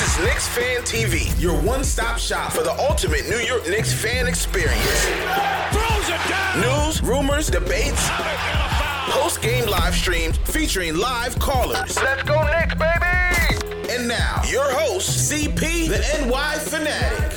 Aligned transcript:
This 0.00 0.16
is 0.16 0.24
Knicks 0.24 0.48
Fan 0.48 0.80
TV, 0.80 1.38
your 1.42 1.60
one-stop 1.60 2.16
shop 2.16 2.52
for 2.52 2.62
the 2.62 2.72
ultimate 2.88 3.28
New 3.28 3.36
York 3.36 3.68
Knicks 3.68 3.92
fan 3.92 4.26
experience. 4.26 5.06
News, 6.56 7.02
rumors, 7.02 7.48
debates, 7.48 8.08
post-game 9.10 9.68
live 9.68 9.94
streams 9.94 10.38
featuring 10.38 10.96
live 10.96 11.38
callers. 11.38 12.00
Let's 12.02 12.22
go 12.22 12.42
Knicks, 12.46 12.74
baby! 12.76 13.90
And 13.90 14.08
now, 14.08 14.40
your 14.48 14.72
host, 14.72 15.30
CP, 15.30 15.88
the 15.88 15.98
NY 16.26 16.58
Fanatic. 16.60 17.36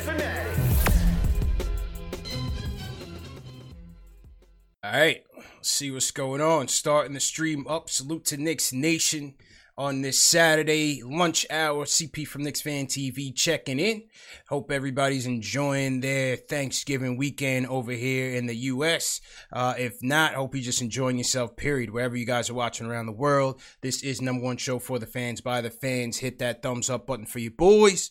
All 4.82 4.90
right, 4.90 5.22
see 5.60 5.90
what's 5.90 6.10
going 6.10 6.40
on. 6.40 6.68
Starting 6.68 7.12
the 7.12 7.20
stream 7.20 7.66
up. 7.68 7.90
Salute 7.90 8.24
to 8.24 8.38
Knicks 8.38 8.72
Nation 8.72 9.34
on 9.76 10.02
this 10.02 10.22
Saturday 10.22 11.02
lunch 11.04 11.46
hour. 11.50 11.84
CP 11.84 12.26
from 12.26 12.44
Knicks 12.44 12.60
Fan 12.60 12.86
TV 12.86 13.34
checking 13.34 13.78
in. 13.78 14.04
Hope 14.48 14.70
everybody's 14.70 15.26
enjoying 15.26 16.00
their 16.00 16.36
Thanksgiving 16.36 17.16
weekend 17.16 17.66
over 17.66 17.92
here 17.92 18.34
in 18.34 18.46
the 18.46 18.56
U.S. 18.56 19.20
Uh, 19.52 19.74
if 19.78 20.02
not, 20.02 20.34
hope 20.34 20.54
you're 20.54 20.64
just 20.64 20.82
enjoying 20.82 21.18
yourself, 21.18 21.56
period. 21.56 21.90
Wherever 21.90 22.16
you 22.16 22.26
guys 22.26 22.50
are 22.50 22.54
watching 22.54 22.86
around 22.86 23.06
the 23.06 23.12
world, 23.12 23.60
this 23.80 24.02
is 24.02 24.20
number 24.20 24.44
one 24.44 24.56
show 24.56 24.78
for 24.78 24.98
the 24.98 25.06
fans 25.06 25.40
by 25.40 25.60
the 25.60 25.70
fans. 25.70 26.18
Hit 26.18 26.38
that 26.38 26.62
thumbs 26.62 26.90
up 26.90 27.06
button 27.06 27.26
for 27.26 27.38
you 27.38 27.50
boys 27.50 28.10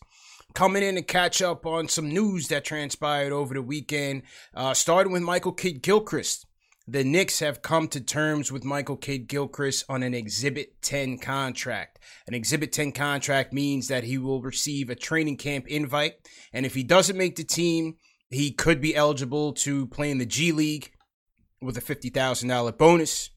coming 0.54 0.84
in 0.84 0.98
and 0.98 1.08
catch 1.08 1.42
up 1.42 1.66
on 1.66 1.88
some 1.88 2.10
news 2.10 2.48
that 2.48 2.64
transpired 2.64 3.32
over 3.32 3.54
the 3.54 3.62
weekend. 3.62 4.24
Uh, 4.54 4.74
starting 4.74 5.12
with 5.12 5.24
Michael 5.24 5.52
Kidd 5.52 5.82
Gilchrist. 5.82 6.46
The 6.86 7.06
Knicks 7.06 7.40
have 7.40 7.62
come 7.62 7.88
to 7.90 8.02
terms 8.02 8.52
with 8.52 8.66
Michael 8.66 8.98
Kidd 8.98 9.30
Gilchrist 9.30 9.86
on 9.88 10.04
an 10.04 10.14
Exhibit 10.14 10.82
10 10.82 11.18
contract. 11.18 12.00
An 12.28 12.34
Exhibit 12.34 12.74
10 12.74 12.92
contract 12.92 13.54
means 13.54 13.88
that 13.88 14.04
he 14.04 14.18
will 14.18 14.42
receive 14.42 14.90
a 14.90 14.96
training 14.96 15.38
camp 15.38 15.66
invite, 15.68 16.16
and 16.52 16.66
if 16.66 16.76
he 16.76 16.84
doesn't 16.84 17.18
make 17.18 17.38
the 17.38 17.46
team, 17.46 17.96
he 18.30 18.52
could 18.52 18.82
be 18.82 18.98
eligible 18.98 19.54
to 19.54 19.88
play 19.88 20.12
in 20.12 20.18
the 20.18 20.26
G 20.26 20.52
League 20.52 20.92
with 21.62 21.78
a 21.78 21.82
$50,000 21.82 22.78
bonus, 22.78 23.30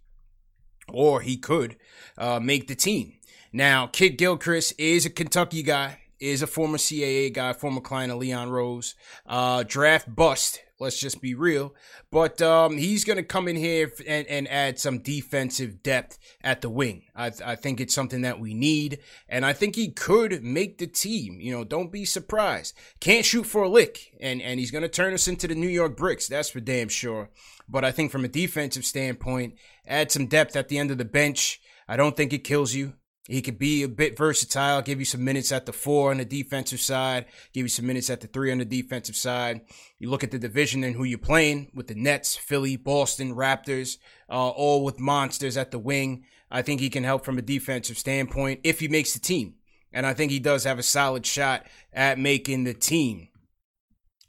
or 0.89 1.21
he 1.21 1.37
could 1.37 1.77
uh, 2.19 2.41
make 2.41 2.67
the 2.67 2.75
team. 2.75 3.13
Now, 3.53 3.87
Kidd 3.87 4.19
Gilchrist 4.19 4.75
is 4.77 5.07
a 5.07 5.11
Kentucky 5.11 5.63
guy, 5.63 6.01
is 6.19 6.43
a 6.43 6.49
former 6.49 6.78
CAA 6.78 7.33
guy, 7.33 7.53
former 7.53 7.81
client 7.81 8.11
of 8.11 8.19
Leon 8.19 8.51
Rose, 8.51 8.97
uh, 9.25 9.63
draft 9.63 10.13
bust 10.13 10.59
Let's 10.79 10.99
just 10.99 11.23
be 11.23 11.35
real. 11.35 11.75
But 12.11 12.43
um, 12.43 12.77
he's 12.77 13.05
going 13.05 13.17
to 13.17 13.23
come 13.23 13.49
in 13.49 13.57
here 13.57 13.91
and, 14.07 14.27
and 14.27 14.49
add 14.49 14.79
some 14.79 14.99
defensive 14.99 15.83
depth 15.83 16.19
at 16.43 16.61
the 16.61 16.69
wing. 16.69 17.05
I, 17.15 17.33
I 17.45 17.55
think 17.57 17.81
it's 17.81 17.95
something 17.95 18.23
that 18.23 18.41
we 18.41 18.53
need. 18.53 18.99
And 19.29 19.47
I 19.47 19.53
think 19.55 19.75
he 19.75 19.91
could 19.91 20.43
make 20.45 20.79
the 20.79 20.87
team. 20.87 21.41
You 21.41 21.53
know, 21.53 21.65
don't 21.65 21.91
be 21.91 22.05
surprised. 22.05 22.77
Can't 23.01 23.25
shoot 23.25 23.45
for 23.45 23.63
a 23.63 23.69
lick. 23.69 24.15
And, 24.21 24.43
and 24.43 24.61
he's 24.61 24.71
going 24.71 24.83
to 24.83 24.89
turn 24.89 25.15
us 25.15 25.29
into 25.29 25.49
the 25.49 25.55
New 25.55 25.69
York 25.69 25.97
Bricks. 25.97 26.29
That's 26.29 26.51
for 26.51 26.61
damn 26.61 26.89
sure. 26.89 27.31
But 27.69 27.85
I 27.85 27.91
think 27.91 28.13
from 28.13 28.25
a 28.25 28.29
defensive 28.29 28.85
standpoint, 28.85 29.55
add 29.87 30.13
some 30.13 30.27
depth 30.27 30.57
at 30.57 30.69
the 30.69 30.79
end 30.79 30.91
of 30.91 30.99
the 30.99 31.05
bench. 31.05 31.61
I 31.89 31.97
don't 31.97 32.17
think 32.17 32.33
it 32.33 32.45
kills 32.45 32.75
you. 32.75 32.95
He 33.29 33.43
could 33.43 33.59
be 33.59 33.83
a 33.83 33.89
bit 33.89 34.17
versatile, 34.17 34.83
give 34.83 35.01
you 35.01 35.05
some 35.05 35.25
minutes 35.25 35.51
at 35.51 35.67
the 35.67 35.73
four 35.73 36.11
on 36.13 36.19
the 36.19 36.25
defensive 36.25 36.81
side, 36.81 37.27
give 37.53 37.65
you 37.65 37.69
some 37.69 37.87
minutes 37.87 38.09
at 38.09 38.21
the 38.21 38.29
three 38.29 38.53
on 38.53 38.59
the 38.59 38.65
defensive 38.65 39.17
side. 39.17 39.63
You 39.99 40.11
look 40.11 40.23
at 40.23 40.31
the 40.31 40.39
division 40.39 40.85
and 40.85 40.95
who 40.95 41.03
you're 41.05 41.19
playing 41.19 41.71
with 41.75 41.89
the 41.89 41.97
Nets, 41.97 42.37
Philly, 42.37 42.77
Boston, 42.77 43.35
Raptors, 43.35 43.99
uh, 44.31 44.51
all 44.51 44.85
with 44.85 45.01
monsters 45.01 45.57
at 45.57 45.73
the 45.73 45.79
wing. 45.79 46.25
I 46.51 46.63
think 46.63 46.81
he 46.81 46.91
can 46.91 47.03
help 47.03 47.25
from 47.25 47.39
a 47.39 47.43
defensive 47.43 47.99
standpoint 47.99 48.61
if 48.63 48.79
he 48.79 48.87
makes 48.87 49.13
the 49.13 49.19
team. 49.19 49.55
And 49.93 50.07
I 50.07 50.15
think 50.15 50.31
he 50.31 50.39
does 50.39 50.65
have 50.65 50.79
a 50.79 50.85
solid 50.85 51.27
shot 51.27 51.67
at 51.93 52.19
making 52.19 52.65
the 52.65 52.75
team. 52.75 53.29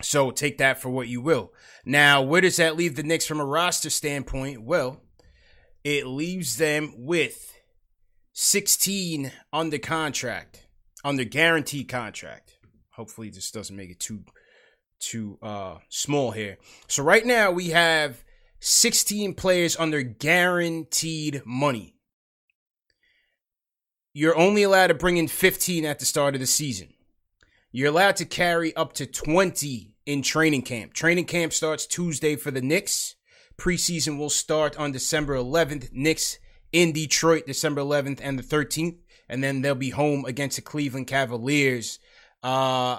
So 0.01 0.31
take 0.31 0.57
that 0.57 0.81
for 0.81 0.89
what 0.89 1.07
you 1.07 1.21
will. 1.21 1.53
Now, 1.85 2.21
where 2.21 2.41
does 2.41 2.57
that 2.57 2.75
leave 2.75 2.95
the 2.95 3.03
Knicks 3.03 3.25
from 3.25 3.39
a 3.39 3.45
roster 3.45 3.89
standpoint? 3.89 4.63
Well, 4.63 5.01
it 5.83 6.07
leaves 6.07 6.57
them 6.57 6.93
with 6.97 7.56
16 8.39 9.31
under 9.51 9.79
contract, 9.79 10.67
under 11.03 11.23
guaranteed 11.23 11.89
contract. 11.89 12.59
Hopefully 12.91 13.31
this 13.31 13.49
doesn't 13.49 13.75
make 13.75 13.89
it 13.89 13.99
too 13.99 14.25
too 14.99 15.39
uh 15.41 15.77
small 15.89 16.29
here. 16.29 16.57
So 16.87 17.01
right 17.01 17.25
now 17.25 17.49
we 17.49 17.69
have 17.69 18.23
16 18.59 19.33
players 19.33 19.75
under 19.77 20.03
guaranteed 20.03 21.41
money. 21.47 21.95
You're 24.13 24.37
only 24.37 24.61
allowed 24.61 24.87
to 24.87 24.93
bring 24.93 25.17
in 25.17 25.27
15 25.27 25.83
at 25.83 25.97
the 25.97 26.05
start 26.05 26.35
of 26.35 26.39
the 26.39 26.45
season. 26.45 26.93
You're 27.71 27.89
allowed 27.89 28.17
to 28.17 28.25
carry 28.25 28.75
up 28.75 28.93
to 28.93 29.07
20 29.07 29.95
in 30.05 30.21
training 30.21 30.61
camp. 30.61 30.93
Training 30.93 31.25
camp 31.25 31.53
starts 31.53 31.87
Tuesday 31.87 32.35
for 32.35 32.51
the 32.51 32.61
Knicks. 32.61 33.15
Preseason 33.57 34.19
will 34.19 34.29
start 34.29 34.77
on 34.77 34.91
December 34.91 35.35
11th. 35.35 35.91
Knicks 35.91 36.37
in 36.77 36.91
Detroit 36.91 37.47
December 37.47 37.81
11th 37.81 38.19
and 38.21 38.37
the 38.37 38.43
13th. 38.43 38.97
And 39.27 39.43
then 39.43 39.61
they'll 39.63 39.73
be 39.73 39.89
home 39.89 40.25
against 40.25 40.57
the 40.57 40.61
Cleveland 40.61 41.07
Cavaliers 41.07 41.97
uh, 42.43 42.47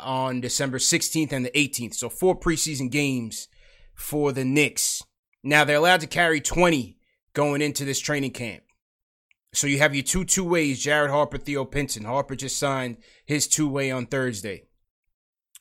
on 0.03 0.41
December 0.41 0.79
16th 0.79 1.31
and 1.31 1.47
the 1.47 1.51
18th. 1.53 1.95
So 1.95 2.09
four 2.09 2.37
preseason 2.37 2.91
games 2.91 3.47
for 3.95 4.33
the 4.33 4.45
Knicks. 4.45 5.01
Now 5.45 5.65
they're 5.65 5.77
allowed 5.77 6.01
to 6.01 6.09
carry 6.09 6.41
20 6.41 6.99
going 7.35 7.63
into 7.63 7.85
this 7.85 8.01
training 8.01 8.33
camp. 8.33 8.65
So 9.53 9.69
you 9.69 9.79
have 9.79 9.95
your 9.95 10.03
two 10.03 10.25
two 10.25 10.45
ways, 10.45 10.83
Jared 10.83 11.13
Harper, 11.13 11.39
Theo 11.39 11.65
Pinson. 11.65 12.05
Harper 12.05 12.35
just 12.35 12.59
signed 12.59 12.97
his 13.25 13.47
two 13.47 13.69
way 13.69 13.93
on 13.93 14.07
Thursday. 14.07 14.65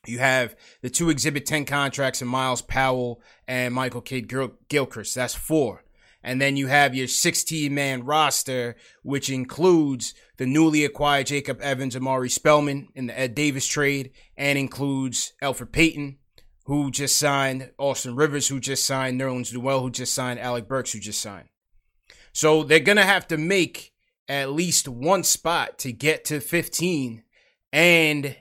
You 0.08 0.18
have 0.20 0.56
the 0.82 0.90
two 0.90 1.12
Exhibit 1.12 1.46
10 1.46 1.66
contracts 1.66 2.22
in 2.22 2.28
Myles 2.28 2.64
Powell 2.64 3.22
and 3.48 3.76
Michael 3.76 4.02
Kidd 4.02 4.34
Gilchrist. 4.70 5.14
That's 5.14 5.36
four. 5.36 5.84
And 6.24 6.42
then 6.42 6.58
you 6.58 6.68
have 6.68 6.96
your 6.96 7.08
16 7.08 7.74
man 7.74 8.04
roster, 8.04 8.76
which 9.04 9.30
includes 9.30 10.14
the 10.38 10.46
newly 10.46 10.84
acquired 10.84 11.28
Jacob 11.28 11.62
Evans, 11.62 11.96
Omari 11.96 12.30
Spellman 12.30 12.90
in 12.96 13.08
the 13.08 13.18
Ed 13.18 13.36
Davis 13.36 13.66
trade, 13.66 14.12
and 14.36 14.58
includes 14.60 15.34
Elfrid 15.42 15.72
Payton, 15.72 16.18
who 16.66 16.92
just 16.92 17.16
signed, 17.16 17.72
Austin 17.78 18.16
Rivers, 18.16 18.50
who 18.50 18.60
just 18.60 18.86
signed, 18.86 19.22
Nerlens 19.22 19.54
Noel, 19.54 19.80
who 19.80 19.90
just 19.90 20.14
signed, 20.14 20.40
Alec 20.40 20.68
Burks, 20.68 20.92
who 20.92 21.00
just 21.00 21.22
signed. 21.22 21.48
So 22.34 22.64
they're 22.64 22.80
going 22.80 22.98
to 22.98 23.04
have 23.04 23.28
to 23.30 23.38
make 23.38 23.94
at 24.28 24.52
least 24.52 24.90
one 24.90 25.24
spot 25.24 25.78
to 25.80 25.94
get 25.94 26.26
to 26.26 26.42
15. 26.42 27.24
And 27.72 28.36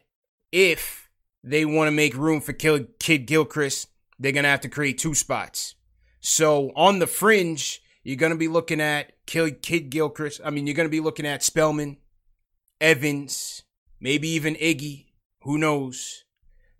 if 0.50 1.08
they 1.44 1.64
want 1.64 1.86
to 1.86 1.92
make 1.92 2.16
room 2.16 2.40
for 2.40 2.52
Kidd 2.52 3.26
Gilchrist, 3.26 3.88
they're 4.18 4.32
going 4.32 4.42
to 4.42 4.50
have 4.50 4.62
to 4.62 4.68
create 4.68 4.98
two 4.98 5.14
spots. 5.14 5.75
So 6.28 6.72
on 6.74 6.98
the 6.98 7.06
fringe, 7.06 7.80
you're 8.02 8.16
going 8.16 8.32
to 8.32 8.36
be 8.36 8.48
looking 8.48 8.80
at 8.80 9.12
Kidd 9.26 9.90
Gilchrist. 9.90 10.40
I 10.44 10.50
mean, 10.50 10.66
you're 10.66 10.74
going 10.74 10.88
to 10.88 10.90
be 10.90 10.98
looking 10.98 11.24
at 11.24 11.44
Spellman, 11.44 11.98
Evans, 12.80 13.62
maybe 14.00 14.28
even 14.30 14.56
Iggy. 14.56 15.06
Who 15.42 15.56
knows? 15.56 16.24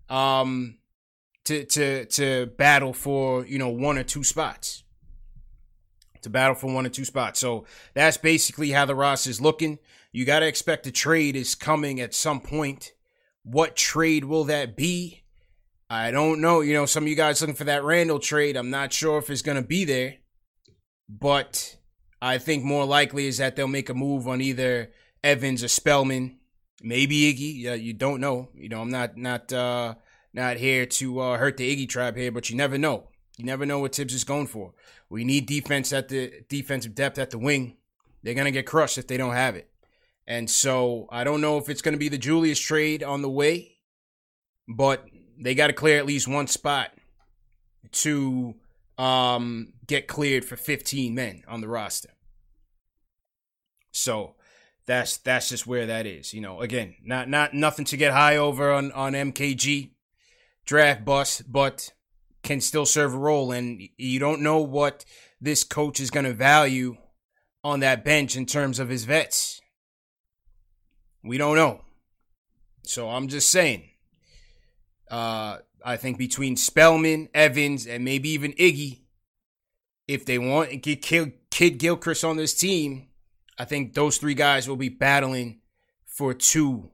Um, 0.09 0.79
to 1.45 1.63
to 1.63 2.05
to 2.07 2.47
battle 2.57 2.91
for 2.91 3.45
you 3.45 3.57
know 3.57 3.69
one 3.69 3.97
or 3.97 4.03
two 4.03 4.25
spots. 4.25 4.83
To 6.23 6.29
battle 6.29 6.55
for 6.55 6.73
one 6.73 6.85
or 6.85 6.89
two 6.89 7.05
spots. 7.05 7.39
So 7.39 7.63
that's 7.93 8.17
basically 8.17 8.71
how 8.71 8.83
the 8.83 8.95
roster 8.95 9.29
is 9.29 9.39
looking. 9.39 9.79
You 10.11 10.25
got 10.25 10.39
to 10.39 10.47
expect 10.47 10.87
a 10.87 10.91
trade 10.91 11.37
is 11.37 11.55
coming 11.55 12.01
at 12.01 12.13
some 12.13 12.41
point. 12.41 12.91
What 13.43 13.77
trade 13.77 14.25
will 14.25 14.43
that 14.43 14.75
be? 14.75 15.23
I 15.89 16.11
don't 16.11 16.41
know. 16.41 16.61
You 16.61 16.73
know, 16.73 16.85
some 16.85 17.03
of 17.03 17.09
you 17.09 17.15
guys 17.15 17.39
looking 17.39 17.55
for 17.55 17.63
that 17.63 17.83
Randle 17.83 18.19
trade. 18.19 18.57
I'm 18.57 18.69
not 18.69 18.91
sure 18.91 19.17
if 19.17 19.29
it's 19.29 19.41
going 19.41 19.61
to 19.61 19.67
be 19.67 19.85
there, 19.85 20.15
but 21.07 21.77
I 22.21 22.37
think 22.37 22.63
more 22.63 22.85
likely 22.85 23.27
is 23.27 23.37
that 23.37 23.55
they'll 23.55 23.67
make 23.67 23.89
a 23.89 23.93
move 23.93 24.27
on 24.27 24.41
either 24.41 24.91
Evans 25.23 25.63
or 25.63 25.69
Spellman, 25.69 26.39
maybe 26.81 27.33
Iggy. 27.33 27.61
Yeah, 27.61 27.73
you 27.75 27.93
don't 27.93 28.19
know. 28.19 28.49
You 28.53 28.69
know, 28.69 28.81
I'm 28.81 28.89
not 28.89 29.17
not 29.17 29.51
uh 29.53 29.95
not 30.33 30.57
here 30.57 30.85
to 30.85 31.19
uh, 31.19 31.37
hurt 31.37 31.57
the 31.57 31.75
Iggy 31.75 31.89
tribe 31.89 32.17
here, 32.17 32.31
but 32.31 32.49
you 32.49 32.57
never 32.57 32.77
know. 32.77 33.07
You 33.37 33.45
never 33.45 33.65
know 33.65 33.79
what 33.79 33.95
Thibs 33.95 34.13
is 34.13 34.23
going 34.23 34.47
for. 34.47 34.73
We 35.09 35.23
need 35.23 35.45
defense 35.45 35.93
at 35.93 36.09
the 36.09 36.43
defensive 36.49 36.95
depth 36.95 37.17
at 37.17 37.29
the 37.29 37.39
wing. 37.39 37.77
They're 38.23 38.33
gonna 38.33 38.51
get 38.51 38.65
crushed 38.65 38.97
if 38.97 39.07
they 39.07 39.17
don't 39.17 39.33
have 39.33 39.55
it. 39.55 39.69
And 40.27 40.49
so 40.49 41.07
I 41.09 41.23
don't 41.23 41.39
know 41.39 41.57
if 41.57 41.69
it's 41.69 41.81
gonna 41.81 41.97
be 41.97 42.09
the 42.09 42.17
Julius 42.17 42.59
trade 42.59 43.03
on 43.03 43.21
the 43.21 43.29
way, 43.29 43.77
but 44.67 45.05
they 45.37 45.55
got 45.55 45.67
to 45.67 45.73
clear 45.73 45.97
at 45.97 46.05
least 46.05 46.27
one 46.27 46.47
spot 46.47 46.91
to 47.91 48.55
um, 48.97 49.73
get 49.85 50.07
cleared 50.07 50.43
for 50.43 50.55
15 50.55 51.13
men 51.13 51.43
on 51.47 51.61
the 51.61 51.67
roster. 51.67 52.09
So 53.91 54.35
that's 54.85 55.17
that's 55.17 55.49
just 55.49 55.67
where 55.67 55.85
that 55.85 56.05
is. 56.05 56.33
You 56.33 56.41
know, 56.41 56.61
again, 56.61 56.95
not 57.03 57.29
not 57.29 57.53
nothing 57.53 57.85
to 57.85 57.97
get 57.97 58.13
high 58.13 58.37
over 58.37 58.71
on 58.71 58.91
on 58.91 59.13
MKG 59.13 59.91
draft 60.65 61.05
bust, 61.05 61.51
but 61.51 61.91
can 62.43 62.61
still 62.61 62.85
serve 62.85 63.13
a 63.13 63.17
role. 63.17 63.51
And 63.51 63.81
you 63.97 64.19
don't 64.19 64.41
know 64.41 64.59
what 64.59 65.05
this 65.41 65.63
coach 65.63 65.99
is 65.99 66.11
going 66.11 66.25
to 66.25 66.33
value 66.33 66.97
on 67.63 67.81
that 67.81 68.05
bench 68.05 68.35
in 68.35 68.45
terms 68.45 68.79
of 68.79 68.89
his 68.89 69.03
vets. 69.03 69.61
We 71.23 71.37
don't 71.37 71.55
know. 71.55 71.81
So 72.83 73.09
I'm 73.09 73.27
just 73.27 73.51
saying 73.51 73.89
uh, 75.09 75.57
I 75.83 75.97
think 75.97 76.17
between 76.17 76.55
Spellman, 76.55 77.29
Evans, 77.33 77.85
and 77.85 78.03
maybe 78.03 78.29
even 78.29 78.53
Iggy, 78.53 79.01
if 80.07 80.25
they 80.25 80.37
want 80.37 80.69
to 80.69 80.77
get 80.77 81.01
Kidd 81.01 81.79
Gilchrist 81.79 82.23
on 82.23 82.37
this 82.37 82.53
team, 82.53 83.07
I 83.57 83.65
think 83.65 83.93
those 83.93 84.17
three 84.17 84.33
guys 84.33 84.67
will 84.67 84.77
be 84.77 84.89
battling 84.89 85.61
for 86.05 86.33
two 86.33 86.91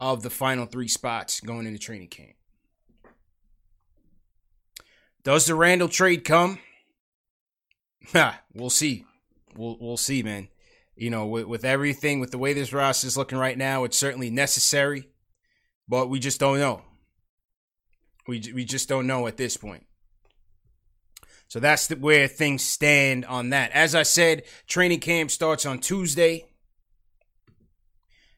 of 0.00 0.22
the 0.22 0.30
final 0.30 0.66
three 0.66 0.88
spots 0.88 1.40
going 1.40 1.66
into 1.66 1.78
training 1.78 2.08
camp. 2.08 2.34
Does 5.24 5.46
the 5.46 5.54
Randle 5.54 5.88
trade 5.88 6.24
come? 6.24 6.58
We'll 8.54 8.70
see. 8.70 9.06
We'll 9.56 9.78
we'll 9.80 9.96
see, 9.96 10.22
man. 10.22 10.48
You 10.96 11.08
know, 11.08 11.26
with, 11.26 11.46
with 11.46 11.64
everything, 11.64 12.20
with 12.20 12.30
the 12.32 12.38
way 12.38 12.52
this 12.52 12.72
roster 12.72 13.06
is 13.06 13.16
looking 13.16 13.38
right 13.38 13.56
now, 13.56 13.84
it's 13.84 13.96
certainly 13.96 14.28
necessary, 14.28 15.08
but 15.88 16.08
we 16.10 16.18
just 16.18 16.40
don't 16.40 16.58
know. 16.58 16.82
We 18.26 18.42
we 18.54 18.64
just 18.64 18.88
don't 18.88 19.06
know 19.06 19.26
at 19.26 19.36
this 19.36 19.56
point. 19.56 19.84
So 21.48 21.60
that's 21.60 21.88
the, 21.88 21.96
where 21.96 22.28
things 22.28 22.62
stand 22.62 23.26
on 23.26 23.50
that. 23.50 23.72
As 23.72 23.94
I 23.94 24.04
said, 24.04 24.44
training 24.66 25.00
camp 25.00 25.30
starts 25.30 25.66
on 25.66 25.80
Tuesday. 25.80 26.46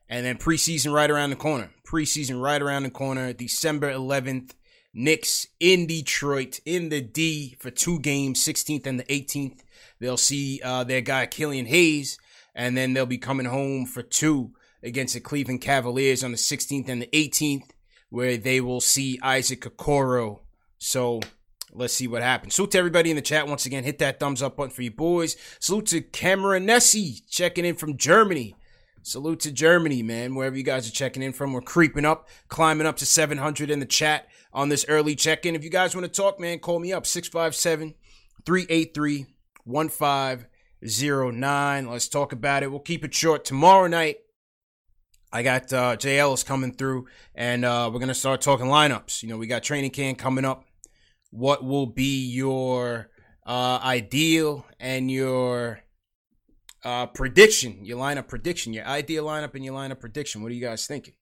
And 0.08 0.26
then 0.26 0.36
preseason 0.36 0.92
right 0.92 1.08
around 1.08 1.30
the 1.30 1.36
corner. 1.36 1.70
Preseason 1.86 2.42
right 2.42 2.60
around 2.60 2.82
the 2.82 2.90
corner. 2.90 3.32
December 3.32 3.92
11th. 3.92 4.54
Knicks 4.92 5.46
in 5.58 5.86
Detroit 5.86 6.60
in 6.64 6.88
the 6.88 7.00
D 7.00 7.56
for 7.58 7.70
two 7.70 7.98
games, 7.98 8.44
16th 8.44 8.86
and 8.86 8.98
the 8.98 9.04
18th. 9.04 9.60
They'll 9.98 10.16
see 10.16 10.60
uh, 10.62 10.84
their 10.84 11.00
guy 11.00 11.26
Killian 11.26 11.66
Hayes, 11.66 12.16
and 12.54 12.76
then 12.76 12.94
they'll 12.94 13.04
be 13.04 13.18
coming 13.18 13.46
home 13.46 13.86
for 13.86 14.02
two 14.02 14.54
against 14.84 15.14
the 15.14 15.20
Cleveland 15.20 15.62
Cavaliers 15.62 16.22
on 16.22 16.30
the 16.30 16.36
16th 16.36 16.88
and 16.88 17.02
the 17.02 17.08
18th 17.08 17.70
where 18.10 18.36
they 18.36 18.60
will 18.60 18.80
see 18.80 19.18
Isaac 19.22 19.62
Okoro. 19.62 20.40
So 20.78 21.20
let's 21.72 21.94
see 21.94 22.06
what 22.06 22.22
happens. 22.22 22.54
Salute 22.54 22.72
to 22.72 22.78
everybody 22.78 23.10
in 23.10 23.16
the 23.16 23.22
chat 23.22 23.48
once 23.48 23.66
again. 23.66 23.84
Hit 23.84 23.98
that 23.98 24.20
thumbs 24.20 24.42
up 24.42 24.56
button 24.56 24.70
for 24.70 24.82
you 24.82 24.90
boys. 24.90 25.36
Salute 25.58 25.86
to 25.86 26.00
Cameron 26.00 26.66
Nessie 26.66 27.20
checking 27.28 27.64
in 27.64 27.76
from 27.76 27.96
Germany. 27.96 28.54
Salute 29.02 29.40
to 29.40 29.52
Germany, 29.52 30.02
man. 30.02 30.34
Wherever 30.34 30.56
you 30.56 30.62
guys 30.62 30.88
are 30.88 30.92
checking 30.92 31.22
in 31.22 31.34
from, 31.34 31.52
we're 31.52 31.60
creeping 31.60 32.06
up, 32.06 32.26
climbing 32.48 32.86
up 32.86 32.96
to 32.96 33.04
700 33.04 33.70
in 33.70 33.78
the 33.78 33.84
chat 33.84 34.28
on 34.50 34.70
this 34.70 34.86
early 34.88 35.14
check 35.14 35.44
in. 35.44 35.54
If 35.54 35.62
you 35.62 35.68
guys 35.68 35.94
want 35.94 36.06
to 36.06 36.12
talk, 36.12 36.40
man, 36.40 36.58
call 36.58 36.78
me 36.78 36.94
up 36.94 37.04
657 37.04 37.94
383 38.46 39.26
1509. 39.64 41.90
Let's 41.90 42.08
talk 42.08 42.32
about 42.32 42.62
it. 42.62 42.70
We'll 42.70 42.80
keep 42.80 43.04
it 43.04 43.14
short. 43.14 43.44
Tomorrow 43.44 43.88
night, 43.88 44.20
I 45.34 45.42
got 45.42 45.72
uh, 45.72 45.96
Jay 45.96 46.20
Ellis 46.20 46.44
coming 46.44 46.72
through, 46.72 47.08
and 47.34 47.64
uh, 47.64 47.90
we're 47.92 47.98
gonna 47.98 48.14
start 48.14 48.40
talking 48.40 48.66
lineups. 48.66 49.20
You 49.20 49.28
know, 49.28 49.36
we 49.36 49.48
got 49.48 49.64
training 49.64 49.90
camp 49.90 50.16
coming 50.16 50.44
up. 50.44 50.64
What 51.32 51.64
will 51.64 51.86
be 51.86 52.24
your 52.24 53.10
uh, 53.44 53.80
ideal 53.82 54.64
and 54.78 55.10
your 55.10 55.80
uh, 56.84 57.06
prediction? 57.06 57.84
Your 57.84 57.98
lineup 57.98 58.28
prediction, 58.28 58.72
your 58.72 58.84
ideal 58.86 59.24
lineup, 59.24 59.56
and 59.56 59.64
your 59.64 59.74
lineup 59.74 59.98
prediction. 59.98 60.40
What 60.40 60.52
are 60.52 60.54
you 60.54 60.64
guys 60.64 60.86
thinking? 60.86 61.14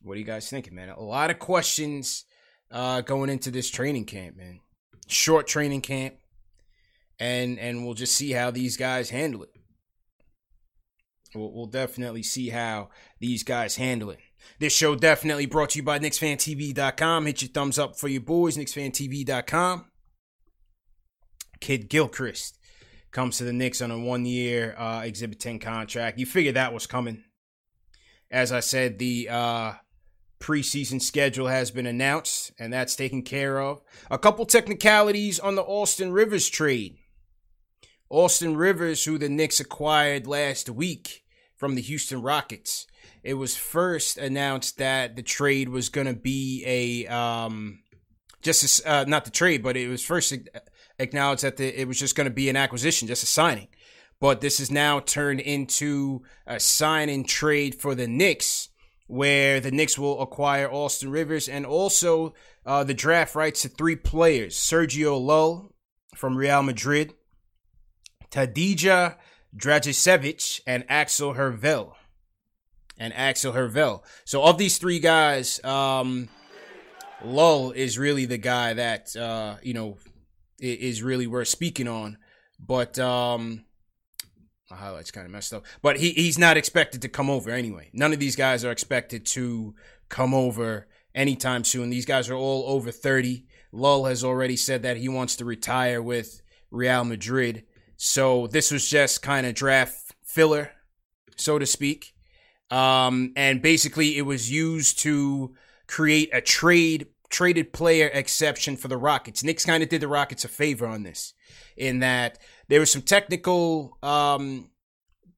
What 0.00 0.14
are 0.14 0.20
you 0.20 0.24
guys 0.24 0.48
thinking, 0.48 0.74
man? 0.74 0.88
A 0.88 0.98
lot 0.98 1.30
of 1.30 1.38
questions 1.38 2.24
uh, 2.70 3.02
going 3.02 3.28
into 3.28 3.50
this 3.50 3.68
training 3.68 4.06
camp, 4.06 4.38
man. 4.38 4.60
Short 5.08 5.46
training 5.46 5.82
camp, 5.82 6.14
and 7.20 7.58
and 7.58 7.84
we'll 7.84 7.92
just 7.92 8.16
see 8.16 8.30
how 8.30 8.50
these 8.50 8.78
guys 8.78 9.10
handle 9.10 9.42
it. 9.42 9.50
We'll, 11.34 11.52
we'll 11.52 11.66
definitely 11.66 12.22
see 12.22 12.50
how 12.50 12.90
these 13.20 13.42
guys 13.42 13.76
handle 13.76 14.10
it. 14.10 14.20
This 14.58 14.74
show 14.74 14.94
definitely 14.94 15.46
brought 15.46 15.70
to 15.70 15.78
you 15.78 15.82
by 15.82 15.98
KnicksFanTV.com. 15.98 17.26
Hit 17.26 17.42
your 17.42 17.50
thumbs 17.50 17.78
up 17.78 17.98
for 17.98 18.08
your 18.08 18.20
boys, 18.20 18.56
KnicksFanTV.com. 18.56 19.86
Kidd 21.60 21.88
Gilchrist 21.88 22.58
comes 23.12 23.38
to 23.38 23.44
the 23.44 23.52
Knicks 23.52 23.80
on 23.80 23.90
a 23.90 23.98
one 23.98 24.26
year 24.26 24.74
uh, 24.76 25.02
Exhibit 25.04 25.38
10 25.38 25.58
contract. 25.58 26.18
You 26.18 26.26
figured 26.26 26.56
that 26.56 26.74
was 26.74 26.86
coming. 26.86 27.24
As 28.30 28.50
I 28.50 28.60
said, 28.60 28.98
the 28.98 29.28
uh, 29.30 29.72
preseason 30.40 31.00
schedule 31.00 31.46
has 31.46 31.70
been 31.70 31.86
announced, 31.86 32.50
and 32.58 32.72
that's 32.72 32.96
taken 32.96 33.22
care 33.22 33.60
of. 33.60 33.82
A 34.10 34.18
couple 34.18 34.46
technicalities 34.46 35.38
on 35.38 35.54
the 35.54 35.62
Austin 35.62 36.12
Rivers 36.12 36.48
trade. 36.48 36.96
Austin 38.08 38.56
Rivers, 38.56 39.04
who 39.04 39.18
the 39.18 39.28
Knicks 39.28 39.60
acquired 39.60 40.26
last 40.26 40.68
week, 40.68 41.21
from 41.62 41.76
the 41.76 41.80
Houston 41.80 42.20
Rockets. 42.20 42.88
It 43.22 43.34
was 43.34 43.56
first 43.56 44.18
announced 44.18 44.78
that 44.78 45.14
the 45.14 45.22
trade 45.22 45.68
was 45.68 45.90
going 45.90 46.08
to 46.08 46.12
be 46.12 46.64
a 46.66 47.06
um, 47.06 47.84
just 48.42 48.80
a, 48.80 48.90
uh, 48.90 49.04
not 49.06 49.24
the 49.24 49.30
trade, 49.30 49.62
but 49.62 49.76
it 49.76 49.86
was 49.86 50.02
first 50.02 50.34
acknowledged 50.98 51.44
that 51.44 51.58
the, 51.58 51.80
it 51.80 51.86
was 51.86 52.00
just 52.00 52.16
going 52.16 52.24
to 52.24 52.34
be 52.34 52.48
an 52.48 52.56
acquisition, 52.56 53.06
just 53.06 53.22
a 53.22 53.26
signing. 53.26 53.68
But 54.18 54.40
this 54.40 54.58
is 54.58 54.72
now 54.72 54.98
turned 54.98 55.38
into 55.38 56.22
a 56.48 56.58
sign 56.58 57.08
and 57.08 57.28
trade 57.28 57.76
for 57.76 57.94
the 57.94 58.08
Knicks, 58.08 58.68
where 59.06 59.60
the 59.60 59.70
Knicks 59.70 59.96
will 59.96 60.20
acquire 60.20 60.68
Austin 60.68 61.12
Rivers 61.12 61.48
and 61.48 61.64
also 61.64 62.34
uh, 62.66 62.82
the 62.82 62.92
draft 62.92 63.36
rights 63.36 63.62
to 63.62 63.68
three 63.68 63.94
players: 63.94 64.56
Sergio 64.56 65.20
Llull 65.20 65.70
from 66.16 66.36
Real 66.36 66.64
Madrid, 66.64 67.14
Tadija 68.32 69.14
Dragicevic, 69.56 70.60
and 70.66 70.84
Axel 70.88 71.34
Hervelle. 71.34 71.94
And 72.98 73.12
Axel 73.14 73.52
Hervelle. 73.52 74.02
So 74.24 74.42
of 74.44 74.58
these 74.58 74.78
three 74.78 74.98
guys, 74.98 75.62
um, 75.64 76.28
Llull 77.24 77.74
is 77.74 77.98
really 77.98 78.26
the 78.26 78.38
guy 78.38 78.74
that 78.74 79.14
uh, 79.16 79.56
you 79.62 79.74
know 79.74 79.98
is 80.58 81.02
really 81.02 81.26
worth 81.26 81.48
speaking 81.48 81.88
on. 81.88 82.18
But 82.64 82.98
um, 82.98 83.64
my 84.70 84.76
highlights 84.76 85.10
kind 85.10 85.26
of 85.26 85.32
messed 85.32 85.52
up. 85.52 85.64
But 85.82 85.98
he 85.98 86.10
he's 86.10 86.38
not 86.38 86.56
expected 86.56 87.02
to 87.02 87.08
come 87.08 87.28
over 87.30 87.50
anyway. 87.50 87.90
None 87.92 88.12
of 88.12 88.20
these 88.20 88.36
guys 88.36 88.64
are 88.64 88.70
expected 88.70 89.26
to 89.26 89.74
come 90.08 90.34
over 90.34 90.86
anytime 91.14 91.64
soon. 91.64 91.90
These 91.90 92.06
guys 92.06 92.30
are 92.30 92.34
all 92.34 92.64
over 92.68 92.90
30. 92.90 93.46
Llull 93.72 94.08
has 94.08 94.22
already 94.22 94.56
said 94.56 94.82
that 94.82 94.98
he 94.98 95.08
wants 95.08 95.36
to 95.36 95.44
retire 95.44 96.02
with 96.02 96.42
Real 96.70 97.04
Madrid. 97.04 97.64
So 98.04 98.48
this 98.48 98.72
was 98.72 98.88
just 98.90 99.22
kind 99.22 99.46
of 99.46 99.54
draft 99.54 100.12
filler, 100.24 100.72
so 101.36 101.60
to 101.60 101.64
speak. 101.64 102.14
Um, 102.68 103.32
and 103.36 103.62
basically, 103.62 104.18
it 104.18 104.22
was 104.22 104.50
used 104.50 104.98
to 105.00 105.54
create 105.86 106.28
a 106.32 106.40
trade 106.40 107.06
traded 107.30 107.72
player 107.72 108.08
exception 108.12 108.76
for 108.76 108.88
the 108.88 108.96
Rockets. 108.96 109.44
Knicks 109.44 109.64
kind 109.64 109.84
of 109.84 109.88
did 109.88 110.00
the 110.00 110.08
Rockets 110.08 110.44
a 110.44 110.48
favor 110.48 110.84
on 110.84 111.04
this, 111.04 111.34
in 111.76 112.00
that 112.00 112.40
there 112.66 112.80
was 112.80 112.90
some 112.90 113.02
technical 113.02 113.96
um, 114.02 114.70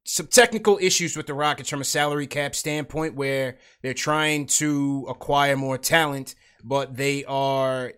some 0.05 0.29
technical 0.29 0.79
issues 0.81 1.19
with 1.19 1.27
the 1.27 1.35
Rockets 1.35 1.69
from 1.69 1.83
a 1.83 1.85
salary 1.85 2.27
cap 2.27 2.55
standpoint 2.55 3.15
where 3.15 3.59
they're 3.83 3.93
trying 3.93 4.47
to 4.47 5.05
acquire 5.11 5.55
more 5.55 5.77
talent, 5.77 6.35
but 6.65 6.97
they 6.97 7.27
are 7.27 7.93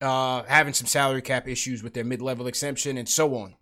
uh, 0.00 0.42
having 0.42 0.74
some 0.74 0.88
salary 0.88 1.22
cap 1.22 1.46
issues 1.46 1.84
with 1.84 1.94
their 1.94 2.04
mid 2.04 2.20
level 2.20 2.48
exemption 2.48 2.98
and 2.98 3.08
so 3.08 3.36
on. 3.36 3.54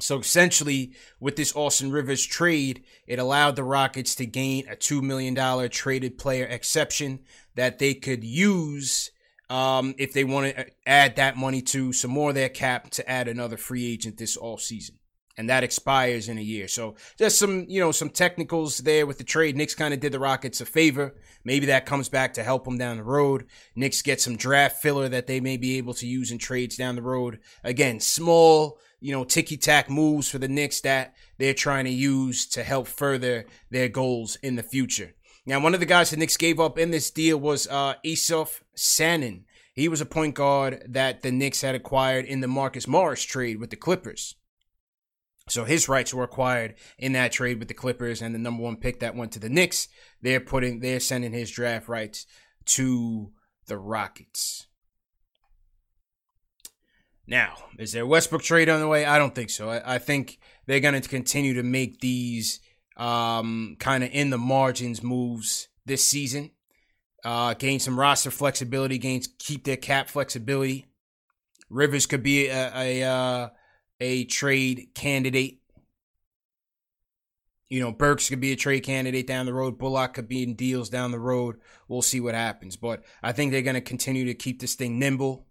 So 0.00 0.20
essentially, 0.20 0.92
with 1.18 1.34
this 1.34 1.54
Austin 1.56 1.90
Rivers 1.90 2.24
trade, 2.24 2.84
it 3.08 3.18
allowed 3.18 3.56
the 3.56 3.64
Rockets 3.64 4.14
to 4.16 4.26
gain 4.26 4.68
a 4.68 4.76
$2 4.76 5.02
million 5.02 5.34
traded 5.70 6.18
player 6.18 6.46
exception 6.46 7.20
that 7.56 7.80
they 7.80 7.94
could 7.94 8.22
use 8.22 9.10
um, 9.50 9.96
if 9.98 10.12
they 10.12 10.22
want 10.22 10.54
to 10.54 10.66
add 10.86 11.16
that 11.16 11.36
money 11.36 11.62
to 11.62 11.92
some 11.92 12.12
more 12.12 12.28
of 12.28 12.36
their 12.36 12.48
cap 12.48 12.90
to 12.90 13.10
add 13.10 13.26
another 13.26 13.56
free 13.56 13.92
agent 13.92 14.18
this 14.18 14.36
all 14.36 14.58
season 14.58 14.98
and 15.38 15.48
that 15.48 15.62
expires 15.62 16.28
in 16.28 16.36
a 16.36 16.42
year. 16.42 16.66
So 16.66 16.96
just 17.16 17.38
some, 17.38 17.64
you 17.68 17.80
know, 17.80 17.92
some 17.92 18.10
technicals 18.10 18.78
there 18.78 19.06
with 19.06 19.18
the 19.18 19.24
trade. 19.24 19.56
Knicks 19.56 19.74
kind 19.74 19.94
of 19.94 20.00
did 20.00 20.12
the 20.12 20.18
Rockets 20.18 20.60
a 20.60 20.66
favor. 20.66 21.14
Maybe 21.44 21.66
that 21.66 21.86
comes 21.86 22.08
back 22.08 22.34
to 22.34 22.42
help 22.42 22.64
them 22.64 22.76
down 22.76 22.96
the 22.96 23.04
road. 23.04 23.46
Knicks 23.76 24.02
get 24.02 24.20
some 24.20 24.36
draft 24.36 24.82
filler 24.82 25.08
that 25.08 25.28
they 25.28 25.40
may 25.40 25.56
be 25.56 25.78
able 25.78 25.94
to 25.94 26.08
use 26.08 26.32
in 26.32 26.38
trades 26.38 26.76
down 26.76 26.96
the 26.96 27.02
road. 27.02 27.38
Again, 27.62 28.00
small, 28.00 28.80
you 29.00 29.12
know, 29.12 29.24
ticky 29.24 29.56
tack 29.56 29.88
moves 29.88 30.28
for 30.28 30.38
the 30.38 30.48
Knicks 30.48 30.80
that 30.82 31.14
they're 31.38 31.54
trying 31.54 31.84
to 31.84 31.90
use 31.90 32.46
to 32.46 32.62
help 32.62 32.88
further 32.88 33.46
their 33.70 33.88
goals 33.88 34.36
in 34.42 34.56
the 34.56 34.62
future. 34.62 35.14
Now, 35.46 35.60
one 35.60 35.74
of 35.74 35.80
the 35.80 35.86
guys 35.86 36.10
the 36.10 36.16
Knicks 36.16 36.36
gave 36.36 36.60
up 36.60 36.78
in 36.78 36.90
this 36.90 37.10
deal 37.10 37.38
was 37.38 37.66
uh, 37.68 37.94
Issuf 38.04 38.60
Sanon. 38.74 39.44
He 39.72 39.88
was 39.88 40.00
a 40.00 40.06
point 40.06 40.34
guard 40.34 40.82
that 40.88 41.22
the 41.22 41.30
Knicks 41.30 41.62
had 41.62 41.74
acquired 41.74 42.24
in 42.24 42.40
the 42.40 42.48
Marcus 42.48 42.88
Morris 42.88 43.22
trade 43.22 43.60
with 43.60 43.70
the 43.70 43.76
Clippers. 43.76 44.34
So 45.48 45.64
his 45.64 45.88
rights 45.88 46.12
were 46.12 46.24
acquired 46.24 46.74
in 46.98 47.12
that 47.12 47.32
trade 47.32 47.58
with 47.58 47.68
the 47.68 47.74
Clippers 47.74 48.20
and 48.20 48.34
the 48.34 48.38
number 48.38 48.62
one 48.62 48.76
pick 48.76 49.00
that 49.00 49.14
went 49.14 49.32
to 49.32 49.38
the 49.38 49.48
Knicks. 49.48 49.88
They're 50.20 50.40
putting 50.40 50.80
they're 50.80 51.00
sending 51.00 51.32
his 51.32 51.50
draft 51.50 51.88
rights 51.88 52.26
to 52.66 53.32
the 53.66 53.78
Rockets. 53.78 54.66
Now, 57.28 57.56
is 57.78 57.92
there 57.92 58.06
Westbrook 58.06 58.42
trade 58.42 58.70
on 58.70 58.80
the 58.80 58.88
way? 58.88 59.04
I 59.04 59.18
don't 59.18 59.34
think 59.34 59.50
so. 59.50 59.68
I, 59.68 59.96
I 59.96 59.98
think 59.98 60.38
they're 60.66 60.80
going 60.80 61.00
to 61.00 61.06
continue 61.06 61.54
to 61.54 61.62
make 61.62 62.00
these 62.00 62.60
um, 62.96 63.76
kind 63.78 64.02
of 64.02 64.10
in 64.12 64.30
the 64.30 64.38
margins 64.38 65.02
moves 65.02 65.68
this 65.84 66.02
season. 66.02 66.52
Uh, 67.22 67.52
gain 67.52 67.80
some 67.80 68.00
roster 68.00 68.30
flexibility, 68.30 68.96
gain 68.96 69.20
keep 69.38 69.64
their 69.64 69.76
cap 69.76 70.08
flexibility. 70.08 70.86
Rivers 71.68 72.06
could 72.06 72.22
be 72.22 72.46
a, 72.46 72.72
a 72.74 73.02
uh, 73.02 73.48
a 74.00 74.24
trade 74.24 74.88
candidate. 74.94 75.60
You 77.68 77.80
know, 77.80 77.92
Burks 77.92 78.30
could 78.30 78.40
be 78.40 78.52
a 78.52 78.56
trade 78.56 78.84
candidate 78.84 79.26
down 79.26 79.44
the 79.44 79.52
road. 79.52 79.78
Bullock 79.78 80.14
could 80.14 80.28
be 80.28 80.42
in 80.42 80.54
deals 80.54 80.88
down 80.88 81.10
the 81.10 81.18
road. 81.18 81.56
We'll 81.88 82.00
see 82.00 82.20
what 82.20 82.34
happens. 82.34 82.76
But 82.76 83.02
I 83.22 83.32
think 83.32 83.52
they're 83.52 83.60
going 83.60 83.74
to 83.74 83.82
continue 83.82 84.24
to 84.24 84.34
keep 84.34 84.60
this 84.60 84.76
thing 84.76 84.98
nimble 84.98 85.47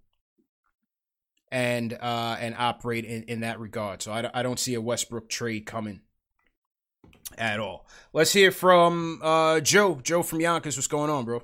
and 1.52 1.94
uh, 1.94 2.38
and 2.40 2.56
operate 2.58 3.06
in, 3.06 3.24
in 3.24 3.40
that 3.42 3.60
regard. 3.60 4.02
So 4.02 4.12
I, 4.12 4.30
I 4.34 4.44
don't 4.44 4.60
see 4.60 4.74
a 4.74 4.82
Westbrook 4.82 5.30
trade 5.30 5.66
coming 5.66 6.02
at 7.38 7.60
all. 7.60 7.86
Let's 8.14 8.34
hear 8.34 8.52
from 8.52 9.20
uh, 9.24 9.60
Joe. 9.60 10.00
Joe 10.02 10.24
from 10.24 10.42
Yonkers. 10.42 10.78
What's 10.78 10.88
going 10.88 11.10
on, 11.10 11.26
bro? 11.26 11.44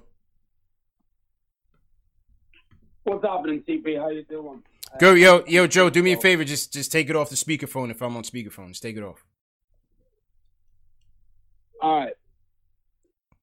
What's 3.04 3.26
happening, 3.26 3.64
CP? 3.68 4.00
How 4.00 4.10
you 4.10 4.24
doing? 4.24 4.64
Go, 5.00 5.14
yo, 5.14 5.44
yo, 5.48 5.68
Joe. 5.68 5.90
Do 5.90 6.04
me 6.04 6.14
a 6.14 6.18
favor. 6.18 6.44
Just, 6.44 6.72
just 6.72 6.92
take 6.92 7.10
it 7.10 7.16
off 7.16 7.30
the 7.30 7.36
speakerphone 7.36 7.90
if 7.90 8.02
I'm 8.02 8.16
on 8.16 8.24
speakerphone. 8.24 8.70
Just 8.70 8.84
take 8.84 8.96
it 8.96 9.04
off. 9.04 9.26
All 11.82 12.00
right. 12.00 12.14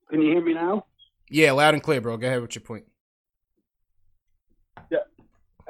Can 0.09 0.23
you 0.23 0.33
hear 0.33 0.45
me 0.45 0.55
now? 0.55 0.87
Yeah, 1.29 1.53
loud 1.53 1.75
and 1.75 1.83
clear, 1.83 2.01
bro. 2.01 2.17
Go 2.17 2.27
ahead 2.27 2.41
with 2.41 2.55
your 2.55 2.63
point. 2.63 2.85
Yeah. 4.91 4.99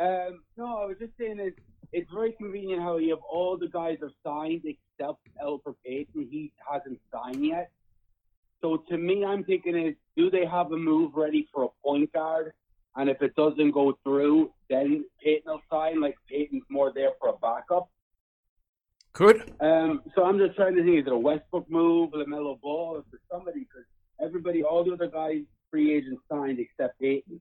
Um, 0.01 0.41
no, 0.57 0.79
I 0.79 0.87
was 0.87 0.97
just 0.99 1.13
saying 1.19 1.37
it's 1.39 1.61
it's 1.93 2.11
very 2.13 2.33
convenient 2.33 2.81
how 2.83 2.97
you 2.97 3.11
have 3.11 3.23
all 3.31 3.59
the 3.59 3.69
guys 3.69 3.99
are 4.01 4.13
signed 4.25 4.63
except 4.65 5.19
Elfrid 5.43 5.75
Payton. 5.85 6.29
He 6.31 6.53
hasn't 6.71 6.99
signed 7.13 7.45
yet. 7.45 7.71
So 8.63 8.85
to 8.89 8.97
me, 8.97 9.25
I'm 9.25 9.45
thinking 9.45 9.77
is, 9.77 9.95
do 10.17 10.31
they 10.31 10.47
have 10.47 10.73
a 10.73 10.77
move 10.77 11.13
ready 11.15 11.49
for 11.53 11.65
a 11.65 11.69
point 11.85 12.13
guard? 12.13 12.53
And 12.97 13.11
if 13.11 13.21
it 13.23 13.35
doesn't 13.35 13.73
go 13.73 13.99
through, 14.03 14.53
then 14.69 15.05
Payton 15.23 15.53
will 15.53 15.63
sign. 15.71 16.01
Like 16.01 16.17
Payton's 16.29 16.65
more 16.71 16.93
there 16.93 17.11
for 17.21 17.31
a 17.31 17.39
backup. 17.39 17.91
Could. 19.13 19.53
Um, 19.61 20.03
so 20.15 20.25
I'm 20.25 20.39
just 20.39 20.57
trying 20.57 20.77
to 20.77 20.85
think: 20.85 21.01
is 21.01 21.07
it 21.07 21.13
a 21.13 21.19
Westbrook 21.19 21.71
move, 21.71 22.13
LaMelo 22.13 22.61
Ball, 22.61 22.99
if 22.99 23.05
there's 23.11 23.23
somebody? 23.31 23.61
Because 23.61 23.85
everybody, 24.25 24.63
all 24.63 24.85
the 24.85 24.93
other 24.93 25.09
guys, 25.09 25.43
free 25.71 25.93
agents 25.93 26.23
signed 26.31 26.59
except 26.59 26.99
Payton. 27.01 27.41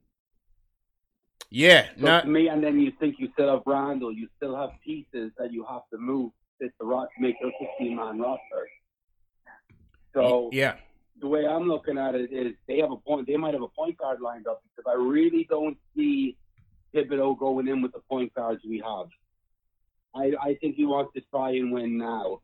Yeah, 1.51 1.87
so 1.99 2.05
not 2.05 2.27
me. 2.27 2.47
And 2.47 2.63
then 2.63 2.79
you 2.79 2.91
think 2.99 3.15
you 3.19 3.29
still 3.33 3.49
have 3.49 3.63
Randle, 3.65 4.11
you 4.11 4.27
still 4.37 4.55
have 4.55 4.69
pieces 4.85 5.31
that 5.37 5.51
you 5.51 5.65
have 5.69 5.81
to 5.91 5.97
move 5.97 6.31
to 6.61 6.69
the 6.79 6.85
rock 6.85 7.09
make 7.19 7.35
a 7.43 7.49
15 7.79 7.95
man 7.95 8.19
roster. 8.19 8.67
So 10.13 10.49
yeah, 10.51 10.75
the 11.19 11.27
way 11.27 11.45
I'm 11.45 11.67
looking 11.67 11.97
at 11.97 12.15
it 12.15 12.31
is 12.31 12.53
they 12.67 12.77
have 12.79 12.91
a 12.91 12.97
point. 12.97 13.27
They 13.27 13.37
might 13.37 13.53
have 13.53 13.63
a 13.63 13.67
point 13.67 13.97
guard 13.97 14.21
lined 14.21 14.47
up 14.47 14.61
because 14.75 14.91
I 14.91 14.95
really 14.95 15.47
don't 15.49 15.77
see 15.95 16.37
Thibodeau 16.93 17.37
going 17.37 17.67
in 17.67 17.81
with 17.81 17.93
the 17.93 18.01
point 18.09 18.33
guards 18.33 18.61
we 18.67 18.81
have. 18.85 19.07
I, 20.15 20.33
I 20.41 20.55
think 20.55 20.75
he 20.75 20.85
wants 20.85 21.13
to 21.13 21.21
try 21.31 21.51
and 21.51 21.71
win 21.71 21.97
now. 21.97 22.41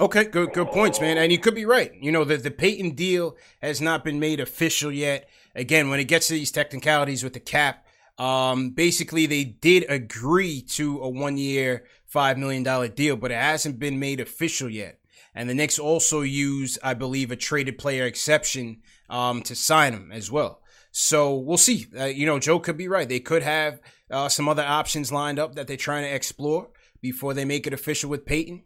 Okay, 0.00 0.24
good 0.24 0.54
good 0.54 0.68
points, 0.68 0.98
man. 0.98 1.18
And 1.18 1.30
you 1.30 1.38
could 1.38 1.54
be 1.54 1.66
right. 1.66 1.92
You 2.00 2.10
know, 2.10 2.24
the, 2.24 2.38
the 2.38 2.50
Payton 2.50 2.92
deal 2.92 3.36
has 3.60 3.82
not 3.82 4.02
been 4.02 4.18
made 4.18 4.40
official 4.40 4.90
yet. 4.90 5.28
Again, 5.54 5.90
when 5.90 6.00
it 6.00 6.04
gets 6.04 6.28
to 6.28 6.32
these 6.32 6.50
technicalities 6.50 7.22
with 7.22 7.34
the 7.34 7.40
cap, 7.40 7.86
um, 8.16 8.70
basically 8.70 9.26
they 9.26 9.44
did 9.44 9.84
agree 9.90 10.62
to 10.62 11.02
a 11.02 11.08
one 11.10 11.36
year, 11.36 11.84
$5 12.10 12.38
million 12.38 12.62
deal, 12.94 13.16
but 13.16 13.30
it 13.30 13.34
hasn't 13.34 13.78
been 13.78 13.98
made 13.98 14.20
official 14.20 14.70
yet. 14.70 15.00
And 15.34 15.50
the 15.50 15.54
Knicks 15.54 15.78
also 15.78 16.22
use, 16.22 16.78
I 16.82 16.94
believe, 16.94 17.30
a 17.30 17.36
traded 17.36 17.76
player 17.76 18.06
exception 18.06 18.80
um, 19.10 19.42
to 19.42 19.54
sign 19.54 19.92
him 19.92 20.12
as 20.12 20.30
well. 20.30 20.62
So 20.92 21.36
we'll 21.36 21.58
see. 21.58 21.88
Uh, 21.94 22.06
you 22.06 22.24
know, 22.24 22.38
Joe 22.38 22.58
could 22.58 22.78
be 22.78 22.88
right. 22.88 23.08
They 23.08 23.20
could 23.20 23.42
have 23.42 23.80
uh, 24.10 24.30
some 24.30 24.48
other 24.48 24.64
options 24.64 25.12
lined 25.12 25.38
up 25.38 25.56
that 25.56 25.66
they're 25.66 25.76
trying 25.76 26.04
to 26.04 26.14
explore 26.14 26.70
before 27.02 27.34
they 27.34 27.44
make 27.44 27.66
it 27.66 27.74
official 27.74 28.08
with 28.08 28.24
Payton. 28.24 28.64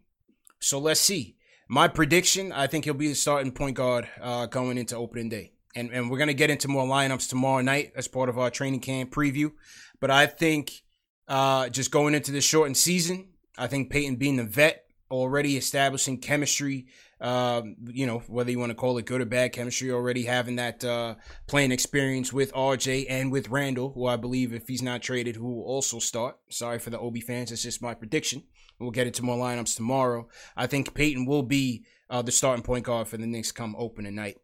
So 0.64 0.78
let's 0.78 1.00
see. 1.00 1.36
My 1.68 1.88
prediction, 1.88 2.50
I 2.50 2.66
think 2.68 2.86
he'll 2.86 2.94
be 2.94 3.08
the 3.08 3.14
starting 3.14 3.52
point 3.52 3.76
guard 3.76 4.08
uh, 4.20 4.46
going 4.46 4.78
into 4.78 4.96
opening 4.96 5.28
day. 5.28 5.52
And, 5.76 5.90
and 5.92 6.10
we're 6.10 6.16
going 6.16 6.28
to 6.28 6.34
get 6.34 6.50
into 6.50 6.68
more 6.68 6.86
lineups 6.86 7.28
tomorrow 7.28 7.60
night 7.60 7.92
as 7.96 8.08
part 8.08 8.30
of 8.30 8.38
our 8.38 8.48
training 8.48 8.80
camp 8.80 9.10
preview. 9.10 9.52
But 10.00 10.10
I 10.10 10.26
think 10.26 10.82
uh, 11.28 11.68
just 11.68 11.90
going 11.90 12.14
into 12.14 12.32
this 12.32 12.44
shortened 12.44 12.78
season, 12.78 13.28
I 13.58 13.66
think 13.66 13.90
Payton 13.90 14.16
being 14.16 14.36
the 14.36 14.44
vet 14.44 14.86
already 15.10 15.56
establishing 15.58 16.18
chemistry. 16.18 16.86
Um, 17.20 17.76
you 17.86 18.06
know, 18.06 18.20
whether 18.26 18.50
you 18.50 18.58
want 18.58 18.70
to 18.70 18.74
call 18.74 18.96
it 18.98 19.06
good 19.06 19.20
or 19.20 19.26
bad 19.26 19.52
chemistry, 19.52 19.90
already 19.90 20.24
having 20.24 20.56
that 20.56 20.82
uh, 20.82 21.16
playing 21.46 21.72
experience 21.72 22.32
with 22.32 22.52
RJ 22.54 23.06
and 23.08 23.30
with 23.30 23.50
Randle, 23.50 23.92
who 23.92 24.06
I 24.06 24.16
believe, 24.16 24.52
if 24.52 24.68
he's 24.68 24.82
not 24.82 25.02
traded, 25.02 25.36
who 25.36 25.56
will 25.56 25.64
also 25.64 25.98
start. 25.98 26.38
Sorry 26.48 26.78
for 26.78 26.90
the 26.90 26.98
Obi 26.98 27.20
fans, 27.20 27.52
it's 27.52 27.62
just 27.62 27.82
my 27.82 27.94
prediction. 27.94 28.44
We'll 28.78 28.90
get 28.90 29.06
into 29.06 29.22
more 29.22 29.36
lineups 29.36 29.76
tomorrow. 29.76 30.28
I 30.56 30.66
think 30.66 30.94
Payton 30.94 31.26
will 31.26 31.42
be 31.42 31.84
uh, 32.10 32.22
the 32.22 32.32
starting 32.32 32.64
point 32.64 32.84
guard 32.84 33.08
for 33.08 33.16
the 33.16 33.26
Knicks 33.26 33.52
come 33.52 33.74
opening 33.78 34.14
night, 34.14 34.38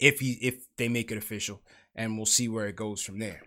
if 0.00 0.20
he 0.20 0.38
if 0.42 0.66
they 0.76 0.88
make 0.88 1.10
it 1.10 1.18
official, 1.18 1.62
and 1.94 2.16
we'll 2.16 2.26
see 2.26 2.48
where 2.48 2.66
it 2.66 2.76
goes 2.76 3.02
from 3.02 3.18
there 3.18 3.42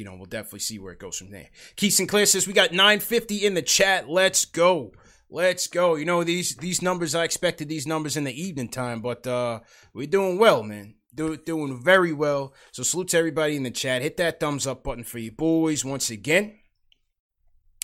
you 0.00 0.04
know, 0.04 0.14
we'll 0.14 0.24
definitely 0.24 0.60
see 0.60 0.78
where 0.78 0.92
it 0.92 0.98
goes 0.98 1.18
from 1.18 1.30
there. 1.30 1.50
Keith 1.76 1.92
Sinclair 1.92 2.24
says 2.24 2.46
we 2.46 2.52
got 2.54 2.72
950 2.72 3.44
in 3.44 3.54
the 3.54 3.62
chat. 3.62 4.08
Let's 4.08 4.44
go. 4.46 4.92
Let's 5.28 5.66
go. 5.66 5.94
You 5.94 6.04
know, 6.04 6.24
these 6.24 6.56
these 6.56 6.80
numbers, 6.82 7.14
I 7.14 7.24
expected 7.24 7.68
these 7.68 7.86
numbers 7.86 8.16
in 8.16 8.24
the 8.24 8.42
evening 8.42 8.68
time, 8.68 9.00
but 9.00 9.26
uh 9.26 9.60
we're 9.92 10.06
doing 10.06 10.38
well, 10.38 10.62
man. 10.62 10.94
Do, 11.14 11.36
doing 11.36 11.82
very 11.82 12.12
well. 12.12 12.54
So 12.72 12.82
salute 12.82 13.08
to 13.08 13.18
everybody 13.18 13.56
in 13.56 13.64
the 13.64 13.70
chat. 13.70 14.00
Hit 14.00 14.16
that 14.16 14.40
thumbs 14.40 14.66
up 14.66 14.84
button 14.84 15.04
for 15.04 15.18
you 15.18 15.32
boys 15.32 15.84
once 15.84 16.08
again. 16.08 16.58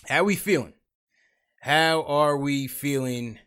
How 0.07 0.23
we 0.23 0.35
feeling? 0.35 0.73
How 1.59 2.03
are 2.03 2.37
we 2.37 2.67
feeling 2.67 3.39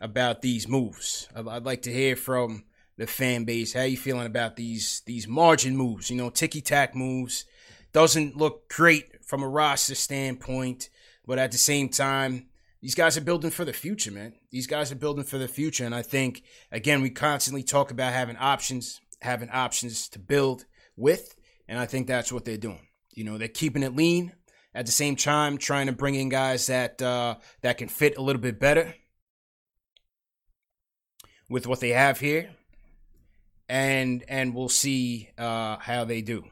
about 0.00 0.42
these 0.42 0.68
moves? 0.68 1.28
I'd 1.34 1.64
like 1.64 1.82
to 1.82 1.92
hear 1.92 2.16
from 2.16 2.64
the 2.98 3.06
fan 3.06 3.44
base. 3.44 3.72
How 3.72 3.82
you 3.82 3.96
feeling 3.96 4.26
about 4.26 4.56
these 4.56 5.02
these 5.06 5.28
margin 5.28 5.76
moves? 5.76 6.10
You 6.10 6.16
know, 6.16 6.28
ticky 6.28 6.60
tack 6.60 6.94
moves 6.94 7.44
doesn't 7.92 8.36
look 8.36 8.68
great 8.68 9.24
from 9.24 9.42
a 9.42 9.48
roster 9.48 9.94
standpoint, 9.94 10.90
but 11.26 11.38
at 11.38 11.52
the 11.52 11.58
same 11.58 11.88
time, 11.88 12.48
these 12.80 12.96
guys 12.96 13.16
are 13.16 13.22
building 13.22 13.50
for 13.50 13.64
the 13.64 13.72
future, 13.72 14.10
man. 14.10 14.34
These 14.50 14.66
guys 14.66 14.90
are 14.90 14.96
building 14.96 15.24
for 15.24 15.38
the 15.38 15.48
future. 15.48 15.84
And 15.84 15.94
I 15.94 16.02
think, 16.02 16.42
again, 16.72 17.00
we 17.00 17.10
constantly 17.10 17.62
talk 17.62 17.92
about 17.92 18.12
having 18.12 18.36
options, 18.36 19.00
having 19.20 19.50
options 19.50 20.08
to 20.10 20.18
build 20.18 20.64
with. 20.96 21.36
And 21.68 21.78
I 21.78 21.86
think 21.86 22.08
that's 22.08 22.32
what 22.32 22.44
they're 22.44 22.56
doing. 22.56 22.88
You 23.12 23.22
know, 23.24 23.38
they're 23.38 23.48
keeping 23.48 23.84
it 23.84 23.94
lean. 23.94 24.32
At 24.74 24.86
the 24.86 24.92
same 24.92 25.16
time, 25.16 25.58
trying 25.58 25.86
to 25.86 25.92
bring 25.92 26.14
in 26.14 26.30
guys 26.30 26.66
that 26.68 27.02
uh, 27.02 27.36
that 27.60 27.76
can 27.76 27.88
fit 27.88 28.16
a 28.16 28.22
little 28.22 28.40
bit 28.40 28.58
better 28.58 28.94
with 31.50 31.66
what 31.66 31.80
they 31.80 31.90
have 31.90 32.20
here, 32.20 32.50
and 33.68 34.24
and 34.28 34.54
we'll 34.54 34.70
see 34.70 35.28
uh, 35.36 35.76
how 35.76 36.04
they 36.04 36.22
do. 36.22 36.44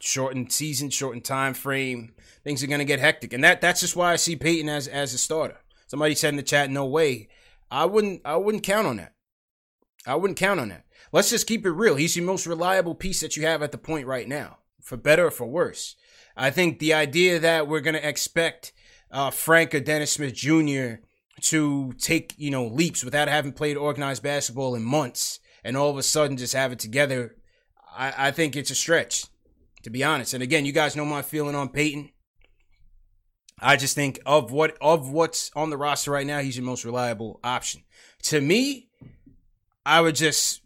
Shortened 0.00 0.52
season, 0.52 0.90
shortened 0.90 1.24
time 1.24 1.54
frame, 1.54 2.14
things 2.44 2.62
are 2.62 2.66
going 2.66 2.80
to 2.80 2.84
get 2.84 3.00
hectic, 3.00 3.32
and 3.32 3.42
that 3.44 3.62
that's 3.62 3.80
just 3.80 3.96
why 3.96 4.12
I 4.12 4.16
see 4.16 4.36
Payton 4.36 4.68
as 4.68 4.86
as 4.86 5.14
a 5.14 5.18
starter. 5.18 5.58
Somebody 5.86 6.14
said 6.14 6.30
in 6.30 6.36
the 6.36 6.42
chat, 6.42 6.70
"No 6.70 6.84
way." 6.84 7.28
I 7.70 7.86
wouldn't. 7.86 8.20
I 8.26 8.36
wouldn't 8.36 8.64
count 8.64 8.86
on 8.86 8.98
that. 8.98 9.14
I 10.06 10.16
wouldn't 10.16 10.38
count 10.38 10.60
on 10.60 10.68
that. 10.68 10.84
Let's 11.10 11.30
just 11.30 11.46
keep 11.46 11.64
it 11.64 11.70
real. 11.70 11.96
He's 11.96 12.14
the 12.14 12.20
most 12.20 12.46
reliable 12.46 12.94
piece 12.94 13.20
that 13.20 13.36
you 13.36 13.46
have 13.46 13.62
at 13.62 13.72
the 13.72 13.78
point 13.78 14.06
right 14.06 14.28
now, 14.28 14.58
for 14.82 14.98
better 14.98 15.28
or 15.28 15.30
for 15.30 15.46
worse. 15.46 15.96
I 16.36 16.50
think 16.50 16.78
the 16.78 16.94
idea 16.94 17.38
that 17.38 17.68
we're 17.68 17.80
going 17.80 17.94
to 17.94 18.08
expect 18.08 18.72
uh, 19.10 19.30
Frank 19.30 19.74
or 19.74 19.80
Dennis 19.80 20.12
Smith 20.12 20.34
Jr. 20.34 21.02
to 21.42 21.92
take 21.98 22.34
you 22.38 22.50
know 22.50 22.66
leaps 22.66 23.04
without 23.04 23.28
having 23.28 23.52
played 23.52 23.76
organized 23.76 24.22
basketball 24.22 24.74
in 24.74 24.82
months, 24.82 25.40
and 25.62 25.76
all 25.76 25.90
of 25.90 25.98
a 25.98 26.02
sudden 26.02 26.36
just 26.36 26.54
have 26.54 26.72
it 26.72 26.78
together, 26.78 27.36
I, 27.94 28.28
I 28.28 28.30
think 28.30 28.56
it's 28.56 28.70
a 28.70 28.74
stretch, 28.74 29.26
to 29.82 29.90
be 29.90 30.02
honest. 30.02 30.34
And 30.34 30.42
again, 30.42 30.64
you 30.64 30.72
guys 30.72 30.96
know 30.96 31.04
my 31.04 31.22
feeling 31.22 31.54
on 31.54 31.68
Payton. 31.68 32.10
I 33.58 33.76
just 33.76 33.94
think 33.94 34.18
of 34.26 34.50
what 34.50 34.76
of 34.80 35.10
what's 35.10 35.50
on 35.54 35.70
the 35.70 35.76
roster 35.76 36.10
right 36.10 36.26
now, 36.26 36.40
he's 36.40 36.56
your 36.56 36.66
most 36.66 36.84
reliable 36.84 37.38
option. 37.44 37.82
To 38.24 38.40
me, 38.40 38.88
I 39.86 40.00
would 40.00 40.16
just 40.16 40.62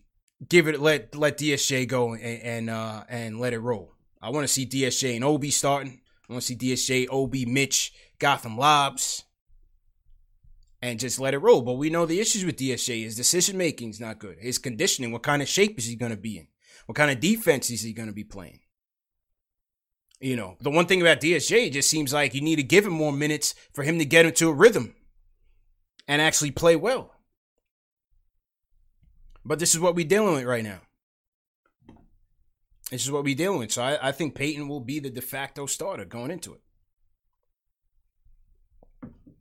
give 0.49 0.69
it 0.69 0.81
let 0.81 1.15
let 1.15 1.39
DSJ 1.39 1.89
go 1.89 2.15
and 2.15 2.23
and 2.23 2.71
uh, 2.71 3.05
and 3.09 3.39
let 3.39 3.53
it 3.53 3.59
roll. 3.59 3.96
I 4.27 4.31
want 4.31 4.43
to 4.43 4.53
see 4.53 4.67
DSJ 4.67 5.15
and 5.15 5.25
Obi 5.25 5.53
starting. 5.53 6.01
I 6.29 6.33
want 6.33 6.43
to 6.43 6.47
see 6.49 6.57
DSJ, 6.57 7.07
Obi, 7.13 7.47
Mitch, 7.47 7.93
Gotham 8.19 8.59
Lobs, 8.59 9.23
and 10.83 10.99
just 10.99 11.21
let 11.21 11.33
it 11.33 11.39
roll. 11.39 11.63
But 11.63 11.75
we 11.75 11.91
know 11.91 12.07
the 12.07 12.19
issues 12.19 12.45
with 12.45 12.57
DSJ. 12.57 13.05
His 13.05 13.15
decision 13.15 13.57
making 13.57 13.91
is 13.91 14.01
not 14.01 14.19
good. 14.19 14.39
His 14.41 14.59
conditioning. 14.59 15.13
What 15.13 15.23
kind 15.23 15.43
of 15.43 15.49
shape 15.49 15.79
is 15.79 15.85
he 15.85 15.95
going 15.95 16.11
to 16.11 16.17
be 16.17 16.39
in? 16.39 16.49
What 16.87 16.97
kind 16.97 17.13
of 17.13 17.21
defense 17.21 17.71
is 17.71 17.83
he 17.83 17.93
going 17.93 18.09
to 18.09 18.13
be 18.13 18.25
playing? 18.25 18.59
You 20.19 20.35
know, 20.35 20.57
the 20.61 20.71
one 20.71 20.87
thing 20.87 21.01
about 21.01 21.21
DSJ 21.21 21.71
just 21.71 21.89
seems 21.89 22.13
like 22.13 22.35
you 22.35 22.41
need 22.41 22.57
to 22.57 22.65
give 22.65 22.85
him 22.85 22.95
more 22.95 23.13
minutes 23.13 23.55
for 23.75 23.85
him 23.85 24.01
to 24.01 24.05
get 24.05 24.27
into 24.27 24.49
a 24.49 24.53
rhythm 24.53 24.97
and 26.09 26.21
actually 26.21 26.51
play 26.51 26.75
well. 26.75 27.15
But 29.45 29.61
this 29.61 29.73
is 29.73 29.79
what 29.79 29.95
we're 29.95 30.05
dealing 30.05 30.35
with 30.35 30.47
right 30.47 30.65
now. 30.65 30.81
This 32.91 33.05
is 33.05 33.11
what 33.11 33.25
we're 33.25 33.35
dealing 33.35 33.59
with. 33.59 33.73
So 33.73 33.83
I, 33.83 34.09
I 34.09 34.13
think 34.13 34.35
Payton 34.35 34.69
will 34.69 34.81
be 34.81 35.01
the 35.01 35.11
de 35.11 35.21
facto 35.21 35.67
starter 35.67 36.05
going 36.05 36.31
into 36.31 36.55
it. 36.55 36.61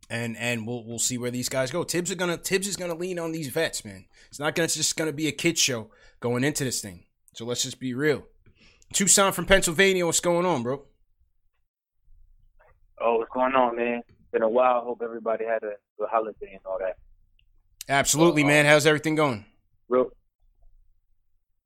And 0.10 0.38
and 0.38 0.68
we'll 0.68 0.86
we'll 0.86 1.00
see 1.00 1.18
where 1.18 1.32
these 1.32 1.50
guys 1.50 1.72
go. 1.72 1.84
Thibs 1.84 2.12
are 2.12 2.16
gonna 2.16 2.38
Thibs 2.38 2.68
is 2.68 2.76
gonna 2.76 2.94
lean 2.94 3.18
on 3.18 3.32
these 3.32 3.48
vets, 3.48 3.84
man. 3.84 4.06
It's 4.30 4.40
not 4.40 4.54
gonna 4.54 4.66
it's 4.66 4.76
just 4.76 4.96
gonna 4.96 5.14
be 5.14 5.28
a 5.28 5.32
kid 5.32 5.58
show 5.58 5.90
going 6.20 6.44
into 6.44 6.64
this 6.64 6.80
thing. 6.80 7.06
So 7.34 7.44
let's 7.44 7.64
just 7.64 7.80
be 7.80 7.94
real. 7.96 8.24
Tucson 8.94 9.34
from 9.34 9.46
Pennsylvania, 9.46 10.06
what's 10.06 10.20
going 10.20 10.46
on, 10.46 10.62
bro? 10.62 10.84
Oh, 13.02 13.18
what's 13.18 13.32
going 13.34 13.54
on, 13.54 13.76
man? 13.76 14.04
Been 14.32 14.44
a 14.44 14.50
while. 14.50 14.82
Hope 14.82 15.02
everybody 15.04 15.46
had 15.46 15.64
a 15.64 15.74
good 15.98 16.08
holiday 16.10 16.52
and 16.54 16.62
all 16.66 16.78
that. 16.80 16.98
Absolutely, 17.90 18.44
man. 18.44 18.66
Um, 18.66 18.72
How's 18.72 18.86
everything 18.86 19.16
going? 19.16 19.46
Real, 19.90 20.12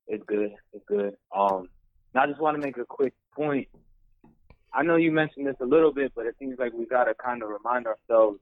it's 0.10 0.24
good. 0.26 0.52
It's 0.74 0.84
good. 0.88 1.16
Um, 1.36 1.70
and 2.14 2.24
I 2.24 2.28
just 2.28 2.42
want 2.42 2.60
to 2.60 2.62
make 2.62 2.78
a 2.78 2.86
quick 2.86 3.14
point. 3.34 3.68
I 4.74 4.84
know 4.84 4.98
you 4.98 5.12
mentioned 5.12 5.48
this 5.48 5.56
a 5.62 5.66
little 5.66 5.94
bit, 5.94 6.12
but 6.16 6.26
it 6.26 6.36
seems 6.40 6.60
like 6.60 6.74
we 6.74 6.86
gotta 6.86 7.14
kind 7.14 7.42
of 7.42 7.50
remind 7.50 7.88
ourselves 7.88 8.40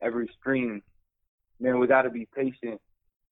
every 0.00 0.28
stream, 0.38 0.82
man, 1.60 1.78
we 1.78 1.86
gotta 1.86 2.10
be 2.10 2.26
patient, 2.34 2.80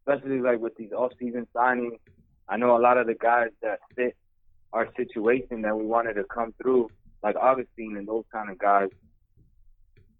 especially 0.00 0.40
like 0.40 0.60
with 0.60 0.76
these 0.76 0.92
off-season 0.92 1.46
signings. 1.54 1.98
I 2.48 2.56
know 2.56 2.76
a 2.76 2.78
lot 2.78 2.96
of 2.96 3.06
the 3.06 3.14
guys 3.14 3.50
that 3.62 3.80
fit 3.94 4.16
our 4.72 4.88
situation 4.96 5.62
that 5.62 5.76
we 5.76 5.84
wanted 5.84 6.14
to 6.14 6.24
come 6.24 6.54
through, 6.60 6.90
like 7.22 7.36
Augustine 7.36 7.96
and 7.96 8.06
those 8.06 8.24
kind 8.32 8.50
of 8.50 8.58
guys, 8.58 8.88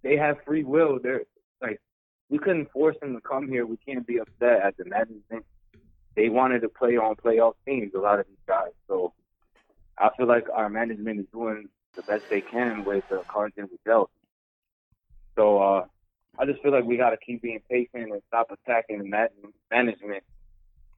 they 0.02 0.16
have 0.16 0.37
free 0.44 0.64
will. 0.64 0.98
They're 1.02 1.22
like 1.62 1.80
we 2.28 2.38
couldn't 2.38 2.70
force 2.70 2.96
them 3.00 3.14
to 3.14 3.20
come 3.20 3.48
here. 3.48 3.66
We 3.66 3.76
can't 3.76 4.06
be 4.06 4.18
upset 4.18 4.62
at 4.62 4.76
the 4.76 4.84
management. 4.84 5.44
They 6.16 6.28
wanted 6.28 6.60
to 6.60 6.68
play 6.68 6.96
on 6.96 7.14
playoff 7.16 7.54
teams. 7.66 7.92
A 7.94 7.98
lot 7.98 8.20
of 8.20 8.26
these 8.26 8.36
guys. 8.46 8.72
So 8.88 9.12
I 9.98 10.10
feel 10.16 10.26
like 10.26 10.46
our 10.52 10.68
management 10.68 11.20
is 11.20 11.26
doing 11.32 11.68
the 11.94 12.02
best 12.02 12.24
they 12.30 12.40
can 12.40 12.84
with 12.84 13.04
the 13.10 13.22
cards 13.28 13.54
that 13.56 13.70
we 13.70 13.78
dealt. 13.84 14.10
So 15.36 15.58
uh, 15.58 15.84
I 16.38 16.46
just 16.46 16.62
feel 16.62 16.72
like 16.72 16.84
we 16.84 16.96
got 16.96 17.10
to 17.10 17.16
keep 17.16 17.42
being 17.42 17.60
patient 17.70 18.12
and 18.12 18.22
stop 18.28 18.50
attacking 18.50 18.98
the 18.98 19.28
management. 19.70 20.24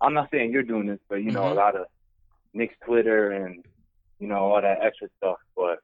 I'm 0.00 0.14
not 0.14 0.30
saying 0.30 0.52
you're 0.52 0.62
doing 0.62 0.86
this, 0.86 0.98
but 1.08 1.16
you 1.16 1.30
know, 1.30 1.42
mm-hmm. 1.42 1.58
a 1.58 1.60
lot 1.60 1.76
of 1.76 1.86
Knicks 2.54 2.74
Twitter 2.84 3.30
and 3.30 3.64
you 4.18 4.28
know 4.28 4.52
all 4.52 4.60
that 4.60 4.78
extra 4.82 5.08
stuff. 5.18 5.38
But 5.56 5.78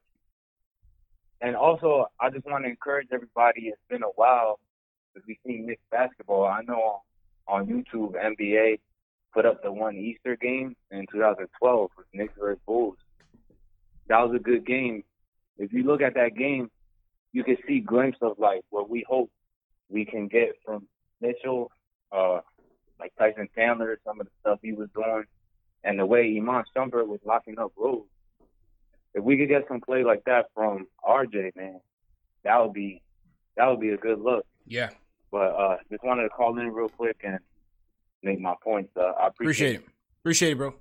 and 1.41 1.55
also, 1.55 2.07
I 2.21 2.31
just 2.31 2.47
want 2.47 2.65
to 2.65 2.71
encourage 2.71 3.09
everybody. 3.13 3.69
It's 3.69 3.79
been 3.89 4.03
a 4.03 4.13
while 4.17 4.59
since 5.13 5.25
we've 5.27 5.39
seen 5.47 5.67
Knicks 5.67 5.83
basketball. 5.91 6.47
I 6.47 6.63
know 6.63 7.03
on 7.47 7.67
YouTube, 7.67 8.15
NBA 8.15 8.81
put 9.33 9.47
up 9.47 9.63
the 9.63 9.73
one 9.73 9.97
Easter 9.97 10.37
game 10.37 10.77
in 10.91 11.07
2012 11.13 11.91
with 11.97 12.07
Knicks 12.13 12.35
versus 12.39 12.61
Bulls. 12.67 12.97
That 14.09 14.21
was 14.21 14.35
a 14.35 14.43
good 14.43 14.67
game. 14.67 15.05
If 15.59 15.73
you 15.73 15.83
look 15.83 16.01
at 16.01 16.15
that 16.15 16.37
game, 16.37 16.71
you 17.33 17.45
can 17.45 17.57
see 17.67 17.81
glimpses 17.81 18.23
of 18.23 18.39
like 18.39 18.63
what 18.71 18.89
we 18.89 19.05
hope 19.09 19.31
we 19.91 20.05
can 20.05 20.29
get 20.29 20.57
from 20.65 20.87
Mitchell, 21.21 21.71
uh, 22.11 22.41
like 22.99 23.13
Tyson 23.19 23.49
Chandler, 23.55 23.99
some 24.05 24.21
of 24.21 24.27
the 24.27 24.33
stuff 24.41 24.61
he 24.63 24.73
was 24.73 24.89
doing 24.95 25.25
and 25.85 25.99
the 25.99 26.07
way 26.07 26.37
Iman 26.37 26.65
Shumpert 26.77 27.07
was 27.07 27.21
locking 27.25 27.59
up 27.59 27.73
Rose. 27.77 28.03
If 29.15 29.25
we 29.25 29.39
could 29.39 29.49
get 29.49 29.67
some 29.69 29.81
play 29.81 30.05
like 30.05 30.25
that 30.25 30.47
from 30.55 30.87
RJ, 31.07 31.57
man, 31.57 31.81
that 32.45 32.61
would 32.61 32.73
be 32.73 33.03
that 33.57 33.67
would 33.67 33.81
be 33.81 33.91
a 33.91 33.97
good 33.97 34.21
look. 34.21 34.47
Yeah. 34.67 34.91
But 35.31 35.49
uh 35.55 35.77
just 35.91 36.05
wanted 36.05 36.25
to 36.25 36.29
call 36.29 36.59
in 36.59 36.73
real 36.73 36.89
quick 36.89 37.17
and 37.25 37.39
make 38.23 38.41
my 38.41 38.55
points. 38.63 38.91
Uh, 38.97 39.13
I 39.21 39.29
appreciate, 39.29 39.37
appreciate 39.37 39.75
it. 39.75 39.85
Appreciate 40.23 40.53
it, 40.53 40.59
bro. 40.59 40.75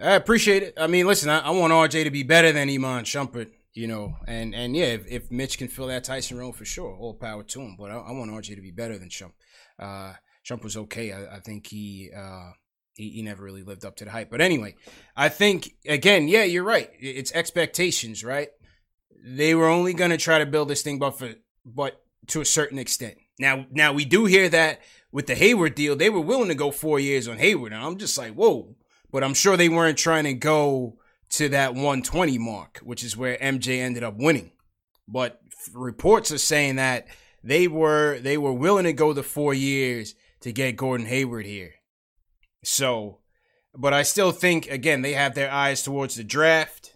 I 0.00 0.14
appreciate 0.14 0.62
it. 0.62 0.74
I 0.78 0.86
mean, 0.86 1.06
listen, 1.06 1.28
I, 1.28 1.40
I 1.40 1.50
want 1.50 1.72
RJ 1.72 2.04
to 2.04 2.10
be 2.10 2.22
better 2.22 2.52
than 2.52 2.70
Iman 2.70 3.04
Shumpert, 3.04 3.50
you 3.74 3.86
know, 3.86 4.16
and 4.26 4.54
and 4.54 4.74
yeah, 4.74 4.86
if, 4.86 5.06
if, 5.06 5.30
Mitch 5.30 5.58
can 5.58 5.68
fill 5.68 5.88
that 5.88 6.04
Tyson 6.04 6.38
role 6.38 6.52
for 6.52 6.64
sure, 6.64 6.96
all 6.96 7.14
power 7.14 7.42
to 7.42 7.60
him. 7.60 7.76
But 7.78 7.90
I, 7.90 7.96
I 7.96 8.12
want 8.12 8.30
RJ 8.30 8.56
to 8.56 8.62
be 8.62 8.70
better 8.70 8.98
than 8.98 9.08
Shump. 9.08 9.32
Uh, 9.78 10.14
Shump 10.44 10.62
was 10.64 10.76
okay. 10.76 11.12
I, 11.12 11.36
I 11.36 11.40
think 11.40 11.66
he 11.66 12.10
uh, 12.16 12.52
he, 12.94 13.10
he 13.10 13.22
never 13.22 13.42
really 13.42 13.62
lived 13.62 13.84
up 13.84 13.96
to 13.96 14.04
the 14.04 14.10
hype. 14.10 14.30
But 14.30 14.40
anyway, 14.40 14.76
I 15.16 15.28
think 15.28 15.74
again, 15.86 16.28
yeah, 16.28 16.44
you're 16.44 16.64
right. 16.64 16.90
It's 16.98 17.32
expectations, 17.32 18.24
right? 18.24 18.48
They 19.22 19.54
were 19.54 19.68
only 19.68 19.92
going 19.92 20.12
to 20.12 20.16
try 20.16 20.38
to 20.38 20.46
build 20.46 20.68
this 20.68 20.82
thing, 20.82 20.98
but 20.98 21.18
for 21.18 21.34
but 21.64 22.00
to 22.28 22.40
a 22.40 22.46
certain 22.46 22.78
extent. 22.78 23.16
Now, 23.38 23.66
now 23.70 23.92
we 23.92 24.04
do 24.04 24.26
hear 24.26 24.48
that 24.50 24.80
with 25.12 25.26
the 25.26 25.34
Hayward 25.34 25.74
deal, 25.74 25.96
they 25.96 26.10
were 26.10 26.20
willing 26.20 26.48
to 26.48 26.54
go 26.54 26.70
four 26.70 27.00
years 27.00 27.26
on 27.28 27.38
Hayward, 27.38 27.72
and 27.72 27.82
I'm 27.82 27.98
just 27.98 28.16
like, 28.16 28.32
whoa. 28.34 28.76
But 29.10 29.24
I'm 29.24 29.34
sure 29.34 29.56
they 29.56 29.68
weren't 29.68 29.98
trying 29.98 30.24
to 30.24 30.34
go 30.34 30.98
to 31.30 31.48
that 31.48 31.74
120 31.74 32.38
mark, 32.38 32.80
which 32.82 33.02
is 33.02 33.16
where 33.16 33.36
MJ 33.38 33.80
ended 33.80 34.04
up 34.04 34.16
winning. 34.16 34.52
But 35.08 35.40
reports 35.74 36.30
are 36.30 36.38
saying 36.38 36.76
that 36.76 37.08
they 37.42 37.66
were 37.66 38.18
they 38.20 38.38
were 38.38 38.52
willing 38.52 38.84
to 38.84 38.92
go 38.92 39.12
the 39.12 39.22
four 39.22 39.54
years 39.54 40.14
to 40.40 40.52
get 40.52 40.76
Gordon 40.76 41.06
Hayward 41.06 41.46
here. 41.46 41.74
So, 42.62 43.18
but 43.74 43.92
I 43.92 44.02
still 44.02 44.32
think, 44.32 44.70
again, 44.70 45.02
they 45.02 45.14
have 45.14 45.34
their 45.34 45.50
eyes 45.50 45.82
towards 45.82 46.14
the 46.14 46.24
draft. 46.24 46.94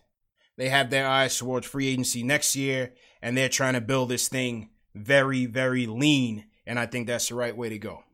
They 0.57 0.69
have 0.69 0.91
their 0.91 1.07
eyes 1.07 1.37
towards 1.37 1.67
free 1.67 1.89
agency 1.89 2.23
next 2.23 2.55
year, 2.55 2.93
and 3.23 3.37
they're 3.37 3.49
trying 3.49 3.75
to 3.75 3.81
build 3.81 4.09
this 4.09 4.29
thing 4.29 4.71
very, 4.95 5.47
very 5.47 5.87
lean. 5.87 6.45
And 6.67 6.79
I 6.79 6.87
think 6.87 7.07
that's 7.07 7.29
the 7.29 7.35
right 7.35 7.57
way 7.57 7.69
to 7.69 7.79
go. 7.79 8.05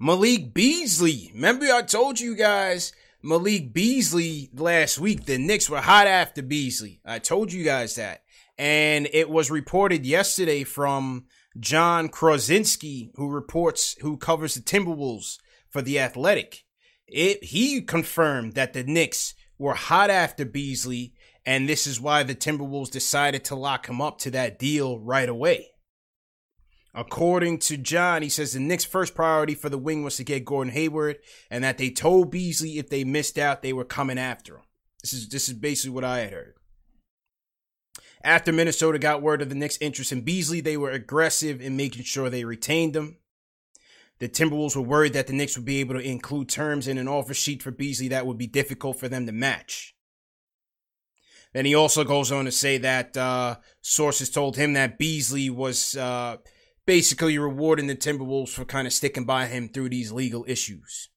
Malik 0.00 0.54
Beasley. 0.54 1.30
Remember, 1.34 1.66
I 1.66 1.82
told 1.82 2.20
you 2.20 2.36
guys 2.36 2.92
Malik 3.22 3.72
Beasley 3.72 4.50
last 4.54 4.98
week. 4.98 5.24
The 5.24 5.38
Knicks 5.38 5.68
were 5.68 5.80
hot 5.80 6.06
after 6.06 6.42
Beasley. 6.42 7.00
I 7.04 7.18
told 7.18 7.52
you 7.52 7.64
guys 7.64 7.96
that. 7.96 8.22
And 8.56 9.08
it 9.12 9.28
was 9.28 9.50
reported 9.50 10.06
yesterday 10.06 10.64
from 10.64 11.26
John 11.58 12.08
Krawczynski, 12.08 13.10
who 13.14 13.28
reports, 13.28 13.96
who 14.00 14.16
covers 14.16 14.54
the 14.54 14.60
Timberwolves 14.60 15.38
for 15.68 15.82
the 15.82 15.98
Athletic. 15.98 16.64
It 17.06 17.42
he 17.42 17.80
confirmed 17.80 18.54
that 18.54 18.74
the 18.74 18.84
Knicks 18.84 19.34
were 19.58 19.74
hot 19.74 20.10
after 20.10 20.44
Beasley, 20.44 21.14
and 21.44 21.68
this 21.68 21.86
is 21.86 22.00
why 22.00 22.22
the 22.22 22.34
Timberwolves 22.34 22.90
decided 22.90 23.44
to 23.44 23.54
lock 23.54 23.88
him 23.88 24.00
up 24.00 24.18
to 24.18 24.30
that 24.32 24.58
deal 24.58 25.00
right 25.00 25.28
away. 25.28 25.70
According 26.94 27.58
to 27.60 27.76
John, 27.76 28.22
he 28.22 28.28
says 28.28 28.52
the 28.52 28.60
Knicks' 28.60 28.84
first 28.84 29.14
priority 29.14 29.54
for 29.54 29.68
the 29.68 29.78
wing 29.78 30.02
was 30.02 30.16
to 30.16 30.24
get 30.24 30.44
Gordon 30.44 30.72
Hayward, 30.72 31.18
and 31.50 31.62
that 31.62 31.78
they 31.78 31.90
told 31.90 32.30
Beasley 32.30 32.78
if 32.78 32.88
they 32.88 33.04
missed 33.04 33.38
out, 33.38 33.62
they 33.62 33.72
were 33.72 33.84
coming 33.84 34.18
after 34.18 34.56
him. 34.56 34.62
This 35.02 35.12
is 35.12 35.28
this 35.28 35.48
is 35.48 35.54
basically 35.54 35.94
what 35.94 36.04
I 36.04 36.20
had 36.20 36.32
heard. 36.32 36.54
After 38.24 38.52
Minnesota 38.52 38.98
got 38.98 39.22
word 39.22 39.42
of 39.42 39.48
the 39.48 39.54
Knicks' 39.54 39.78
interest 39.80 40.10
in 40.10 40.22
Beasley, 40.22 40.60
they 40.60 40.76
were 40.76 40.90
aggressive 40.90 41.60
in 41.60 41.76
making 41.76 42.02
sure 42.02 42.28
they 42.28 42.44
retained 42.44 42.96
him. 42.96 43.18
The 44.18 44.28
Timberwolves 44.28 44.74
were 44.74 44.82
worried 44.82 45.12
that 45.12 45.28
the 45.28 45.32
Knicks 45.32 45.56
would 45.56 45.64
be 45.64 45.78
able 45.78 45.94
to 45.94 46.00
include 46.00 46.48
terms 46.48 46.88
in 46.88 46.98
an 46.98 47.06
offer 47.06 47.34
sheet 47.34 47.62
for 47.62 47.70
Beasley 47.70 48.08
that 48.08 48.26
would 48.26 48.38
be 48.38 48.48
difficult 48.48 48.98
for 48.98 49.08
them 49.08 49.26
to 49.26 49.32
match. 49.32 49.94
Then 51.52 51.64
he 51.64 51.74
also 51.74 52.02
goes 52.02 52.32
on 52.32 52.44
to 52.44 52.52
say 52.52 52.78
that 52.78 53.16
uh, 53.16 53.56
sources 53.80 54.30
told 54.30 54.56
him 54.56 54.72
that 54.72 54.98
Beasley 54.98 55.48
was 55.48 55.96
uh, 55.96 56.38
basically 56.88 57.36
rewarding 57.36 57.86
the 57.86 57.94
Timberwolves 57.94 58.48
for 58.48 58.64
kind 58.64 58.86
of 58.86 58.94
sticking 58.94 59.26
by 59.26 59.44
him 59.44 59.68
through 59.68 59.90
these 59.90 60.10
legal 60.10 60.46
issues. 60.48 61.10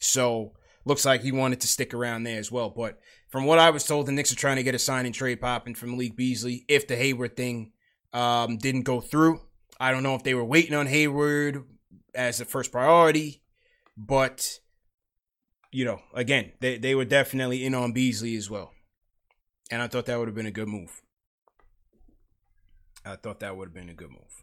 So 0.00 0.54
looks 0.84 1.04
like 1.04 1.22
he 1.22 1.30
wanted 1.30 1.60
to 1.60 1.68
stick 1.68 1.94
around 1.94 2.24
there 2.24 2.40
as 2.40 2.50
well. 2.50 2.68
But 2.68 2.98
from 3.28 3.44
what 3.44 3.60
I 3.60 3.70
was 3.70 3.84
told, 3.84 4.06
the 4.06 4.12
Knicks 4.12 4.32
are 4.32 4.36
trying 4.36 4.56
to 4.56 4.64
get 4.64 4.74
a 4.74 4.80
sign 4.80 5.06
and 5.06 5.14
trade 5.14 5.40
popping 5.40 5.76
from 5.76 5.92
Malik 5.92 6.16
Beasley 6.16 6.64
if 6.66 6.88
the 6.88 6.96
Hayward 6.96 7.36
thing 7.36 7.70
um, 8.12 8.56
didn't 8.56 8.82
go 8.82 9.00
through. 9.00 9.42
I 9.78 9.92
don't 9.92 10.02
know 10.02 10.16
if 10.16 10.24
they 10.24 10.34
were 10.34 10.44
waiting 10.44 10.74
on 10.74 10.88
Hayward 10.88 11.62
as 12.12 12.38
the 12.38 12.44
first 12.44 12.72
priority, 12.72 13.44
but 13.96 14.58
you 15.70 15.84
know, 15.84 16.00
again, 16.12 16.54
they, 16.58 16.76
they 16.76 16.96
were 16.96 17.04
definitely 17.04 17.64
in 17.64 17.76
on 17.76 17.92
Beasley 17.92 18.34
as 18.34 18.50
well. 18.50 18.72
And 19.70 19.80
I 19.80 19.86
thought 19.86 20.06
that 20.06 20.18
would 20.18 20.26
have 20.26 20.34
been 20.34 20.46
a 20.46 20.50
good 20.50 20.66
move. 20.66 21.02
I 23.04 23.14
thought 23.14 23.38
that 23.40 23.56
would 23.56 23.68
have 23.68 23.74
been 23.74 23.88
a 23.88 23.94
good 23.94 24.10
move. 24.10 24.42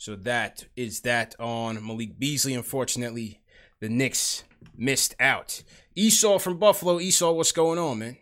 So 0.00 0.16
that 0.16 0.64
is 0.76 1.00
that 1.00 1.34
on 1.38 1.86
Malik 1.86 2.18
Beasley. 2.18 2.54
Unfortunately, 2.54 3.42
the 3.80 3.90
Knicks 3.90 4.44
missed 4.74 5.14
out. 5.20 5.62
Esau 5.94 6.38
from 6.38 6.56
Buffalo. 6.56 7.00
Esau, 7.00 7.32
what's 7.32 7.52
going 7.52 7.78
on, 7.78 7.98
man? 7.98 8.16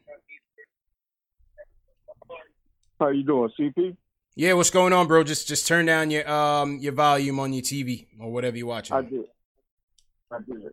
How 2.99 3.11
you 3.11 3.23
doing, 3.23 3.53
CP? 3.57 3.97
Yeah, 4.35 4.55
what's 4.55 4.71
going 4.71 4.93
on, 4.93 5.07
bro? 5.07 5.23
Just 5.23 5.47
just 5.47 5.69
turn 5.69 5.87
down 5.87 6.11
your 6.11 6.29
um 6.29 6.79
your 6.81 6.95
volume 6.95 7.39
on 7.39 7.53
your 7.53 7.63
TV 7.63 8.09
or 8.19 8.33
whatever 8.33 8.57
you're 8.57 8.67
watching. 8.67 8.97
I 8.97 9.03
did. 9.03 9.27
I 10.33 10.39
did. 10.39 10.73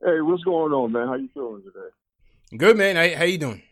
Hey, 0.00 0.20
what's 0.20 0.44
going 0.44 0.72
on, 0.72 0.92
man? 0.92 1.08
How 1.08 1.14
you 1.14 1.28
feeling 1.34 1.62
today? 1.64 2.56
Good, 2.56 2.76
man. 2.76 2.94
How, 2.94 3.18
how 3.18 3.24
you 3.24 3.38
doing? 3.38 3.62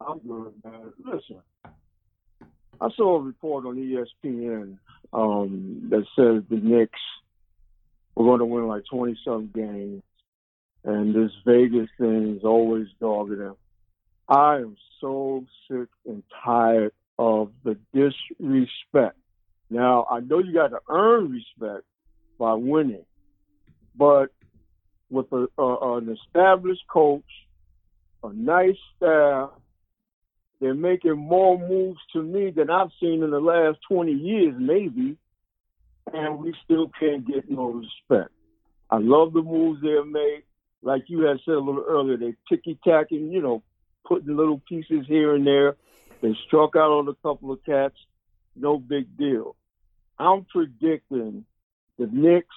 I'm 0.00 0.18
good, 0.18 0.52
man. 0.64 0.92
Listen, 1.04 1.42
I 2.80 2.88
saw 2.96 3.16
a 3.16 3.20
report 3.20 3.66
on 3.66 3.76
ESPN 3.76 4.78
um, 5.12 5.88
that 5.90 6.04
says 6.16 6.44
the 6.48 6.56
Knicks 6.56 7.00
were 8.14 8.24
going 8.24 8.38
to 8.38 8.46
win 8.46 8.66
like 8.66 8.84
20 8.90 9.18
some 9.24 9.50
games, 9.54 10.02
and 10.84 11.14
this 11.14 11.32
Vegas 11.44 11.90
thing 11.98 12.36
is 12.38 12.44
always 12.44 12.86
dogging 13.00 13.38
them. 13.38 13.56
I 14.28 14.56
am 14.56 14.76
so 15.00 15.44
sick 15.68 15.88
and 16.06 16.22
tired 16.44 16.92
of 17.18 17.50
the 17.64 17.76
disrespect. 17.92 19.16
Now, 19.68 20.06
I 20.10 20.20
know 20.20 20.38
you 20.38 20.54
got 20.54 20.68
to 20.68 20.80
earn 20.88 21.30
respect 21.30 21.84
by 22.38 22.54
winning, 22.54 23.04
but 23.94 24.28
with 25.10 25.26
a, 25.32 25.46
an 25.58 26.16
established 26.16 26.86
coach, 26.88 27.24
a 28.22 28.32
nice 28.32 28.76
staff, 28.96 29.50
they're 30.60 30.74
making 30.74 31.16
more 31.16 31.58
moves 31.58 32.00
to 32.12 32.22
me 32.22 32.50
than 32.50 32.70
I've 32.70 32.90
seen 33.00 33.22
in 33.22 33.30
the 33.30 33.40
last 33.40 33.78
20 33.88 34.12
years, 34.12 34.54
maybe, 34.58 35.16
and 36.12 36.38
we 36.38 36.54
still 36.64 36.90
can't 37.00 37.26
get 37.26 37.50
no 37.50 37.70
respect. 37.70 38.30
I 38.90 38.98
love 38.98 39.32
the 39.32 39.42
moves 39.42 39.80
they've 39.80 40.06
made. 40.06 40.42
Like 40.82 41.04
you 41.06 41.20
had 41.22 41.38
said 41.44 41.54
a 41.54 41.58
little 41.58 41.84
earlier, 41.86 42.16
they're 42.16 42.36
ticky 42.48 42.78
tacking, 42.84 43.30
you 43.30 43.40
know, 43.40 43.62
putting 44.06 44.36
little 44.36 44.60
pieces 44.68 45.06
here 45.06 45.34
and 45.34 45.46
there. 45.46 45.76
They 46.20 46.36
struck 46.46 46.76
out 46.76 46.90
on 46.90 47.08
a 47.08 47.14
couple 47.14 47.52
of 47.52 47.64
cats. 47.64 47.96
No 48.56 48.78
big 48.78 49.16
deal. 49.16 49.56
I'm 50.18 50.44
predicting 50.44 51.44
the 51.98 52.06
Knicks. 52.06 52.54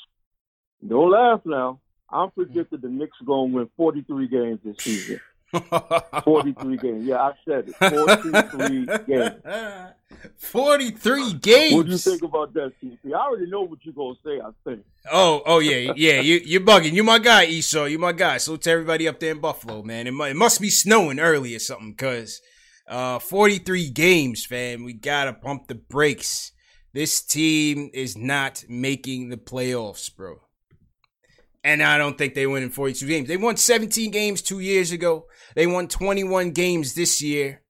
Don't 0.86 1.12
laugh 1.12 1.42
now. 1.46 1.80
I'm 2.10 2.32
predicting 2.32 2.80
the 2.82 2.90
Knicks 2.90 3.18
are 3.22 3.26
going 3.26 3.52
to 3.52 3.58
win 3.58 3.70
43 3.78 4.28
games 4.28 4.60
this 4.64 4.78
season. 4.80 5.20
43 6.24 6.78
games. 6.78 7.06
Yeah, 7.06 7.22
I 7.22 7.34
said 7.46 7.70
it. 7.70 7.76
43 7.76 8.86
games. 9.08 9.94
43 10.38 11.34
games. 11.34 11.76
What 11.76 11.86
do 11.86 11.92
you 11.92 11.98
think 11.98 12.24
about 12.24 12.54
that, 12.54 12.74
CP? 12.82 13.14
I 13.14 13.20
already 13.20 13.50
know 13.50 13.62
what 13.62 13.80
you're 13.84 13.94
going 13.94 14.16
to 14.16 14.22
say, 14.24 14.42
I 14.42 14.50
think. 14.64 14.86
Oh, 15.12 15.44
oh 15.46 15.60
yeah, 15.60 15.94
yeah. 15.96 16.22
You, 16.22 16.42
you're 16.44 16.62
bugging. 16.62 16.94
You're 16.94 17.04
my 17.04 17.20
guy, 17.20 17.46
Esau. 17.46 17.86
You're 17.86 18.00
my 18.00 18.14
guy. 18.14 18.38
So 18.38 18.56
to 18.56 18.70
everybody 18.70 19.08
up 19.08 19.20
there 19.20 19.32
in 19.32 19.40
Buffalo, 19.40 19.84
man. 19.84 20.08
It, 20.08 20.14
it 20.14 20.36
must 20.36 20.60
be 20.60 20.70
snowing 20.70 21.20
early 21.20 21.56
or 21.56 21.60
something 21.60 21.92
because 21.92 22.42
uh, 22.88 23.20
43 23.20 23.90
games, 23.92 24.46
fam. 24.46 24.84
We 24.84 24.94
got 24.94 25.26
to 25.26 25.34
pump 25.34 25.68
the 25.68 25.76
brakes. 25.76 26.52
This 26.94 27.22
team 27.22 27.90
is 27.94 28.18
not 28.18 28.64
making 28.68 29.30
the 29.30 29.38
playoffs, 29.38 30.16
bro. 30.16 30.42
And 31.64 31.82
I 31.82 31.98
don't 31.98 32.18
think 32.18 32.34
they 32.34 32.46
win 32.46 32.64
in 32.64 32.70
42 32.70 33.08
games. 33.08 33.28
They 33.28 33.38
won 33.38 33.56
17 33.56 34.12
games 34.12 34.42
two 34.42 34.60
years 34.60 34.92
ago. 34.92 35.28
They 35.56 35.66
won 35.66 35.88
21 35.88 36.52
games 36.52 36.94
this 36.94 37.22
year. 37.22 37.64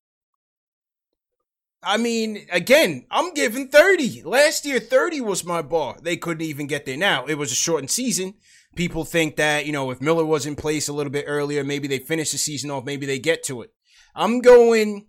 I 1.83 1.97
mean, 1.97 2.47
again, 2.51 3.05
I'm 3.11 3.33
giving 3.33 3.67
30. 3.67 4.23
Last 4.23 4.65
year, 4.65 4.79
30 4.79 5.21
was 5.21 5.43
my 5.43 5.61
bar. 5.61 5.97
They 6.01 6.17
couldn't 6.17 6.45
even 6.45 6.65
get 6.65 6.85
there. 6.85 6.97
Now, 6.97 7.25
it 7.25 7.35
was 7.35 7.51
a 7.51 7.55
shortened 7.55 7.91
season. 7.91 8.35
People 8.75 9.05
think 9.05 9.35
that, 9.35 9.65
you 9.65 9.71
know, 9.71 9.91
if 9.91 10.01
Miller 10.01 10.25
was 10.25 10.45
in 10.45 10.55
place 10.55 10.87
a 10.87 10.93
little 10.93 11.11
bit 11.11 11.25
earlier, 11.27 11.63
maybe 11.63 11.87
they 11.87 11.99
finish 11.99 12.31
the 12.31 12.37
season 12.37 12.71
off, 12.71 12.85
maybe 12.85 13.05
they 13.05 13.19
get 13.19 13.43
to 13.43 13.61
it. 13.61 13.71
I'm 14.15 14.39
going, 14.41 15.07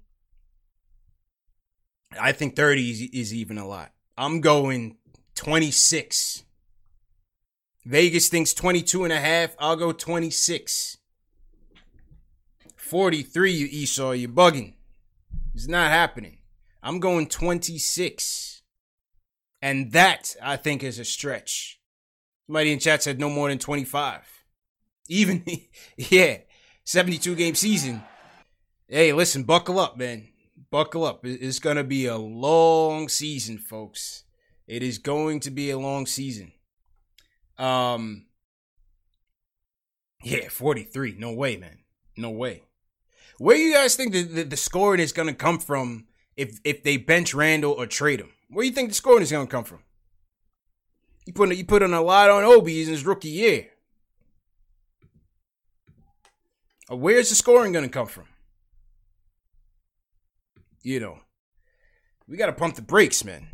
I 2.21 2.33
think 2.33 2.57
30 2.57 2.91
is, 2.91 3.01
is 3.13 3.35
even 3.35 3.57
a 3.57 3.67
lot. 3.67 3.93
I'm 4.19 4.41
going 4.41 4.99
26. 5.37 6.44
Vegas 7.85 8.29
thinks 8.29 8.55
22 8.55 9.05
and 9.05 9.13
a 9.13 9.21
half. 9.21 9.55
I'll 9.59 9.77
go 9.77 9.93
26. 9.93 10.99
43, 12.77 13.53
you 13.53 13.67
Esau, 13.71 14.13
you're 14.13 14.29
bugging. 14.29 14.75
It's 15.55 15.69
not 15.69 15.91
happening. 15.91 16.39
I'm 16.83 17.01
going 17.01 17.29
26. 17.29 18.63
And 19.63 19.93
that, 19.93 20.37
I 20.43 20.57
think, 20.57 20.83
is 20.83 20.99
a 20.99 21.05
stretch. 21.05 21.81
Somebody 22.47 22.73
in 22.73 22.79
chat 22.79 23.03
said 23.03 23.19
no 23.19 23.31
more 23.31 23.49
than 23.49 23.59
25. 23.59 24.45
Even, 25.09 25.45
yeah, 25.97 26.39
72 26.85 27.35
game 27.35 27.55
season. 27.55 28.03
Hey, 28.87 29.13
listen, 29.13 29.45
buckle 29.45 29.79
up, 29.79 29.97
man. 29.97 30.29
Buckle 30.71 31.05
up. 31.05 31.25
It's 31.25 31.59
going 31.59 31.77
to 31.77 31.85
be 31.85 32.07
a 32.07 32.17
long 32.17 33.09
season, 33.09 33.59
folks. 33.59 34.25
It 34.67 34.83
is 34.83 34.99
going 34.99 35.41
to 35.41 35.51
be 35.51 35.71
a 35.71 35.79
long 35.79 36.07
season. 36.07 36.53
Um, 37.59 38.27
yeah, 40.23 40.49
43. 40.49 41.17
No 41.19 41.33
way, 41.33 41.57
man. 41.57 41.79
No 42.17 42.31
way. 42.31 42.63
Where 43.39 43.57
you 43.57 43.75
guys 43.75 43.97
think 43.97 44.13
the, 44.13 44.23
the, 44.23 44.43
the 44.45 44.57
scoring 44.57 45.01
is 45.01 45.13
going 45.13 45.29
to 45.29 45.35
come 45.35 45.59
from 45.59 46.07
if 46.37 46.61
if 46.65 46.83
they 46.83 46.97
bench 46.97 47.35
Randle 47.35 47.73
or 47.73 47.87
trade 47.87 48.21
him? 48.21 48.31
Where 48.49 48.65
you 48.65 48.73
think 48.73 48.91
the 48.91 48.95
scoring 48.95 49.23
is 49.23 49.33
going 49.33 49.47
to 49.47 49.51
come 49.51 49.65
from? 49.65 49.81
You 51.27 51.33
put 51.33 51.55
you 51.55 51.65
put 51.65 51.83
on 51.83 51.95
a 51.95 52.03
lot 52.03 52.31
on 52.31 52.45
Obi 52.45 52.83
in 52.83 52.89
his 52.89 53.05
rookie 53.05 53.29
year. 53.29 53.69
Where's 56.89 57.31
the 57.31 57.35
scoring 57.35 57.73
going 57.73 57.85
to 57.85 57.91
come 57.91 58.07
from? 58.07 58.27
You 60.83 61.01
know, 61.01 61.19
we 62.29 62.37
got 62.37 62.47
to 62.47 62.53
pump 62.53 62.77
the 62.77 62.83
brakes, 62.83 63.25
man. 63.25 63.49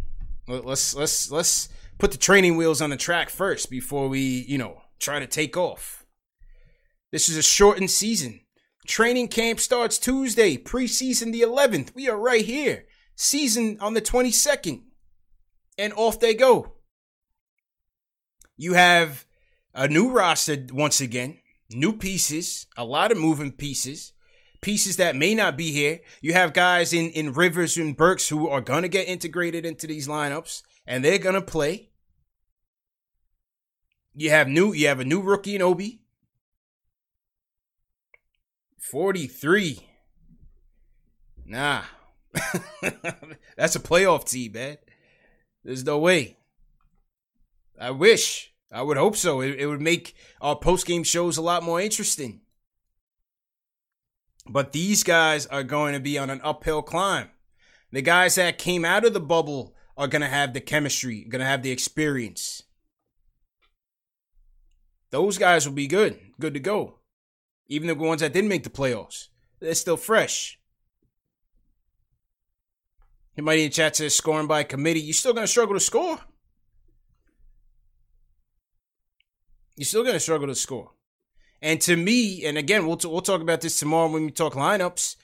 Let's 0.49 0.95
let's 0.95 1.31
let's 1.31 1.69
put 2.01 2.13
the 2.13 2.19
training 2.19 2.57
wheels 2.57 2.81
on 2.81 2.91
the 2.91 2.97
track 2.97 3.31
first 3.31 3.71
before 3.71 4.09
we, 4.09 4.45
you 4.49 4.59
know, 4.59 4.81
try 4.99 5.19
to 5.19 5.27
take 5.27 5.57
off. 5.57 6.05
This 7.13 7.29
is 7.29 7.37
a 7.37 7.43
shortened 7.43 7.91
season. 7.91 8.41
Training 8.87 9.29
camp 9.29 9.61
starts 9.61 9.99
Tuesday, 9.99 10.57
preseason 10.57 11.33
the 11.33 11.43
11th. 11.43 11.95
We 11.95 12.09
are 12.09 12.19
right 12.19 12.45
here. 12.45 12.87
Season 13.15 13.77
on 13.81 13.95
the 13.95 14.01
22nd. 14.01 14.83
And 15.79 15.93
off 15.95 16.19
they 16.19 16.35
go. 16.35 16.75
You 18.57 18.75
have 18.75 19.27
a 19.75 19.89
new 19.89 20.11
roster 20.11 20.67
once 20.73 21.01
again, 21.01 21.39
new 21.71 21.93
pieces, 21.93 22.67
a 22.77 22.85
lot 22.85 23.13
of 23.13 23.19
moving 23.19 23.53
pieces, 23.53 24.13
pieces 24.61 24.97
that 24.97 25.17
may 25.17 25.35
not 25.35 25.57
be 25.57 25.73
here. 25.73 26.01
You 26.21 26.33
have 26.33 26.53
guys 26.53 26.93
in, 26.93 27.11
in 27.11 27.33
Rivers 27.33 27.77
and 27.77 27.97
Burks 27.97 28.29
who 28.29 28.49
are 28.49 28.61
going 28.61 28.83
to 28.83 28.89
get 28.89 29.09
integrated 29.09 29.65
into 29.65 29.87
these 29.87 30.09
lineups 30.09 30.63
and 30.87 31.05
they're 31.05 31.19
going 31.19 31.35
to 31.35 31.43
play. 31.43 31.90
You 34.15 34.31
have 34.31 34.49
new 34.49 34.73
you 34.73 34.89
have 34.89 35.01
a 35.01 35.05
new 35.05 35.21
rookie 35.21 35.55
in 35.55 35.63
Obi. 35.63 36.01
43. 38.79 39.79
Nah. 41.47 41.83
That's 43.57 43.77
a 43.77 43.81
playoff 43.81 44.29
team, 44.29 44.53
man. 44.53 44.79
There's 45.65 45.85
no 45.85 45.99
way. 45.99 46.39
I 47.79 47.91
wish. 47.93 48.53
I 48.73 48.83
would 48.83 48.97
hope 48.97 49.17
so. 49.17 49.41
It, 49.41 49.61
it 49.61 49.67
would 49.67 49.81
make 49.81 50.15
our 50.41 50.57
post 50.57 50.87
game 50.87 51.03
shows 51.03 51.37
a 51.37 51.43
lot 51.43 51.63
more 51.63 51.81
interesting. 51.81 52.41
But 54.49 54.73
these 54.73 55.03
guys 55.05 55.47
are 55.47 55.63
going 55.63 55.95
to 55.95 56.01
be 56.01 56.19
on 56.19 56.31
an 56.31 56.41
uphill 56.43 56.83
climb. 56.83 57.29
The 57.93 58.03
guys 58.03 58.37
that 58.37 58.59
came 58.59 58.85
out 58.85 59.05
of 59.05 59.13
the 59.13 59.21
bubble 59.21 59.75
are 59.97 60.09
going 60.09 60.23
to 60.23 60.29
have 60.29 60.53
the 60.53 60.61
chemistry, 60.61 61.25
going 61.25 61.41
to 61.41 61.47
have 61.47 61.63
the 61.63 61.73
experience. 61.73 62.63
Those 65.11 65.39
guys 65.39 65.67
will 65.67 65.75
be 65.75 65.87
good, 65.87 66.19
good 66.39 66.55
to 66.55 66.61
go. 66.61 66.99
Even 67.69 67.89
the 67.89 67.95
ones 67.95 68.21
that 68.21 68.33
didn't 68.33 68.49
make 68.49 68.65
the 68.65 68.71
playoffs, 68.71 69.29
they're 69.61 69.75
still 69.75 69.97
fresh. 69.97 70.59
Anybody 73.37 73.65
in 73.65 73.71
chat 73.71 73.97
says 73.97 74.15
scoring 74.15 74.47
by 74.47 74.65
committee. 74.65 75.01
You're 75.01 75.15
still 75.15 75.33
going 75.33 75.45
to 75.45 75.51
struggle 75.51 75.75
to 75.75 75.81
score. 75.81 76.19
You're 79.77 79.87
still 79.87 80.03
going 80.03 80.15
to 80.15 80.21
struggle 80.21 80.49
to 80.49 80.55
score. 80.55 80.91
And 81.63 81.81
to 81.83 81.97
me, 81.97 82.45
and 82.45 82.59
again, 82.59 82.87
we'll, 82.87 82.97
t- 82.97 83.09
we'll 83.09 83.21
talk 83.21 83.41
about 83.41 83.61
this 83.61 83.79
tomorrow 83.79 84.11
when 84.11 84.25
we 84.25 84.31
talk 84.31 84.55
lineups. 84.55 85.17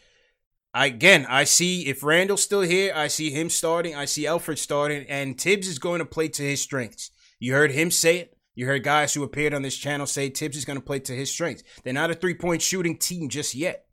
I, 0.72 0.87
again, 0.87 1.27
I 1.29 1.44
see 1.44 1.87
if 1.87 2.03
Randle's 2.03 2.42
still 2.42 2.61
here, 2.61 2.92
I 2.94 3.09
see 3.09 3.31
him 3.31 3.49
starting. 3.49 3.94
I 3.94 4.05
see 4.05 4.27
Alfred 4.27 4.59
starting, 4.59 5.07
and 5.09 5.40
Thibs 5.40 5.68
is 5.68 5.79
going 5.79 6.01
to 6.01 6.05
play 6.05 6.29
to 6.29 6.42
his 6.42 6.61
strengths. 6.61 7.11
You 7.38 7.55
heard 7.55 7.72
him 7.72 7.90
say 7.90 8.18
it. 8.18 8.36
You 8.57 8.66
heard 8.66 8.83
guys 8.83 9.12
who 9.12 9.23
appeared 9.23 9.53
on 9.53 9.62
this 9.62 9.77
channel 9.77 10.07
say 10.07 10.31
Thibs 10.31 10.57
is 10.57 10.64
going 10.64 10.79
to 10.79 10.85
play 10.85 10.99
to 11.01 11.12
his 11.12 11.31
strengths. 11.31 11.62
They're 11.85 11.92
not 11.92 12.11
a 12.11 12.14
three 12.14 12.35
point 12.35 12.62
shooting 12.62 12.97
team 12.97 13.29
just 13.29 13.55
yet. 13.55 13.85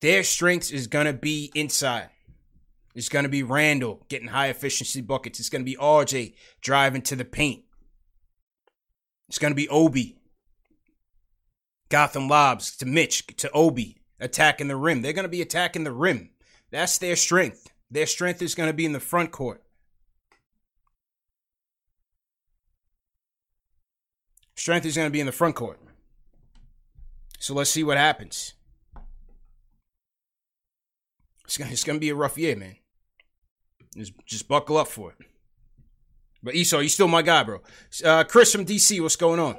Their 0.00 0.22
strengths 0.22 0.70
is 0.70 0.86
going 0.86 1.06
to 1.06 1.14
be 1.14 1.50
inside. 1.54 2.10
It's 2.94 3.08
going 3.08 3.22
to 3.22 3.30
be 3.30 3.42
Randle 3.42 4.04
getting 4.08 4.28
high 4.28 4.48
efficiency 4.48 5.00
buckets. 5.00 5.40
It's 5.40 5.48
going 5.48 5.62
to 5.62 5.70
be 5.70 5.76
RJ 5.76 6.34
driving 6.60 7.02
to 7.02 7.16
the 7.16 7.24
paint. 7.24 7.64
It's 9.28 9.38
going 9.38 9.52
to 9.52 9.56
be 9.56 9.68
Obi. 9.68 10.18
Gotham 11.88 12.28
lobs 12.28 12.76
to 12.76 12.86
Mitch, 12.86 13.26
to 13.38 13.50
Obi, 13.52 14.02
attacking 14.20 14.68
the 14.68 14.76
rim. 14.76 15.02
They're 15.02 15.12
going 15.12 15.24
to 15.24 15.28
be 15.28 15.42
attacking 15.42 15.84
the 15.84 15.92
rim. 15.92 16.30
That's 16.70 16.98
their 16.98 17.16
strength. 17.16 17.68
Their 17.90 18.06
strength 18.06 18.42
is 18.42 18.54
going 18.54 18.68
to 18.68 18.74
be 18.74 18.84
in 18.84 18.92
the 18.92 19.00
front 19.00 19.32
court. 19.32 19.62
Strength 24.60 24.84
is 24.84 24.94
going 24.94 25.06
to 25.06 25.10
be 25.10 25.20
in 25.20 25.24
the 25.24 25.32
front 25.32 25.54
court. 25.54 25.80
So 27.38 27.54
let's 27.54 27.70
see 27.70 27.82
what 27.82 27.96
happens. 27.96 28.52
It's 31.46 31.56
going, 31.82 31.96
to 31.96 31.98
be 31.98 32.10
a 32.10 32.14
rough 32.14 32.36
year, 32.36 32.54
man. 32.56 32.76
Just, 33.96 34.12
just 34.26 34.48
buckle 34.48 34.76
up 34.76 34.88
for 34.88 35.12
it. 35.12 35.16
But 36.42 36.56
Esau, 36.56 36.80
you 36.80 36.90
still 36.90 37.08
my 37.08 37.22
guy, 37.22 37.42
bro. 37.42 37.62
Uh, 38.04 38.24
Chris 38.24 38.52
from 38.52 38.66
DC, 38.66 39.00
what's 39.00 39.16
going 39.16 39.40
on? 39.40 39.56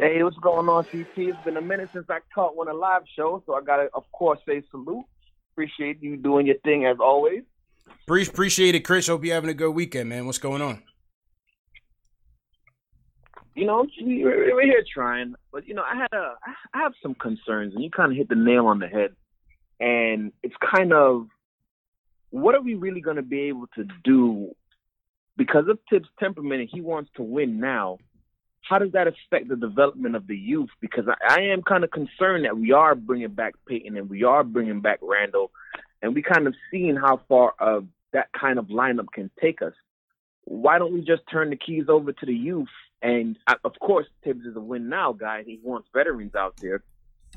Hey, 0.00 0.20
what's 0.24 0.36
going 0.38 0.68
on, 0.68 0.84
CP? 0.86 1.06
It's 1.16 1.44
been 1.44 1.56
a 1.56 1.62
minute 1.62 1.90
since 1.92 2.06
I 2.10 2.18
caught 2.34 2.56
one 2.56 2.66
of 2.66 2.74
live 2.74 3.02
show, 3.14 3.40
so 3.46 3.54
I 3.54 3.62
gotta, 3.62 3.88
of 3.94 4.02
course, 4.10 4.40
say 4.44 4.64
salute. 4.72 5.04
Appreciate 5.52 6.02
you 6.02 6.16
doing 6.16 6.46
your 6.46 6.58
thing 6.64 6.86
as 6.86 6.96
always. 6.98 7.44
Appreciate 8.08 8.74
it, 8.74 8.80
Chris. 8.80 9.06
Hope 9.06 9.24
you're 9.24 9.34
having 9.36 9.50
a 9.50 9.54
good 9.54 9.70
weekend, 9.70 10.08
man. 10.08 10.26
What's 10.26 10.38
going 10.38 10.60
on? 10.60 10.82
You 13.56 13.64
know, 13.64 13.86
we're 14.02 14.62
here 14.66 14.84
trying, 14.92 15.34
but 15.50 15.66
you 15.66 15.72
know, 15.72 15.82
I 15.82 15.96
had 15.96 16.12
a, 16.12 16.34
I 16.74 16.78
have 16.82 16.92
some 17.02 17.14
concerns, 17.14 17.74
and 17.74 17.82
you 17.82 17.90
kind 17.90 18.12
of 18.12 18.18
hit 18.18 18.28
the 18.28 18.34
nail 18.34 18.66
on 18.66 18.80
the 18.80 18.86
head. 18.86 19.12
And 19.80 20.32
it's 20.42 20.54
kind 20.74 20.92
of, 20.92 21.28
what 22.28 22.54
are 22.54 22.60
we 22.60 22.74
really 22.74 23.00
going 23.00 23.16
to 23.16 23.22
be 23.22 23.48
able 23.48 23.66
to 23.76 23.86
do 24.04 24.54
because 25.38 25.68
of 25.68 25.78
Thibs' 25.88 26.08
temperament 26.20 26.60
and 26.60 26.70
he 26.70 26.82
wants 26.82 27.10
to 27.16 27.22
win 27.22 27.58
now? 27.58 27.96
How 28.60 28.78
does 28.78 28.92
that 28.92 29.06
affect 29.06 29.48
the 29.48 29.56
development 29.56 30.16
of 30.16 30.26
the 30.26 30.36
youth? 30.36 30.70
Because 30.80 31.06
I, 31.08 31.40
I 31.40 31.40
am 31.44 31.62
kind 31.62 31.82
of 31.82 31.90
concerned 31.90 32.44
that 32.44 32.58
we 32.58 32.72
are 32.72 32.94
bringing 32.94 33.32
back 33.32 33.54
Payton 33.66 33.96
and 33.96 34.10
we 34.10 34.22
are 34.22 34.44
bringing 34.44 34.82
back 34.82 34.98
Randle, 35.00 35.50
and 36.02 36.14
we 36.14 36.20
kind 36.20 36.46
of 36.46 36.54
seeing 36.70 36.96
how 36.96 37.22
far 37.26 37.54
uh, 37.58 37.80
that 38.12 38.28
kind 38.38 38.58
of 38.58 38.66
lineup 38.66 39.06
can 39.14 39.30
take 39.40 39.62
us. 39.62 39.72
Why 40.44 40.78
don't 40.78 40.92
we 40.92 41.00
just 41.00 41.22
turn 41.32 41.48
the 41.48 41.56
keys 41.56 41.84
over 41.88 42.12
to 42.12 42.26
the 42.26 42.34
youth? 42.34 42.68
And 43.06 43.38
I, 43.46 43.54
of 43.62 43.78
course, 43.78 44.06
Thibs 44.24 44.44
is 44.44 44.56
a 44.56 44.60
win 44.60 44.88
now 44.88 45.12
guy. 45.12 45.44
He 45.46 45.60
wants 45.62 45.88
veterans 45.94 46.34
out 46.34 46.56
there. 46.60 46.82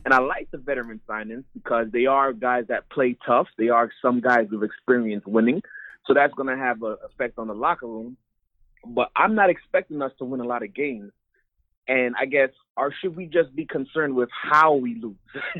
And 0.03 0.15
I 0.15 0.19
like 0.19 0.49
the 0.49 0.57
veteran 0.57 0.99
signings 1.07 1.43
because 1.53 1.91
they 1.91 2.07
are 2.07 2.33
guys 2.33 2.65
that 2.69 2.89
play 2.89 3.15
tough. 3.23 3.47
They 3.55 3.69
are 3.69 3.91
some 4.01 4.19
guys 4.19 4.47
with 4.49 4.63
experience 4.63 5.23
winning. 5.27 5.61
So 6.07 6.15
that's 6.15 6.33
going 6.33 6.49
to 6.49 6.57
have 6.57 6.81
an 6.81 6.97
effect 7.05 7.37
on 7.37 7.47
the 7.47 7.53
locker 7.53 7.85
room. 7.85 8.17
But 8.83 9.11
I'm 9.15 9.35
not 9.35 9.51
expecting 9.51 10.01
us 10.01 10.11
to 10.17 10.25
win 10.25 10.39
a 10.39 10.43
lot 10.43 10.63
of 10.63 10.73
games. 10.73 11.11
And 11.87 12.15
I 12.19 12.25
guess, 12.25 12.49
or 12.75 12.91
should 12.99 13.15
we 13.15 13.27
just 13.27 13.55
be 13.55 13.67
concerned 13.67 14.15
with 14.15 14.29
how 14.31 14.73
we 14.73 14.95
lose 14.95 15.17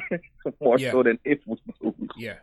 more 0.60 0.80
yeah. 0.80 0.91
so 0.91 1.04
than 1.04 1.19
if 1.24 1.38
we 1.45 1.58
lose? 1.82 1.93
Yeah. 2.17 2.38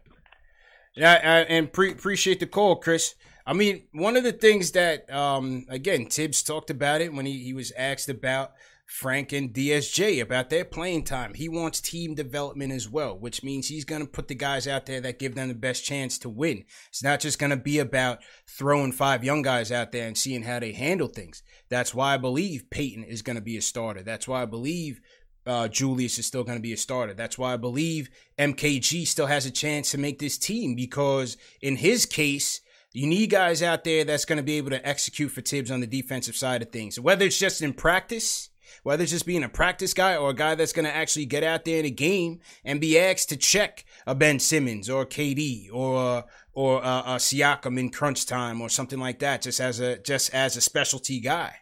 Yeah, 0.96 1.44
and 1.48 1.72
pre- 1.72 1.92
appreciate 1.92 2.40
the 2.40 2.46
call, 2.46 2.76
Chris. 2.76 3.14
I 3.46 3.52
mean, 3.52 3.84
one 3.92 4.16
of 4.16 4.24
the 4.24 4.32
things 4.32 4.72
that, 4.72 5.12
um, 5.12 5.66
again, 5.68 6.06
Thibs 6.06 6.42
talked 6.42 6.70
about 6.70 7.00
it 7.00 7.12
when 7.12 7.26
he, 7.26 7.44
he 7.44 7.52
was 7.52 7.70
asked 7.76 8.08
about 8.08 8.52
Frank 8.86 9.32
and 9.32 9.52
DSJ 9.52 10.22
about 10.22 10.48
their 10.48 10.64
playing 10.64 11.04
time. 11.04 11.34
He 11.34 11.48
wants 11.48 11.80
team 11.80 12.14
development 12.14 12.72
as 12.72 12.88
well, 12.88 13.18
which 13.18 13.42
means 13.42 13.68
he's 13.68 13.84
going 13.84 14.00
to 14.00 14.08
put 14.08 14.28
the 14.28 14.34
guys 14.34 14.66
out 14.66 14.86
there 14.86 15.00
that 15.00 15.18
give 15.18 15.34
them 15.34 15.48
the 15.48 15.54
best 15.54 15.84
chance 15.84 16.18
to 16.20 16.28
win. 16.28 16.64
It's 16.88 17.02
not 17.02 17.20
just 17.20 17.38
going 17.38 17.50
to 17.50 17.56
be 17.56 17.78
about 17.78 18.20
throwing 18.48 18.92
five 18.92 19.22
young 19.22 19.42
guys 19.42 19.70
out 19.70 19.92
there 19.92 20.06
and 20.06 20.16
seeing 20.16 20.44
how 20.44 20.60
they 20.60 20.72
handle 20.72 21.08
things. 21.08 21.42
That's 21.68 21.94
why 21.94 22.14
I 22.14 22.16
believe 22.16 22.70
Payton 22.70 23.04
is 23.04 23.22
going 23.22 23.36
to 23.36 23.42
be 23.42 23.56
a 23.56 23.62
starter. 23.62 24.02
That's 24.02 24.28
why 24.28 24.42
I 24.42 24.46
believe 24.46 25.00
uh, 25.46 25.68
Julius 25.68 26.18
is 26.18 26.26
still 26.26 26.44
going 26.44 26.58
to 26.58 26.62
be 26.62 26.72
a 26.72 26.76
starter. 26.76 27.14
That's 27.14 27.38
why 27.38 27.54
I 27.54 27.56
believe 27.56 28.10
MKG 28.38 29.06
still 29.06 29.26
has 29.26 29.46
a 29.46 29.50
chance 29.50 29.90
to 29.92 29.98
make 29.98 30.18
this 30.18 30.38
team 30.38 30.74
because 30.74 31.36
in 31.60 31.76
his 31.76 32.06
case, 32.06 32.60
you 32.92 33.06
need 33.06 33.30
guys 33.30 33.62
out 33.62 33.84
there 33.84 34.04
that's 34.04 34.24
going 34.24 34.38
to 34.38 34.42
be 34.42 34.56
able 34.56 34.70
to 34.70 34.86
execute 34.86 35.30
for 35.30 35.42
Thibs 35.42 35.70
on 35.70 35.80
the 35.80 35.86
defensive 35.86 36.36
side 36.36 36.62
of 36.62 36.70
things. 36.70 36.98
Whether 36.98 37.26
it's 37.26 37.38
just 37.38 37.62
in 37.62 37.72
practice 37.72 38.50
whether 38.82 39.02
it's 39.02 39.12
just 39.12 39.26
being 39.26 39.42
a 39.42 39.48
practice 39.48 39.94
guy 39.94 40.16
or 40.16 40.30
a 40.30 40.34
guy 40.34 40.54
that's 40.54 40.72
going 40.72 40.84
to 40.84 40.94
actually 40.94 41.26
get 41.26 41.42
out 41.42 41.64
there 41.64 41.80
in 41.80 41.84
a 41.84 41.90
game 41.90 42.40
and 42.64 42.80
be 42.80 42.98
asked 42.98 43.28
to 43.30 43.36
check 43.36 43.84
a 44.06 44.14
Ben 44.14 44.38
Simmons 44.38 44.88
or 44.88 45.04
KD 45.04 45.68
or 45.72 46.24
or 46.52 46.82
a, 46.82 47.02
a 47.06 47.16
Siakam 47.16 47.78
in 47.78 47.90
crunch 47.90 48.26
time 48.26 48.60
or 48.60 48.68
something 48.68 48.98
like 48.98 49.18
that, 49.18 49.42
just 49.42 49.60
as 49.60 49.80
a 49.80 49.98
just 49.98 50.32
as 50.32 50.56
a 50.56 50.60
specialty 50.60 51.20
guy, 51.20 51.52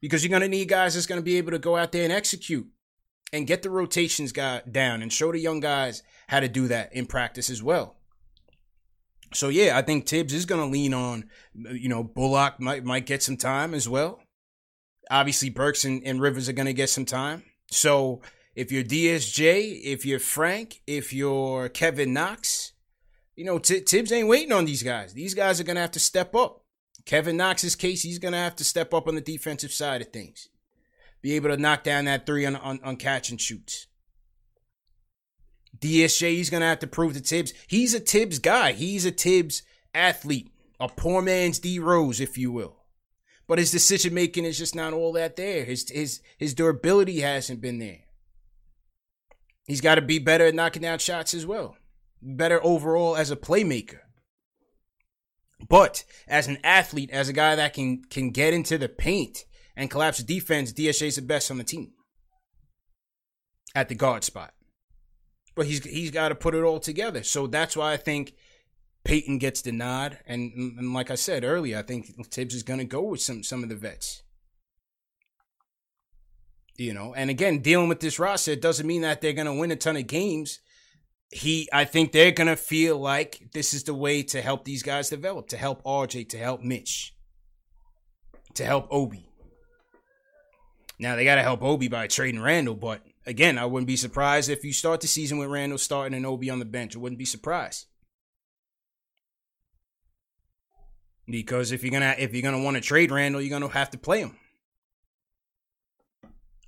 because 0.00 0.24
you're 0.24 0.30
going 0.30 0.42
to 0.42 0.48
need 0.48 0.68
guys 0.68 0.94
that's 0.94 1.06
going 1.06 1.20
to 1.20 1.24
be 1.24 1.36
able 1.36 1.52
to 1.52 1.58
go 1.58 1.76
out 1.76 1.92
there 1.92 2.04
and 2.04 2.12
execute 2.12 2.66
and 3.32 3.46
get 3.46 3.62
the 3.62 3.70
rotations 3.70 4.32
guy 4.32 4.62
down 4.70 5.02
and 5.02 5.12
show 5.12 5.32
the 5.32 5.38
young 5.38 5.60
guys 5.60 6.02
how 6.28 6.40
to 6.40 6.48
do 6.48 6.68
that 6.68 6.92
in 6.92 7.06
practice 7.06 7.48
as 7.48 7.62
well. 7.62 7.96
So 9.34 9.48
yeah, 9.48 9.76
I 9.76 9.82
think 9.82 10.06
Thibs 10.06 10.34
is 10.34 10.44
going 10.44 10.60
to 10.60 10.72
lean 10.72 10.92
on, 10.92 11.24
you 11.54 11.88
know, 11.88 12.02
Bullock 12.02 12.60
might 12.60 12.84
might 12.84 13.06
get 13.06 13.22
some 13.22 13.36
time 13.36 13.74
as 13.74 13.88
well. 13.88 14.20
Obviously, 15.10 15.50
Burks 15.50 15.84
and, 15.84 16.02
and 16.04 16.20
Rivers 16.20 16.48
are 16.48 16.52
going 16.54 16.66
to 16.66 16.72
get 16.72 16.90
some 16.90 17.06
time. 17.06 17.42
So 17.70 18.20
if 18.54 18.70
you're 18.70 18.84
DSJ, 18.84 19.80
if 19.82 20.04
you're 20.04 20.18
Frank, 20.18 20.82
if 20.86 21.12
you're 21.12 21.68
Kevin 21.70 22.12
Knox, 22.12 22.72
you 23.34 23.44
know, 23.44 23.58
T- 23.58 23.80
Thibs 23.80 24.12
ain't 24.12 24.28
waiting 24.28 24.52
on 24.52 24.66
these 24.66 24.82
guys. 24.82 25.14
These 25.14 25.34
guys 25.34 25.60
are 25.60 25.64
going 25.64 25.76
to 25.76 25.82
have 25.82 25.92
to 25.92 26.00
step 26.00 26.34
up. 26.34 26.64
Kevin 27.06 27.36
Knox's 27.36 27.74
case, 27.74 28.02
he's 28.02 28.18
going 28.18 28.32
to 28.32 28.38
have 28.38 28.56
to 28.56 28.64
step 28.64 28.94
up 28.94 29.08
on 29.08 29.14
the 29.14 29.20
defensive 29.20 29.72
side 29.72 30.02
of 30.02 30.08
things. 30.08 30.48
Be 31.22 31.34
able 31.34 31.50
to 31.50 31.56
knock 31.56 31.84
down 31.84 32.04
that 32.06 32.26
three 32.26 32.44
on, 32.44 32.56
on, 32.56 32.80
on 32.82 32.96
catch 32.96 33.30
and 33.30 33.40
shoots. 33.40 33.86
DSJ, 35.78 36.32
he's 36.32 36.50
going 36.50 36.60
to 36.60 36.66
have 36.66 36.80
to 36.80 36.86
prove 36.86 37.14
to 37.14 37.20
Thibs. 37.20 37.52
He's 37.68 37.94
a 37.94 38.00
Thibs 38.00 38.38
guy. 38.38 38.72
He's 38.72 39.06
a 39.06 39.10
Thibs 39.10 39.62
athlete. 39.94 40.50
A 40.80 40.88
poor 40.88 41.22
man's 41.22 41.60
D 41.60 41.78
Rose, 41.78 42.20
if 42.20 42.36
you 42.36 42.50
will 42.50 42.82
but 43.52 43.58
his 43.58 43.70
decision 43.70 44.14
making 44.14 44.46
is 44.46 44.56
just 44.56 44.74
not 44.74 44.92
all 44.92 45.12
that 45.12 45.36
there. 45.36 45.64
His 45.64 45.86
his 45.90 46.22
his 46.38 46.54
durability 46.54 47.20
hasn't 47.20 47.60
been 47.60 47.78
there. 47.78 48.00
He's 49.66 49.82
got 49.82 49.96
to 49.96 50.00
be 50.00 50.18
better 50.18 50.46
at 50.46 50.54
knocking 50.54 50.80
down 50.80 50.98
shots 50.98 51.34
as 51.34 51.44
well. 51.44 51.76
Better 52.22 52.64
overall 52.64 53.14
as 53.14 53.30
a 53.30 53.36
playmaker. 53.36 53.98
But 55.68 56.04
as 56.26 56.48
an 56.48 56.58
athlete, 56.64 57.10
as 57.10 57.28
a 57.28 57.34
guy 57.34 57.54
that 57.56 57.74
can 57.74 58.02
can 58.04 58.30
get 58.30 58.54
into 58.54 58.78
the 58.78 58.88
paint 58.88 59.44
and 59.76 59.90
collapse 59.90 60.18
the 60.18 60.24
defense, 60.24 60.72
DSJ 60.72 61.08
is 61.08 61.16
the 61.16 61.22
best 61.22 61.50
on 61.50 61.58
the 61.58 61.64
team 61.64 61.92
at 63.74 63.88
the 63.88 63.94
guard 63.94 64.24
spot. 64.24 64.52
But 65.54 65.66
he's 65.66 65.84
he's 65.84 66.10
got 66.10 66.30
to 66.30 66.34
put 66.34 66.54
it 66.54 66.62
all 66.62 66.80
together. 66.80 67.22
So 67.22 67.46
that's 67.46 67.76
why 67.76 67.92
I 67.92 67.96
think 67.96 68.34
Payton 69.04 69.38
gets 69.38 69.62
the 69.62 69.72
nod, 69.72 70.18
and, 70.26 70.52
and 70.78 70.94
like 70.94 71.10
I 71.10 71.16
said 71.16 71.44
earlier, 71.44 71.78
I 71.78 71.82
think 71.82 72.06
Thibs 72.26 72.54
is 72.54 72.62
going 72.62 72.78
to 72.78 72.84
go 72.84 73.02
with 73.02 73.20
some 73.20 73.42
some 73.42 73.62
of 73.62 73.68
the 73.68 73.76
vets. 73.76 74.22
You 76.78 76.94
know, 76.94 77.12
and 77.14 77.28
again, 77.28 77.58
dealing 77.58 77.88
with 77.88 78.00
this 78.00 78.18
roster 78.18 78.56
doesn't 78.56 78.86
mean 78.86 79.02
that 79.02 79.20
they're 79.20 79.34
going 79.34 79.46
to 79.46 79.52
win 79.52 79.70
a 79.70 79.76
ton 79.76 79.96
of 79.96 80.06
games. 80.06 80.60
He, 81.30 81.68
I 81.72 81.84
think 81.84 82.12
they're 82.12 82.32
going 82.32 82.48
to 82.48 82.56
feel 82.56 82.98
like 82.98 83.50
this 83.52 83.74
is 83.74 83.84
the 83.84 83.94
way 83.94 84.22
to 84.24 84.40
help 84.40 84.64
these 84.64 84.82
guys 84.82 85.08
develop, 85.10 85.48
to 85.48 85.56
help 85.56 85.82
RJ, 85.84 86.28
to 86.30 86.38
help 86.38 86.62
Mitch, 86.62 87.14
to 88.54 88.64
help 88.64 88.86
Obi. 88.90 89.31
Now 91.02 91.16
they 91.16 91.24
got 91.24 91.34
to 91.34 91.42
help 91.42 91.64
Obi 91.64 91.88
by 91.88 92.06
trading 92.06 92.40
Randle, 92.40 92.76
but 92.76 93.02
again, 93.26 93.58
I 93.58 93.66
wouldn't 93.66 93.88
be 93.88 93.96
surprised 93.96 94.48
if 94.48 94.62
you 94.62 94.72
start 94.72 95.00
the 95.00 95.08
season 95.08 95.36
with 95.36 95.50
Randle 95.50 95.76
starting 95.76 96.16
and 96.16 96.24
Obi 96.24 96.48
on 96.48 96.60
the 96.60 96.64
bench. 96.64 96.94
I 96.94 97.00
wouldn't 97.00 97.18
be 97.18 97.24
surprised. 97.24 97.86
Because 101.26 101.72
if 101.72 101.82
you're 101.82 101.90
gonna 101.90 102.14
if 102.18 102.32
you're 102.32 102.42
gonna 102.42 102.62
want 102.62 102.76
to 102.76 102.80
trade 102.80 103.10
Randle, 103.10 103.40
you're 103.40 103.50
gonna 103.50 103.72
have 103.72 103.90
to 103.90 103.98
play 103.98 104.20
him. 104.20 104.36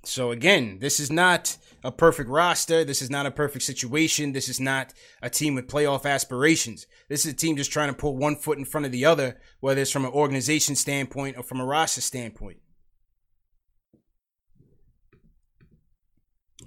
So 0.03 0.31
again, 0.31 0.79
this 0.81 0.99
is 0.99 1.09
not 1.09 1.55
a 1.81 1.91
perfect 1.93 2.29
roster. 2.29 2.83
This 2.83 3.01
is 3.01 3.09
not 3.09 3.25
a 3.25 3.31
perfect 3.31 3.63
situation. 3.63 4.33
This 4.33 4.49
is 4.49 4.59
not 4.59 4.93
a 5.21 5.29
team 5.29 5.55
with 5.55 5.69
playoff 5.69 6.05
aspirations. 6.05 6.87
This 7.07 7.25
is 7.25 7.31
a 7.31 7.35
team 7.37 7.55
just 7.55 7.71
trying 7.71 7.87
to 7.87 7.97
put 7.97 8.15
one 8.15 8.35
foot 8.35 8.57
in 8.57 8.65
front 8.65 8.85
of 8.85 8.91
the 8.91 9.05
other, 9.05 9.39
whether 9.61 9.79
it's 9.79 9.91
from 9.91 10.03
an 10.03 10.11
organization 10.11 10.75
standpoint 10.75 11.37
or 11.37 11.43
from 11.43 11.61
a 11.61 11.65
roster 11.65 12.01
standpoint. 12.01 12.57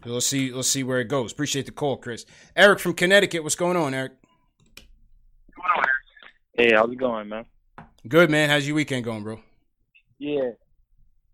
Let's 0.05 0.27
see. 0.27 0.53
Let's 0.53 0.69
see 0.69 0.85
where 0.85 1.01
it 1.01 1.09
goes. 1.09 1.33
Appreciate 1.33 1.67
the 1.67 1.73
call, 1.73 1.97
Chris. 1.97 2.25
Eric 2.57 2.79
from 2.79 2.95
Connecticut. 2.95 3.43
What's 3.43 3.57
going 3.57 3.77
on, 3.77 3.95
Eric? 3.95 4.13
Hey, 6.55 6.73
how's 6.75 6.91
it 6.91 6.97
going, 6.97 7.29
man? 7.29 7.45
Good, 8.07 8.31
man. 8.31 8.49
How's 8.49 8.67
your 8.67 8.77
weekend 8.77 9.05
going, 9.05 9.23
bro? 9.23 9.41
Yeah, 10.19 10.51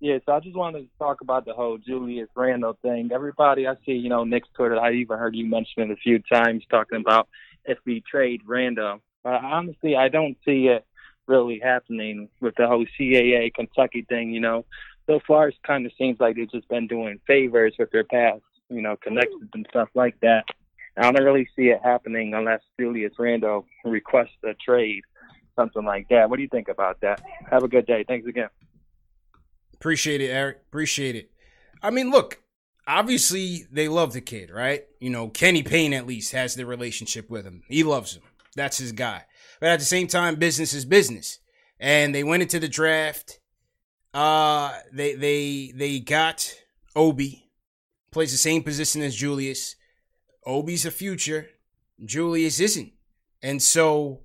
yeah, 0.05 0.19
so 0.27 0.33
I 0.33 0.41
just 0.41 0.55
wanted 0.55 0.81
to 0.81 0.99
talk 0.99 1.23
about 1.23 1.47
the 1.47 1.55
whole 1.55 1.79
Julius 1.79 2.29
Randle 2.37 2.77
thing. 2.83 3.09
Everybody 3.11 3.67
I 3.67 3.75
see, 3.87 3.93
you 3.93 4.11
know, 4.11 4.25
Knicks 4.25 4.49
Twitter, 4.55 4.79
I 4.79 4.93
even 4.93 5.19
heard 5.19 5.35
you 5.35 5.47
mention 5.47 5.83
it 5.83 5.91
a 5.91 5.97
few 5.97 6.19
times 6.19 6.63
talking 6.69 7.01
about 7.01 7.27
if 7.65 7.79
we 7.87 8.03
trade 8.03 8.43
Randle. 8.45 9.01
But 9.23 9.43
honestly, 9.43 9.97
I 9.97 10.11
don't 10.11 10.37
see 10.45 10.67
it 10.67 10.85
really 11.27 11.59
happening 11.59 12.29
with 12.41 12.55
the 12.57 12.67
whole 12.67 12.85
CAA 13.01 13.55
Kentucky 13.55 14.05
thing, 14.07 14.35
you 14.35 14.41
know. 14.41 14.67
So 15.07 15.21
far, 15.27 15.49
it 15.49 15.55
kind 15.67 15.87
of 15.87 15.93
seems 15.97 16.21
like 16.21 16.37
they've 16.37 16.53
just 16.53 16.69
been 16.69 16.87
doing 16.87 17.19
favors 17.27 17.75
with 17.79 17.91
their 17.91 18.05
past, 18.05 18.43
you 18.75 18.83
know, 18.83 18.97
connections 18.97 19.51
and 19.55 19.67
stuff 19.71 19.89
like 19.95 20.19
that. 20.21 20.45
I 20.97 21.11
don't 21.11 21.25
really 21.25 21.49
see 21.57 21.65
it 21.65 21.81
happening 21.83 22.35
unless 22.35 22.61
Julius 22.79 23.13
Randle 23.19 23.67
requests 23.85 24.37
a 24.45 24.55
trade, 24.55 25.03
something 25.57 25.85
like 25.85 26.09
that. 26.09 26.31
What 26.31 26.37
do 26.37 26.43
you 26.43 26.49
think 26.49 26.69
about 26.69 27.01
that? 27.01 27.21
Have 27.51 27.65
a 27.65 27.69
good 27.69 27.87
day. 27.87 28.05
Thanks 28.07 28.29
again. 28.29 28.49
Appreciate 29.75 30.21
it, 30.21 30.29
Eric. 30.29 30.59
Appreciate 30.69 31.17
it. 31.17 31.31
I 31.83 31.91
mean, 31.91 32.11
look, 32.11 32.41
obviously 32.87 33.67
they 33.71 33.89
love 33.89 34.13
the 34.13 34.21
kid, 34.21 34.51
right? 34.51 34.85
You 35.01 35.11
know, 35.11 35.29
Kenny 35.29 35.63
Payne 35.63 35.93
at 35.93 36.07
least 36.07 36.33
has 36.33 36.55
the 36.55 36.65
relationship 36.65 37.29
with 37.29 37.45
him. 37.45 37.63
He 37.69 37.83
loves 37.83 38.15
him. 38.17 38.23
That's 38.57 38.79
his 38.79 38.93
guy. 38.93 39.25
But 39.61 39.71
at 39.71 39.81
the 39.81 39.85
same 39.85 40.07
time, 40.07 40.37
business 40.37 40.73
is 40.73 40.85
business. 40.85 41.41
And 41.81 42.15
they 42.15 42.25
went 42.25 42.43
into 42.43 42.61
the 42.61 42.69
draft. 42.69 43.41
Uh 44.13 44.73
they 44.93 45.15
they 45.17 45.73
they 45.75 45.99
got 45.99 46.55
Obi. 46.95 47.44
Plays 48.15 48.31
the 48.31 48.39
same 48.39 48.63
position 48.63 49.03
as 49.03 49.17
Julius. 49.17 49.75
Obi's 50.47 50.87
a 50.87 50.93
future. 50.93 51.49
Julius 52.05 52.61
isn't. 52.61 52.93
And 53.43 53.61
so 53.61 54.21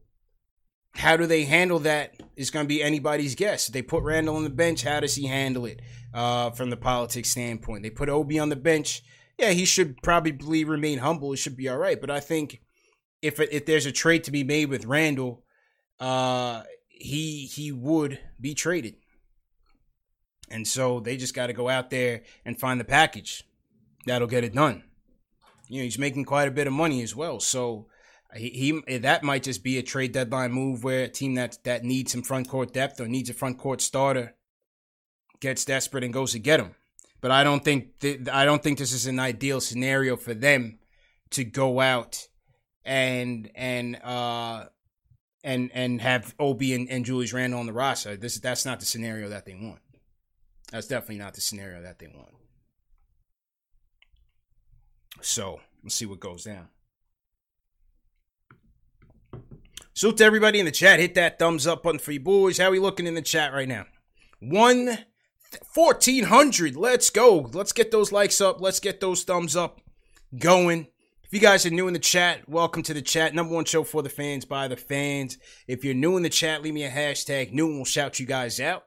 how 0.94 1.18
do 1.18 1.26
they 1.26 1.46
handle 1.46 1.80
that 1.80 2.14
is 2.36 2.52
going 2.52 2.66
to 2.66 2.68
be 2.68 2.84
anybody's 2.84 3.34
guess. 3.34 3.66
They 3.66 3.82
put 3.82 4.04
Randle 4.04 4.36
on 4.36 4.44
the 4.44 4.52
bench. 4.52 4.84
How 4.84 5.00
does 5.00 5.16
he 5.16 5.26
handle 5.26 5.66
it 5.66 5.82
uh, 6.14 6.52
from 6.52 6.70
the 6.70 6.78
politics 6.78 7.32
standpoint? 7.32 7.82
They 7.82 7.90
put 7.90 8.10
Obi 8.10 8.38
on 8.38 8.50
the 8.50 8.56
bench. 8.56 9.02
Yeah, 9.40 9.54
he 9.54 9.66
should 9.66 10.00
probably 10.04 10.64
remain 10.64 11.00
humble. 11.00 11.34
It 11.34 11.38
should 11.38 11.58
be 11.58 11.68
all 11.68 11.80
right. 11.80 12.00
But 12.00 12.12
I 12.12 12.20
think 12.20 12.62
if 13.24 13.40
if 13.40 13.66
there's 13.66 13.88
a 13.88 13.92
trade 13.92 14.24
to 14.26 14.32
be 14.32 14.44
made 14.44 14.70
with 14.70 14.86
Randle, 14.86 15.44
uh, 16.00 16.62
he 16.90 17.48
he 17.48 17.72
would 17.72 18.20
be 18.40 18.54
traded. 18.54 18.98
And 20.48 20.68
so 20.68 21.00
they 21.00 21.18
just 21.18 21.34
got 21.34 21.48
to 21.48 21.54
go 21.54 21.70
out 21.70 21.90
there 21.90 22.22
and 22.46 22.60
find 22.60 22.80
the 22.80 22.86
package 22.86 23.49
that'll 24.06 24.28
get 24.28 24.44
it 24.44 24.54
done. 24.54 24.84
You 25.68 25.80
know, 25.80 25.84
he's 25.84 26.00
making 26.00 26.26
quite 26.26 26.48
a 26.48 26.52
bit 26.52 26.68
of 26.68 26.74
money 26.74 27.04
as 27.04 27.16
well. 27.16 27.40
So 27.40 27.88
he, 28.36 28.82
he 28.88 28.98
that 28.98 29.24
might 29.24 29.44
just 29.44 29.64
be 29.64 29.78
a 29.78 29.84
trade 29.84 30.12
deadline 30.12 30.52
move 30.52 30.84
where 30.84 31.04
a 31.04 31.08
team 31.08 31.36
that 31.36 31.58
that 31.64 31.84
needs 31.84 32.12
some 32.12 32.24
front 32.24 32.48
court 32.48 32.74
depth 32.74 33.00
or 33.00 33.08
needs 33.08 33.30
a 33.30 33.34
front 33.34 33.58
court 33.58 33.82
starter 33.82 34.36
gets 35.40 35.66
desperate 35.66 36.04
and 36.04 36.14
goes 36.14 36.34
to 36.34 36.40
get 36.40 36.60
him. 36.60 36.76
But 37.22 37.32
I 37.32 37.44
don't 37.44 37.64
think 37.64 38.00
th- 38.00 38.28
I 38.32 38.46
don't 38.46 38.62
think 38.62 38.78
this 38.78 38.94
is 38.94 39.06
an 39.06 39.20
ideal 39.20 39.62
scenario 39.62 40.16
for 40.16 40.34
them 40.34 40.80
to 41.32 41.44
go 41.44 41.80
out 41.80 42.28
and 42.86 43.50
and 43.56 43.96
uh 44.04 44.66
and 45.44 45.72
and 45.74 46.02
have 46.02 46.36
Obi 46.40 46.74
and, 46.74 46.90
and 46.90 47.06
Julius 47.06 47.34
Randle 47.34 47.60
on 47.60 47.66
the 47.66 47.74
roster. 47.74 48.16
This 48.16 48.40
that's 48.40 48.66
not 48.66 48.80
the 48.80 48.86
scenario 48.86 49.30
that 49.30 49.46
they 49.46 49.56
want. 49.56 49.80
That's 50.72 50.88
definitely 50.88 51.18
not 51.18 51.34
the 51.34 51.42
scenario 51.42 51.82
that 51.82 52.00
they 52.00 52.08
want. 52.08 52.30
So 55.22 55.60
let's 55.84 55.96
see 55.96 56.06
what 56.06 56.20
goes 56.20 56.44
down. 56.44 56.68
Salute 59.94 60.18
to 60.18 60.24
everybody 60.24 60.60
in 60.60 60.66
the 60.66 60.72
chat. 60.72 61.00
Hit 61.00 61.16
that 61.16 61.40
thumbs 61.40 61.68
up 61.68 61.84
button 61.84 62.00
for 62.00 62.12
you 62.12 62.20
boys. 62.20 62.58
How 62.58 62.72
we 62.72 62.80
looking 62.80 63.08
in 63.08 63.16
the 63.16 63.22
chat 63.22 63.54
right 63.54 63.68
now? 63.68 63.86
One. 64.40 65.00
1400 65.74 66.76
let's 66.76 67.10
go 67.10 67.50
let's 67.54 67.72
get 67.72 67.90
those 67.90 68.12
likes 68.12 68.40
up 68.40 68.62
let's 68.62 68.80
get 68.80 69.00
those 69.00 69.24
thumbs 69.24 69.56
up 69.56 69.82
going 70.38 70.88
if 71.24 71.34
you 71.34 71.40
guys 71.40 71.66
are 71.66 71.72
new 71.72 71.88
in 71.88 71.94
the 71.94 72.00
chat 72.00 72.48
welcome 72.48 72.84
to 72.84 72.94
the 72.94 73.02
chat 73.02 73.34
number 73.34 73.56
one 73.56 73.66
show 73.66 73.84
for 73.84 74.04
the 74.04 74.10
fans 74.10 74.46
by 74.46 74.68
the 74.68 74.78
fans 74.78 75.40
if 75.68 75.84
you're 75.84 75.96
new 75.96 76.18
in 76.18 76.24
the 76.24 76.30
chat 76.30 76.62
leave 76.62 76.76
me 76.76 76.84
a 76.84 76.90
hashtag 76.90 77.52
new 77.52 77.66
and 77.66 77.78
we'll 77.78 77.86
shout 77.86 78.20
you 78.20 78.28
guys 78.28 78.60
out 78.60 78.86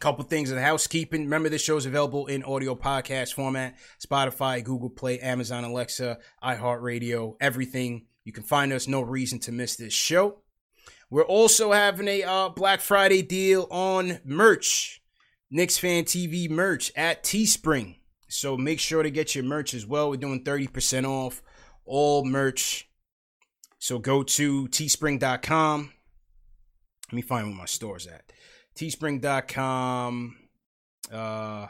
couple 0.00 0.24
things 0.24 0.50
in 0.50 0.56
the 0.56 0.62
housekeeping 0.62 1.22
remember 1.22 1.48
this 1.48 1.62
show 1.62 1.76
is 1.76 1.86
available 1.86 2.26
in 2.26 2.42
audio 2.44 2.74
podcast 2.74 3.34
format 3.34 3.76
spotify 4.04 4.62
google 4.64 4.90
play 4.90 5.20
amazon 5.20 5.64
alexa 5.64 6.18
iheartradio 6.42 7.36
everything 7.40 8.06
you 8.24 8.32
can 8.32 8.44
find 8.44 8.72
us. 8.72 8.88
No 8.88 9.00
reason 9.00 9.38
to 9.40 9.52
miss 9.52 9.76
this 9.76 9.92
show. 9.92 10.38
We're 11.10 11.22
also 11.22 11.72
having 11.72 12.08
a 12.08 12.22
uh, 12.22 12.48
Black 12.50 12.80
Friday 12.80 13.22
deal 13.22 13.66
on 13.70 14.20
merch, 14.24 15.02
Knicks 15.50 15.78
Fan 15.78 16.04
TV 16.04 16.48
merch 16.48 16.90
at 16.96 17.22
Teespring. 17.22 17.96
So 18.28 18.56
make 18.56 18.80
sure 18.80 19.02
to 19.02 19.10
get 19.10 19.34
your 19.34 19.44
merch 19.44 19.74
as 19.74 19.86
well. 19.86 20.08
We're 20.08 20.16
doing 20.16 20.42
30% 20.42 21.04
off 21.06 21.42
all 21.84 22.24
merch. 22.24 22.88
So 23.78 23.98
go 23.98 24.22
to 24.22 24.68
teespring.com. 24.68 25.92
Let 27.10 27.16
me 27.16 27.22
find 27.22 27.48
where 27.48 27.56
my 27.56 27.66
store's 27.66 28.06
at. 28.06 28.31
Teespring.com 28.76 30.36
uh, 31.12 31.66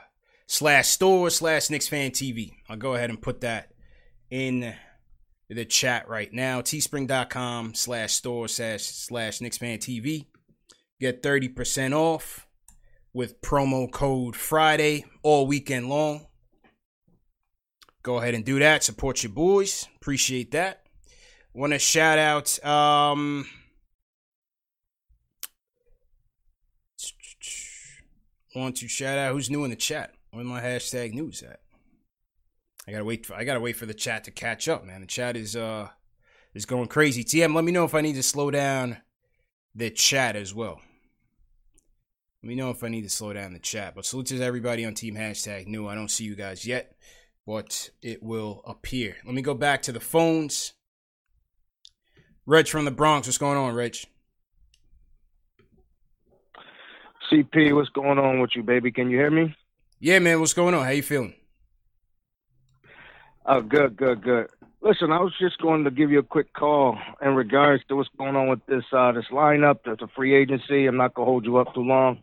slash 0.46 0.88
store 0.88 1.30
slash 1.30 1.70
Knicks 1.70 1.88
Fan 1.88 2.10
TV. 2.10 2.52
I'll 2.68 2.76
go 2.76 2.94
ahead 2.94 3.10
and 3.10 3.20
put 3.20 3.40
that 3.40 3.72
in 4.30 4.74
the 5.48 5.64
chat 5.64 6.08
right 6.08 6.32
now. 6.32 6.60
Teespring.com 6.60 7.74
slash 7.74 8.14
store 8.14 8.48
slash 8.48 8.82
slash 8.82 9.38
Knicksfan 9.38 9.78
TV. 9.78 10.26
Get 11.00 11.22
30% 11.22 11.94
off 11.94 12.46
with 13.12 13.40
promo 13.42 13.90
code 13.90 14.36
Friday 14.36 15.04
all 15.22 15.46
weekend 15.46 15.88
long. 15.88 16.26
Go 18.02 18.18
ahead 18.18 18.34
and 18.34 18.44
do 18.44 18.58
that. 18.58 18.82
Support 18.82 19.22
your 19.22 19.32
boys. 19.32 19.88
Appreciate 19.96 20.50
that. 20.52 20.86
Want 21.54 21.72
to 21.72 21.78
shout 21.78 22.18
out 22.18 22.64
um 22.64 23.46
want 28.54 28.76
to 28.76 28.88
shout 28.88 29.18
out 29.18 29.32
who's 29.32 29.50
new 29.50 29.64
in 29.64 29.70
the 29.70 29.76
chat. 29.76 30.14
Where's 30.30 30.46
my 30.46 30.60
hashtag 30.60 31.12
news 31.12 31.42
at? 31.42 31.60
I 32.86 32.92
gotta 32.92 33.04
wait. 33.04 33.26
For, 33.26 33.34
I 33.34 33.44
gotta 33.44 33.60
wait 33.60 33.76
for 33.76 33.86
the 33.86 33.94
chat 33.94 34.24
to 34.24 34.30
catch 34.30 34.68
up, 34.68 34.84
man. 34.84 35.00
The 35.00 35.06
chat 35.06 35.36
is 35.36 35.54
uh 35.54 35.88
is 36.54 36.66
going 36.66 36.88
crazy. 36.88 37.24
TM, 37.24 37.54
let 37.54 37.64
me 37.64 37.72
know 37.72 37.84
if 37.84 37.94
I 37.94 38.00
need 38.00 38.14
to 38.14 38.22
slow 38.22 38.50
down 38.50 38.98
the 39.74 39.90
chat 39.90 40.36
as 40.36 40.54
well. 40.54 40.80
Let 42.42 42.48
me 42.48 42.54
know 42.56 42.70
if 42.70 42.82
I 42.82 42.88
need 42.88 43.02
to 43.02 43.08
slow 43.08 43.32
down 43.32 43.52
the 43.52 43.60
chat. 43.60 43.94
But 43.94 44.04
salute 44.04 44.26
to 44.26 44.42
everybody 44.42 44.84
on 44.84 44.94
Team 44.94 45.14
Hashtag 45.14 45.66
New. 45.66 45.86
I 45.86 45.94
don't 45.94 46.10
see 46.10 46.24
you 46.24 46.34
guys 46.34 46.66
yet, 46.66 46.96
but 47.46 47.90
it 48.02 48.22
will 48.22 48.62
appear. 48.66 49.16
Let 49.24 49.34
me 49.34 49.42
go 49.42 49.54
back 49.54 49.82
to 49.82 49.92
the 49.92 50.00
phones. 50.00 50.74
Reg 52.44 52.66
from 52.66 52.84
the 52.84 52.90
Bronx, 52.90 53.28
what's 53.28 53.38
going 53.38 53.56
on, 53.56 53.74
Reg? 53.74 53.96
CP, 57.32 57.74
what's 57.74 57.88
going 57.88 58.18
on 58.18 58.40
with 58.40 58.50
you, 58.54 58.62
baby? 58.62 58.92
Can 58.92 59.08
you 59.10 59.16
hear 59.16 59.30
me? 59.30 59.54
Yeah, 60.00 60.18
man. 60.18 60.38
What's 60.38 60.52
going 60.52 60.74
on? 60.74 60.84
How 60.84 60.90
you 60.90 61.02
feeling? 61.02 61.34
Oh, 63.46 63.62
good, 63.62 63.96
good, 63.96 64.22
good. 64.22 64.48
Listen, 64.82 65.12
I 65.12 65.20
was 65.20 65.32
just 65.40 65.58
going 65.58 65.84
to 65.84 65.90
give 65.90 66.10
you 66.10 66.18
a 66.18 66.24
quick 66.24 66.52
call 66.52 66.98
in 67.22 67.34
regards 67.34 67.82
to 67.88 67.96
what's 67.96 68.10
going 68.18 68.36
on 68.36 68.48
with 68.48 68.64
this 68.66 68.84
uh, 68.92 69.12
this 69.12 69.24
lineup, 69.32 69.78
the, 69.84 69.92
a 69.92 70.08
free 70.08 70.34
agency. 70.34 70.86
I'm 70.86 70.96
not 70.96 71.14
gonna 71.14 71.26
hold 71.26 71.44
you 71.44 71.56
up 71.56 71.72
too 71.72 71.82
long. 71.82 72.18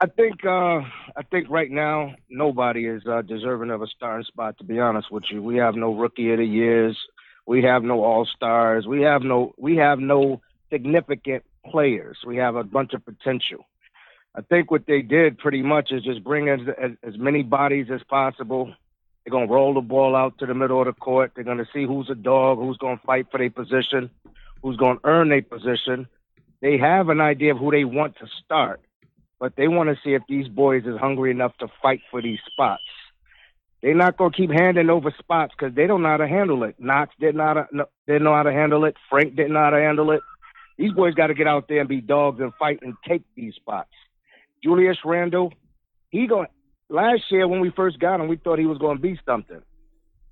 I 0.00 0.06
think 0.06 0.44
uh, 0.44 0.80
I 1.16 1.22
think 1.30 1.48
right 1.48 1.70
now 1.70 2.14
nobody 2.28 2.86
is 2.86 3.02
uh, 3.06 3.22
deserving 3.22 3.70
of 3.70 3.80
a 3.80 3.86
starting 3.86 4.26
spot. 4.26 4.58
To 4.58 4.64
be 4.64 4.80
honest 4.80 5.10
with 5.10 5.24
you, 5.30 5.40
we 5.40 5.56
have 5.56 5.76
no 5.76 5.94
rookie 5.94 6.32
of 6.32 6.38
the 6.38 6.44
years, 6.44 6.98
we 7.46 7.62
have 7.62 7.84
no 7.84 8.02
all 8.02 8.26
stars, 8.26 8.86
we 8.86 9.02
have 9.02 9.22
no 9.22 9.54
we 9.56 9.76
have 9.76 10.00
no 10.00 10.40
significant 10.70 11.44
players. 11.64 12.18
We 12.26 12.38
have 12.38 12.56
a 12.56 12.64
bunch 12.64 12.92
of 12.92 13.04
potential. 13.04 13.64
I 14.34 14.40
think 14.42 14.70
what 14.70 14.86
they 14.86 15.02
did 15.02 15.38
pretty 15.38 15.62
much 15.62 15.92
is 15.92 16.02
just 16.04 16.24
bring 16.24 16.48
as 16.48 16.60
as, 16.82 16.92
as 17.02 17.18
many 17.18 17.42
bodies 17.42 17.88
as 17.92 18.02
possible 18.08 18.72
They're 19.24 19.32
going 19.32 19.48
to 19.48 19.54
roll 19.54 19.74
the 19.74 19.80
ball 19.80 20.16
out 20.16 20.38
to 20.38 20.46
the 20.46 20.54
middle 20.54 20.80
of 20.80 20.86
the 20.86 20.92
court. 20.94 21.32
They're 21.34 21.44
going 21.44 21.58
to 21.58 21.68
see 21.72 21.84
who's 21.86 22.10
a 22.10 22.14
dog, 22.14 22.58
who's 22.58 22.78
going 22.78 22.98
to 22.98 23.04
fight 23.06 23.26
for 23.30 23.38
their 23.38 23.50
position, 23.50 24.10
who's 24.62 24.76
going 24.76 24.98
to 24.98 25.06
earn 25.06 25.28
their 25.28 25.42
position. 25.42 26.08
They 26.60 26.78
have 26.78 27.08
an 27.08 27.20
idea 27.20 27.52
of 27.52 27.58
who 27.58 27.70
they 27.70 27.84
want 27.84 28.16
to 28.18 28.26
start, 28.44 28.80
but 29.40 29.54
they 29.56 29.68
want 29.68 29.90
to 29.90 29.96
see 30.04 30.14
if 30.14 30.22
these 30.28 30.48
boys 30.48 30.84
is 30.86 30.98
hungry 30.98 31.30
enough 31.30 31.56
to 31.58 31.68
fight 31.82 32.00
for 32.10 32.22
these 32.22 32.38
spots. 32.50 32.82
They're 33.82 33.94
not 33.94 34.16
going 34.16 34.32
to 34.32 34.36
keep 34.36 34.50
handing 34.50 34.90
over 34.90 35.12
spots 35.18 35.54
because 35.58 35.74
they 35.74 35.86
don't 35.86 36.02
know 36.02 36.10
how 36.10 36.18
to 36.18 36.28
handle 36.28 36.64
it. 36.64 36.76
Knox 36.78 37.14
didn't 37.20 37.42
didn't 38.06 38.24
know 38.24 38.34
how 38.34 38.44
to 38.44 38.52
handle 38.52 38.84
it. 38.84 38.96
Frank 39.10 39.36
didn't 39.36 39.52
know 39.54 39.60
how 39.60 39.70
to 39.70 39.80
handle 39.80 40.12
it. 40.12 40.20
These 40.78 40.92
boys 40.92 41.14
got 41.14 41.28
to 41.28 41.34
get 41.34 41.48
out 41.48 41.68
there 41.68 41.80
and 41.80 41.88
be 41.88 42.00
dogs 42.00 42.40
and 42.40 42.52
fight 42.58 42.80
and 42.82 42.94
take 43.06 43.22
these 43.36 43.54
spots. 43.56 43.90
Julius 44.62 44.98
Randle, 45.04 45.52
he 46.10 46.26
going 46.26 46.48
last 46.88 47.22
year 47.30 47.48
when 47.48 47.60
we 47.60 47.70
first 47.70 47.98
got 47.98 48.20
him, 48.20 48.28
we 48.28 48.36
thought 48.36 48.58
he 48.58 48.66
was 48.66 48.78
going 48.78 48.96
to 48.96 49.02
be 49.02 49.18
something. 49.26 49.62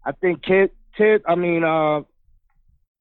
I 0.05 0.13
think 0.13 0.43
Kid, 0.43 0.71
Ted, 0.97 1.23
I 1.27 1.35
mean, 1.35 1.65
uh, 1.65 2.03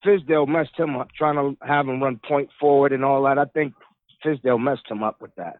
Fizdale 0.06 0.48
messed 0.48 0.78
him 0.78 0.96
up 0.96 1.10
trying 1.12 1.36
to 1.36 1.58
have 1.66 1.88
him 1.88 2.02
run 2.02 2.20
point 2.26 2.50
forward 2.60 2.94
and 2.94 3.04
all 3.04 3.24
that. 3.24 3.38
I 3.38 3.46
think 3.46 3.74
Fizdale 4.24 4.62
messed 4.62 4.90
him 4.90 5.04
up 5.04 5.22
with 5.22 5.36
that. 5.36 5.60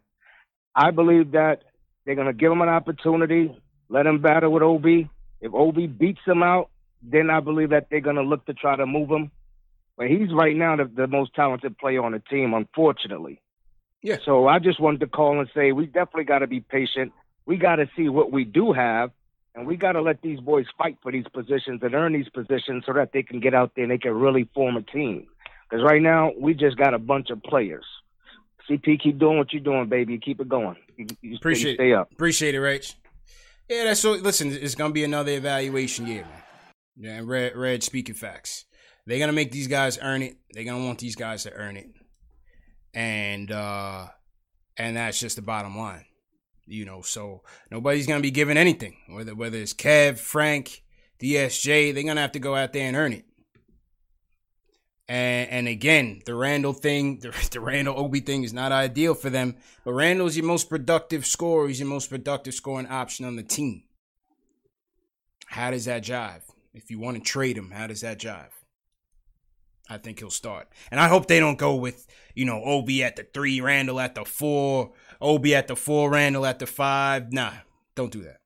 I 0.76 0.92
believe 0.92 1.32
that 1.32 1.64
they're 2.06 2.16
going 2.16 2.28
to 2.28 2.34
give 2.34 2.52
him 2.52 2.62
an 2.62 2.70
opportunity, 2.70 3.56
let 3.90 4.06
him 4.06 4.22
battle 4.22 4.52
with 4.52 4.64
Obi. 4.64 5.10
If 5.42 5.54
Obi 5.54 5.88
beats 5.88 6.22
him 6.26 6.44
out, 6.44 6.70
then 7.02 7.30
I 7.30 7.40
believe 7.40 7.70
that 7.70 7.88
they're 7.90 8.02
going 8.02 8.16
to 8.16 8.22
look 8.24 8.46
to 8.46 8.54
try 8.54 8.76
to 8.76 8.86
move 8.86 9.10
him. 9.10 9.32
But 9.98 10.08
he's 10.08 10.34
right 10.34 10.56
now 10.56 10.76
the, 10.78 10.86
the 10.86 11.08
most 11.08 11.34
talented 11.34 11.78
player 11.78 12.04
on 12.04 12.14
the 12.14 12.20
team, 12.20 12.54
unfortunately. 12.54 13.42
Yeah. 14.02 14.18
So 14.26 14.48
I 14.48 14.60
just 14.60 14.80
wanted 14.80 15.02
to 15.02 15.08
call 15.08 15.40
and 15.40 15.50
say 15.54 15.72
we 15.72 15.86
definitely 15.86 16.24
got 16.24 16.40
to 16.40 16.48
be 16.48 16.62
patient. 16.62 17.12
We 17.46 17.58
got 17.58 17.78
to 17.78 17.90
see 17.96 18.10
what 18.10 18.32
we 18.32 18.44
do 18.46 18.74
have, 18.74 19.12
and 19.56 19.66
we 19.66 19.76
got 19.76 19.94
to 19.94 20.02
let 20.02 20.22
these 20.22 20.40
boys 20.40 20.66
fight 20.78 20.98
for 21.02 21.12
these 21.12 21.26
positions 21.34 21.82
and 21.82 21.94
earn 21.94 22.14
these 22.14 22.30
positions 22.30 22.84
so 22.86 22.94
that 22.94 23.12
they 23.12 23.24
can 23.24 23.40
get 23.40 23.54
out 23.54 23.72
there 23.76 23.84
and 23.84 23.92
they 23.92 23.98
can 23.98 24.14
really 24.14 24.48
form 24.54 24.78
a 24.78 24.82
team. 24.82 25.28
Because 25.70 25.84
right 25.84 26.02
now 26.02 26.32
we 26.40 26.54
just 26.54 26.78
got 26.78 26.94
a 26.94 27.00
bunch 27.00 27.30
of 27.30 27.42
players. 27.44 27.86
CP, 28.70 29.02
keep 29.02 29.18
doing 29.18 29.38
what 29.38 29.52
you're 29.52 29.64
doing, 29.64 29.90
baby. 29.90 30.20
Keep 30.20 30.42
it 30.42 30.50
going. 30.50 30.76
You, 30.96 31.08
you 31.22 31.36
Appreciate 31.38 31.76
stay, 31.76 31.90
stay 31.90 31.94
up. 31.94 32.12
Appreciate 32.12 32.56
it, 32.56 32.60
Rich. 32.60 32.96
Yeah, 33.68 33.86
that's 33.86 34.00
so. 34.00 34.14
Listen, 34.14 34.52
it's 34.52 34.76
gonna 34.76 34.94
be 34.94 35.04
another 35.04 35.32
evaluation 35.32 36.08
year, 36.08 36.24
man. 36.24 36.44
Yeah, 36.98 37.18
and 37.18 37.28
Red, 37.28 37.56
Red 37.56 37.84
speaking 37.84 38.16
facts. 38.16 38.66
They're 39.06 39.20
gonna 39.20 39.34
make 39.34 39.52
these 39.52 39.68
guys 39.68 39.98
earn 40.02 40.22
it. 40.22 40.38
They're 40.52 40.66
gonna 40.66 40.86
want 40.86 41.00
these 41.00 41.16
guys 41.16 41.44
to 41.44 41.54
earn 41.54 41.78
it, 41.78 41.88
and 42.94 43.52
uh 43.52 44.08
and 44.78 44.98
that's 44.98 45.20
just 45.20 45.36
the 45.36 45.42
bottom 45.42 45.78
line, 45.78 46.06
you 46.66 46.86
know. 46.86 47.02
So 47.02 47.44
nobody's 47.70 48.08
gonna 48.08 48.22
be 48.22 48.32
given 48.32 48.58
anything, 48.58 48.98
whether 49.10 49.36
whether 49.36 49.58
it's 49.58 49.74
Kev, 49.74 50.18
Frank, 50.18 50.84
DSJ. 51.20 51.94
They're 51.94 52.04
gonna 52.04 52.22
have 52.22 52.32
to 52.34 52.40
go 52.40 52.56
out 52.56 52.74
there 52.74 52.88
and 52.88 52.96
earn 52.96 53.14
it. 53.14 53.26
And, 55.10 55.50
and 55.50 55.68
again, 55.68 56.22
the 56.28 56.36
Randle 56.36 56.72
thing, 56.72 57.18
the, 57.22 57.34
the 57.52 57.60
Randle 57.60 57.98
Obi 57.98 58.20
thing 58.20 58.44
is 58.44 58.54
not 58.54 58.72
ideal 58.72 59.16
for 59.16 59.30
them. 59.30 59.56
But 59.84 59.94
Randle's 59.94 60.38
your 60.38 60.46
most 60.46 60.70
productive 60.70 61.26
scorer. 61.26 61.68
He's 61.68 61.80
your 61.80 61.90
most 61.90 62.10
productive 62.10 62.54
scoring 62.54 62.88
option 62.88 63.26
on 63.26 63.36
the 63.36 63.44
team. 63.44 63.84
How 65.48 65.72
does 65.72 65.86
that 65.86 66.04
jive? 66.04 66.44
If 66.76 66.92
you 66.92 67.00
want 67.00 67.18
to 67.18 67.24
trade 67.24 67.58
him, 67.58 67.72
how 67.72 67.88
does 67.88 68.02
that 68.02 68.20
jive? 68.20 68.52
I 69.90 69.98
think 69.98 70.20
he'll 70.20 70.30
start. 70.30 70.68
And 70.92 71.00
I 71.00 71.08
hope 71.08 71.28
they 71.28 71.40
don't 71.40 71.58
go 71.58 71.76
with, 71.76 72.06
you 72.36 72.46
know, 72.46 72.62
Obi 72.64 73.04
at 73.04 73.16
the 73.16 73.24
three, 73.24 73.60
Randle 73.60 74.00
at 74.00 74.14
the 74.14 74.24
four, 74.24 74.92
Obi 75.20 75.56
at 75.56 75.68
the 75.68 75.76
four, 75.76 76.12
Randle 76.12 76.46
at 76.46 76.60
the 76.60 76.68
five. 76.68 77.34
Nah, 77.34 77.54
don't 77.96 78.12
do 78.12 78.22
that. 78.22 78.38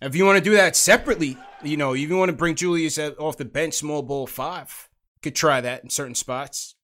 If 0.00 0.16
you 0.16 0.24
want 0.24 0.38
to 0.38 0.44
do 0.44 0.56
that 0.56 0.76
separately, 0.76 1.36
you 1.62 1.76
know, 1.76 1.94
if 1.94 2.00
you 2.00 2.16
want 2.16 2.30
to 2.30 2.36
bring 2.36 2.54
Julius 2.54 2.98
off 2.98 3.36
the 3.36 3.44
bench, 3.44 3.74
small 3.74 4.02
ball 4.02 4.26
five, 4.26 4.88
could 5.22 5.34
try 5.34 5.60
that 5.60 5.84
in 5.84 5.90
certain 5.90 6.14
spots. 6.14 6.74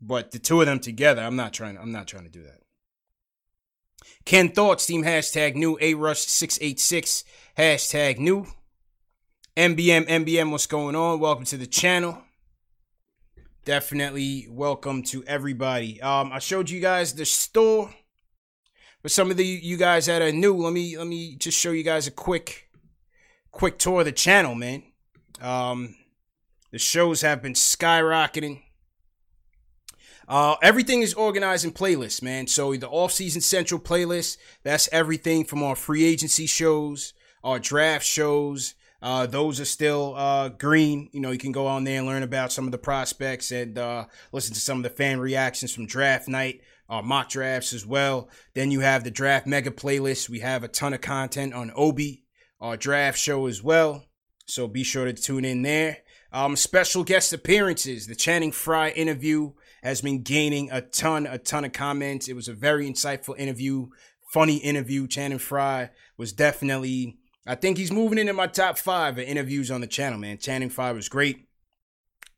But 0.00 0.30
the 0.30 0.38
two 0.38 0.60
of 0.60 0.66
them 0.66 0.80
together, 0.80 1.22
I'm 1.22 1.36
not 1.36 1.52
trying. 1.52 1.76
I'm 1.76 1.92
not 1.92 2.06
trying 2.06 2.24
to 2.24 2.30
do 2.30 2.42
that. 2.42 2.60
Ken 4.24 4.50
thoughts 4.50 4.86
team 4.86 5.04
hashtag 5.04 5.54
new 5.54 5.78
a 5.80 5.94
rush 5.94 6.20
six 6.20 6.58
eight 6.62 6.80
six 6.80 7.24
hashtag 7.58 8.18
new 8.18 8.46
MBM 9.56 10.06
MBM. 10.08 10.50
What's 10.50 10.66
going 10.66 10.96
on? 10.96 11.20
Welcome 11.20 11.44
to 11.46 11.58
the 11.58 11.66
channel. 11.66 12.22
Definitely 13.66 14.46
welcome 14.48 15.02
to 15.04 15.22
everybody. 15.24 16.00
Um, 16.00 16.32
I 16.32 16.38
showed 16.38 16.70
you 16.70 16.80
guys 16.80 17.12
the 17.12 17.26
store. 17.26 17.94
For 19.02 19.10
some 19.10 19.30
of 19.30 19.36
the 19.36 19.44
you 19.44 19.76
guys 19.76 20.06
that 20.06 20.22
are 20.22 20.32
new, 20.32 20.54
let 20.56 20.72
me 20.72 20.96
let 20.96 21.06
me 21.06 21.36
just 21.36 21.58
show 21.58 21.70
you 21.70 21.82
guys 21.82 22.06
a 22.06 22.10
quick 22.10 22.70
quick 23.50 23.78
tour 23.78 24.00
of 24.00 24.06
the 24.06 24.12
channel, 24.12 24.54
man. 24.54 24.82
Um, 25.42 25.94
the 26.70 26.78
shows 26.78 27.20
have 27.20 27.42
been 27.42 27.52
skyrocketing. 27.52 28.62
Uh, 30.26 30.56
everything 30.62 31.02
is 31.02 31.12
organized 31.12 31.66
in 31.66 31.72
playlists, 31.72 32.22
man. 32.22 32.46
So 32.46 32.74
the 32.76 32.88
off-season 32.88 33.42
central 33.42 33.80
playlist, 33.80 34.38
that's 34.62 34.88
everything 34.90 35.44
from 35.44 35.62
our 35.62 35.76
free 35.76 36.04
agency 36.04 36.46
shows, 36.46 37.12
our 37.44 37.58
draft 37.58 38.06
shows. 38.06 38.74
Uh, 39.02 39.26
those 39.26 39.60
are 39.60 39.64
still 39.64 40.14
uh, 40.16 40.50
green. 40.50 41.08
You 41.12 41.20
know, 41.20 41.30
you 41.30 41.38
can 41.38 41.52
go 41.52 41.66
on 41.66 41.84
there 41.84 41.98
and 41.98 42.06
learn 42.06 42.22
about 42.22 42.52
some 42.52 42.66
of 42.66 42.72
the 42.72 42.78
prospects 42.78 43.50
and 43.50 43.78
uh, 43.78 44.04
listen 44.32 44.54
to 44.54 44.60
some 44.60 44.78
of 44.78 44.82
the 44.82 44.90
fan 44.90 45.20
reactions 45.20 45.72
from 45.72 45.86
draft 45.86 46.28
night, 46.28 46.60
our 46.88 47.02
mock 47.02 47.30
drafts 47.30 47.72
as 47.72 47.86
well. 47.86 48.28
Then 48.54 48.70
you 48.70 48.80
have 48.80 49.04
the 49.04 49.10
draft 49.10 49.46
mega 49.46 49.70
playlist. 49.70 50.28
We 50.28 50.40
have 50.40 50.64
a 50.64 50.68
ton 50.68 50.92
of 50.92 51.00
content 51.00 51.54
on 51.54 51.72
Obi, 51.74 52.24
our 52.60 52.76
draft 52.76 53.18
show 53.18 53.46
as 53.46 53.62
well. 53.62 54.04
So 54.46 54.68
be 54.68 54.82
sure 54.82 55.06
to 55.06 55.12
tune 55.12 55.44
in 55.44 55.62
there. 55.62 55.98
Um, 56.32 56.56
special 56.56 57.02
guest 57.02 57.32
appearances. 57.32 58.06
The 58.06 58.14
Channing 58.14 58.52
Frye 58.52 58.90
interview 58.90 59.52
has 59.82 60.00
been 60.00 60.22
gaining 60.22 60.70
a 60.70 60.80
ton, 60.80 61.26
a 61.26 61.38
ton 61.38 61.64
of 61.64 61.72
comments. 61.72 62.28
It 62.28 62.36
was 62.36 62.48
a 62.48 62.52
very 62.52 62.88
insightful 62.88 63.38
interview, 63.38 63.88
funny 64.32 64.56
interview. 64.58 65.08
Channing 65.08 65.38
Frye 65.38 65.90
was 66.16 66.32
definitely, 66.32 67.18
I 67.46 67.54
think 67.54 67.78
he's 67.78 67.92
moving 67.92 68.18
into 68.18 68.32
my 68.32 68.46
top 68.46 68.78
five 68.78 69.18
of 69.18 69.24
interviews 69.24 69.70
on 69.70 69.80
the 69.80 69.86
channel, 69.86 70.18
man. 70.18 70.38
Channing 70.38 70.70
Frye 70.70 70.92
was 70.92 71.08
great. 71.08 71.48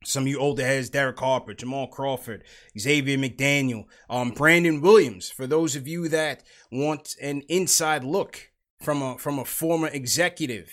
Some 0.04 0.24
of 0.24 0.28
you 0.28 0.38
older 0.38 0.64
heads, 0.64 0.90
Derek 0.90 1.18
Harper, 1.18 1.54
Jamal 1.54 1.86
Crawford, 1.86 2.44
Xavier 2.78 3.18
McDaniel, 3.18 3.84
um, 4.10 4.30
Brandon 4.30 4.80
Williams. 4.80 5.30
For 5.30 5.46
those 5.46 5.76
of 5.76 5.86
you 5.86 6.08
that 6.08 6.42
want 6.70 7.16
an 7.20 7.42
inside 7.48 8.02
look 8.02 8.50
from 8.80 9.00
a 9.00 9.16
from 9.18 9.38
a 9.38 9.44
former 9.44 9.88
executive 9.88 10.72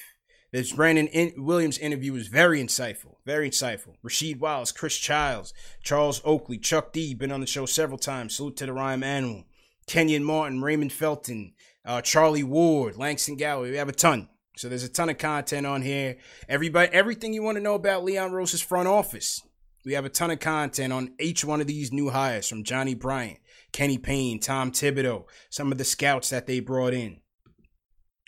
this 0.52 0.74
Brandon 0.74 1.08
in- 1.08 1.46
Williams 1.46 1.78
interview 1.78 2.14
was 2.14 2.28
very 2.28 2.62
insightful, 2.62 3.18
very 3.24 3.50
insightful. 3.50 3.96
Rasheed 4.04 4.40
Wallace, 4.40 4.72
Chris 4.72 4.98
Childs, 4.98 5.54
Charles 5.84 6.22
Oakley, 6.26 6.58
Chuck 6.58 6.92
D, 6.92 7.14
been 7.14 7.32
on 7.32 7.42
the 7.42 7.48
show 7.48 7.68
several 7.68 8.00
times. 8.00 8.36
Salute 8.36 8.58
to 8.58 8.66
the 8.66 8.74
Ryan 8.74 9.02
Manuel, 9.02 9.44
Kenyon 9.86 10.24
Martin, 10.24 10.62
Raymond 10.62 10.92
Felton, 10.92 11.54
uh, 11.90 12.02
Charlie 12.02 12.44
Ward, 12.44 12.98
Langston 12.98 13.36
Galloway. 13.36 13.72
We 13.72 13.78
have 13.78 13.90
a 13.90 13.94
ton. 13.94 14.30
So 14.56 14.70
there's 14.70 14.84
a 14.84 14.90
ton 14.90 15.10
of 15.10 15.18
content 15.18 15.66
on 15.66 15.82
here. 15.82 16.18
Everybody, 16.48 16.94
everything 16.94 17.34
you 17.34 17.42
want 17.42 17.58
to 17.58 17.64
know 17.64 17.74
about 17.74 18.04
Leon 18.04 18.32
Rose's 18.32 18.62
front 18.62 18.88
office. 18.88 19.42
We 19.84 19.94
have 19.94 20.06
a 20.06 20.10
ton 20.10 20.30
of 20.30 20.40
content 20.40 20.94
on 20.94 21.16
each 21.20 21.44
one 21.44 21.62
of 21.62 21.68
these 21.68 21.92
new 21.92 22.12
hires 22.12 22.48
from 22.48 22.64
Johnny 22.64 22.94
Bryant, 22.94 23.40
Kenny 23.72 23.98
Payne, 23.98 24.40
Tom 24.40 24.72
Thibodeau, 24.72 25.24
some 25.50 25.72
of 25.72 25.80
the 25.80 25.84
scouts 25.84 26.30
that 26.30 26.46
they 26.46 26.60
brought 26.60 26.94
in. 26.94 27.22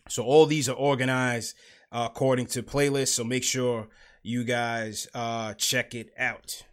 So 0.10 0.24
all 0.24 0.48
these 0.48 0.68
are 0.68 0.76
organized 0.76 1.56
uh, 1.92 2.08
according 2.10 2.48
to 2.48 2.64
playlists. 2.64 3.10
So 3.10 3.24
make 3.24 3.44
sure 3.44 3.90
you 4.24 4.44
guys 4.44 5.08
uh, 5.14 5.54
check 5.54 5.94
it 5.94 6.10
out. 6.18 6.64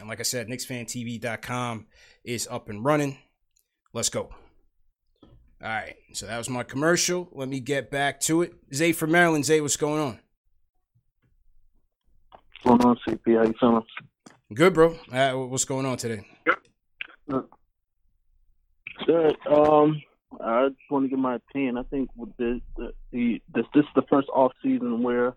And 0.00 0.08
like 0.08 0.18
I 0.18 0.24
said, 0.24 0.48
KnicksFanTV.com 0.48 1.86
is 2.24 2.48
up 2.50 2.68
and 2.68 2.84
running. 2.84 3.18
Let's 3.92 4.08
go. 4.08 4.30
All 5.62 5.68
right, 5.68 5.94
so 6.12 6.26
that 6.26 6.38
was 6.38 6.50
my 6.50 6.64
commercial. 6.64 7.28
Let 7.30 7.48
me 7.48 7.60
get 7.60 7.88
back 7.88 8.18
to 8.22 8.42
it. 8.42 8.52
Zay 8.74 8.90
from 8.90 9.12
Maryland. 9.12 9.44
Zay, 9.44 9.60
what's 9.60 9.76
going 9.76 10.00
on? 10.00 10.18
What's 12.64 12.80
going 12.80 12.82
on, 12.82 12.98
CP? 13.06 13.36
How 13.36 13.44
you 13.44 13.54
feeling? 13.60 13.82
Good, 14.52 14.74
bro. 14.74 14.98
Uh, 15.12 15.34
what's 15.46 15.64
going 15.64 15.86
on 15.86 15.98
today? 15.98 16.26
Good. 19.06 19.36
Um, 19.46 20.02
I 20.40 20.68
just 20.68 20.80
want 20.90 21.04
to 21.04 21.08
give 21.08 21.20
my 21.20 21.36
opinion. 21.36 21.78
I 21.78 21.84
think 21.84 22.10
the, 22.38 22.60
the, 22.76 22.92
the 23.12 23.42
this 23.54 23.66
this 23.72 23.84
is 23.84 23.90
the 23.94 24.02
first 24.10 24.28
off 24.34 24.50
season 24.64 25.04
where, 25.04 25.34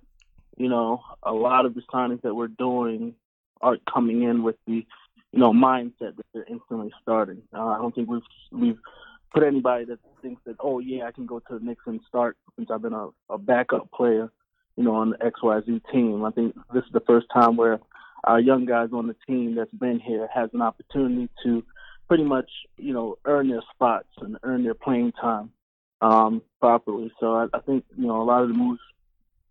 you 0.57 0.69
know, 0.69 1.01
a 1.21 1.33
lot 1.33 1.67
of 1.67 1.75
the 1.75 1.83
signings 1.93 2.23
that 2.23 2.33
we're 2.33 2.47
doing 2.47 3.13
are 3.61 3.77
coming 3.91 4.23
in 4.23 4.41
with 4.41 4.55
the, 4.65 4.87
you 5.31 5.39
know, 5.39 5.53
mindset 5.53 6.17
that 6.17 6.25
they're 6.33 6.47
instantly 6.49 6.91
starting. 6.99 7.43
Uh, 7.53 7.67
I 7.67 7.77
don't 7.77 7.93
think 7.93 8.09
we've 8.09 8.21
we've 8.51 8.79
put 9.35 9.43
anybody 9.43 9.83
that 9.83 9.99
thinks 10.21 10.41
that 10.45 10.55
oh 10.61 10.79
yeah 10.79 11.05
I 11.05 11.11
can 11.11 11.25
go 11.25 11.39
to 11.39 11.59
the 11.59 11.63
Knicks 11.63 11.83
and 11.85 11.99
start 12.07 12.37
since 12.55 12.71
I've 12.71 12.81
been 12.81 12.93
a, 12.93 13.09
a 13.29 13.37
backup 13.37 13.91
player, 13.91 14.31
you 14.77 14.83
know, 14.85 14.95
on 14.95 15.09
the 15.09 15.25
X 15.25 15.43
Y 15.43 15.59
Z 15.65 15.81
team. 15.91 16.23
I 16.23 16.31
think 16.31 16.55
this 16.73 16.85
is 16.85 16.91
the 16.93 17.01
first 17.01 17.27
time 17.33 17.57
where 17.57 17.79
our 18.23 18.39
young 18.39 18.65
guys 18.65 18.89
on 18.93 19.07
the 19.07 19.15
team 19.27 19.55
that's 19.55 19.73
been 19.73 19.99
here 19.99 20.29
has 20.33 20.49
an 20.53 20.61
opportunity 20.61 21.29
to 21.43 21.63
pretty 22.07 22.23
much, 22.23 22.49
you 22.77 22.93
know, 22.93 23.17
earn 23.25 23.49
their 23.49 23.61
spots 23.73 24.07
and 24.21 24.37
earn 24.43 24.63
their 24.63 24.73
playing 24.73 25.11
time 25.11 25.51
um, 26.01 26.41
properly. 26.61 27.11
So 27.19 27.35
I, 27.35 27.47
I 27.53 27.59
think, 27.59 27.83
you 27.97 28.07
know, 28.07 28.21
a 28.21 28.23
lot 28.23 28.41
of 28.41 28.47
the 28.47 28.55
moves 28.55 28.79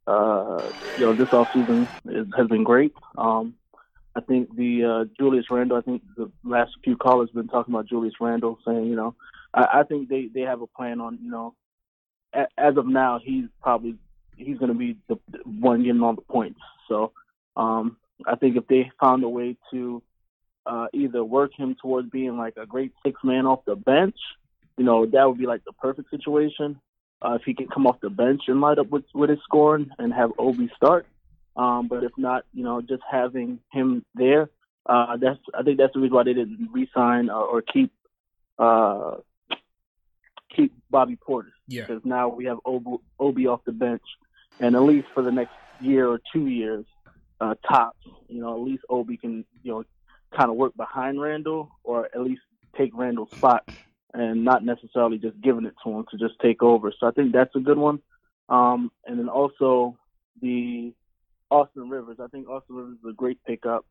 uh, 0.06 0.70
you 0.98 1.06
know, 1.06 1.14
this 1.14 1.28
offseason 1.28 1.88
has 2.36 2.46
been 2.48 2.64
great. 2.64 2.92
Um, 3.16 3.54
I 4.16 4.20
think 4.20 4.54
the 4.54 4.84
uh, 4.84 5.04
Julius 5.18 5.46
Randle. 5.50 5.76
I 5.76 5.80
think 5.80 6.02
the 6.16 6.30
last 6.44 6.72
few 6.84 6.96
callers 6.96 7.30
been 7.30 7.48
talking 7.48 7.74
about 7.74 7.88
Julius 7.88 8.14
Randle, 8.20 8.58
saying 8.66 8.86
you 8.86 8.96
know, 8.96 9.14
I, 9.52 9.80
I 9.80 9.82
think 9.82 10.08
they 10.08 10.28
they 10.32 10.42
have 10.42 10.62
a 10.62 10.66
plan 10.66 11.00
on 11.00 11.18
you 11.22 11.30
know, 11.30 11.54
a, 12.32 12.46
as 12.56 12.76
of 12.76 12.86
now 12.86 13.18
he's 13.22 13.46
probably 13.62 13.96
he's 14.36 14.58
going 14.58 14.72
to 14.72 14.78
be 14.78 14.96
the, 15.08 15.18
the 15.30 15.38
one 15.44 15.82
getting 15.82 16.02
all 16.02 16.14
the 16.14 16.22
points. 16.22 16.60
So 16.88 17.12
um, 17.56 17.96
I 18.26 18.36
think 18.36 18.56
if 18.56 18.66
they 18.66 18.90
found 19.00 19.24
a 19.24 19.28
way 19.28 19.56
to 19.72 20.02
uh, 20.66 20.86
either 20.92 21.22
work 21.24 21.52
him 21.56 21.76
towards 21.80 22.10
being 22.10 22.36
like 22.36 22.56
a 22.56 22.66
great 22.66 22.92
six 23.04 23.18
man 23.24 23.46
off 23.46 23.64
the 23.64 23.76
bench, 23.76 24.16
you 24.76 24.84
know, 24.84 25.06
that 25.06 25.28
would 25.28 25.38
be 25.38 25.46
like 25.46 25.64
the 25.64 25.72
perfect 25.72 26.10
situation. 26.10 26.80
Uh, 27.22 27.34
if 27.34 27.42
he 27.44 27.54
can 27.54 27.68
come 27.68 27.86
off 27.86 28.00
the 28.00 28.10
bench 28.10 28.42
and 28.48 28.60
light 28.60 28.78
up 28.78 28.90
with, 28.90 29.04
with 29.14 29.30
his 29.30 29.38
scoring 29.44 29.88
and 29.98 30.12
have 30.12 30.30
Obi 30.38 30.70
start. 30.76 31.06
Um, 31.56 31.88
but 31.88 32.02
if 32.02 32.12
not, 32.16 32.44
you 32.52 32.64
know, 32.64 32.80
just 32.80 33.02
having 33.10 33.60
him 33.72 34.04
there, 34.14 34.50
uh, 34.86 35.16
that's 35.16 35.38
I 35.54 35.62
think 35.62 35.78
that's 35.78 35.94
the 35.94 36.00
reason 36.00 36.14
why 36.14 36.24
they 36.24 36.34
didn't 36.34 36.68
re-sign 36.72 37.30
or, 37.30 37.44
or 37.44 37.62
keep 37.62 37.92
uh, 38.58 39.16
keep 40.54 40.72
Bobby 40.90 41.16
Portis. 41.16 41.52
Yeah. 41.68 41.86
Because 41.86 42.04
now 42.04 42.28
we 42.28 42.44
have 42.46 42.58
Obi, 42.64 42.96
Obi 43.18 43.46
off 43.46 43.60
the 43.64 43.72
bench, 43.72 44.02
and 44.60 44.74
at 44.74 44.82
least 44.82 45.08
for 45.14 45.22
the 45.22 45.32
next 45.32 45.54
year 45.80 46.08
or 46.08 46.20
two 46.32 46.46
years, 46.48 46.84
uh, 47.40 47.54
tops, 47.66 48.06
you 48.28 48.40
know, 48.40 48.54
at 48.54 48.60
least 48.60 48.84
Obi 48.88 49.16
can 49.16 49.44
you 49.62 49.72
know 49.72 49.84
kind 50.36 50.50
of 50.50 50.56
work 50.56 50.76
behind 50.76 51.20
Randle 51.20 51.70
or 51.84 52.06
at 52.06 52.20
least 52.20 52.42
take 52.76 52.90
Randle's 52.94 53.30
spot 53.30 53.64
and 54.12 54.44
not 54.44 54.64
necessarily 54.64 55.18
just 55.18 55.40
giving 55.40 55.64
it 55.64 55.74
to 55.82 55.90
him 55.90 56.04
to 56.10 56.18
just 56.18 56.34
take 56.40 56.62
over. 56.62 56.92
So 56.98 57.06
I 57.06 57.10
think 57.10 57.32
that's 57.32 57.54
a 57.56 57.60
good 57.60 57.78
one. 57.78 58.00
Um, 58.48 58.90
and 59.06 59.18
then 59.18 59.28
also 59.28 59.96
the 60.40 60.92
Austin 61.54 61.88
Rivers. 61.88 62.18
I 62.20 62.26
think 62.28 62.48
Austin 62.48 62.74
Rivers 62.76 62.98
is 63.02 63.10
a 63.10 63.12
great 63.12 63.38
pickup. 63.46 63.84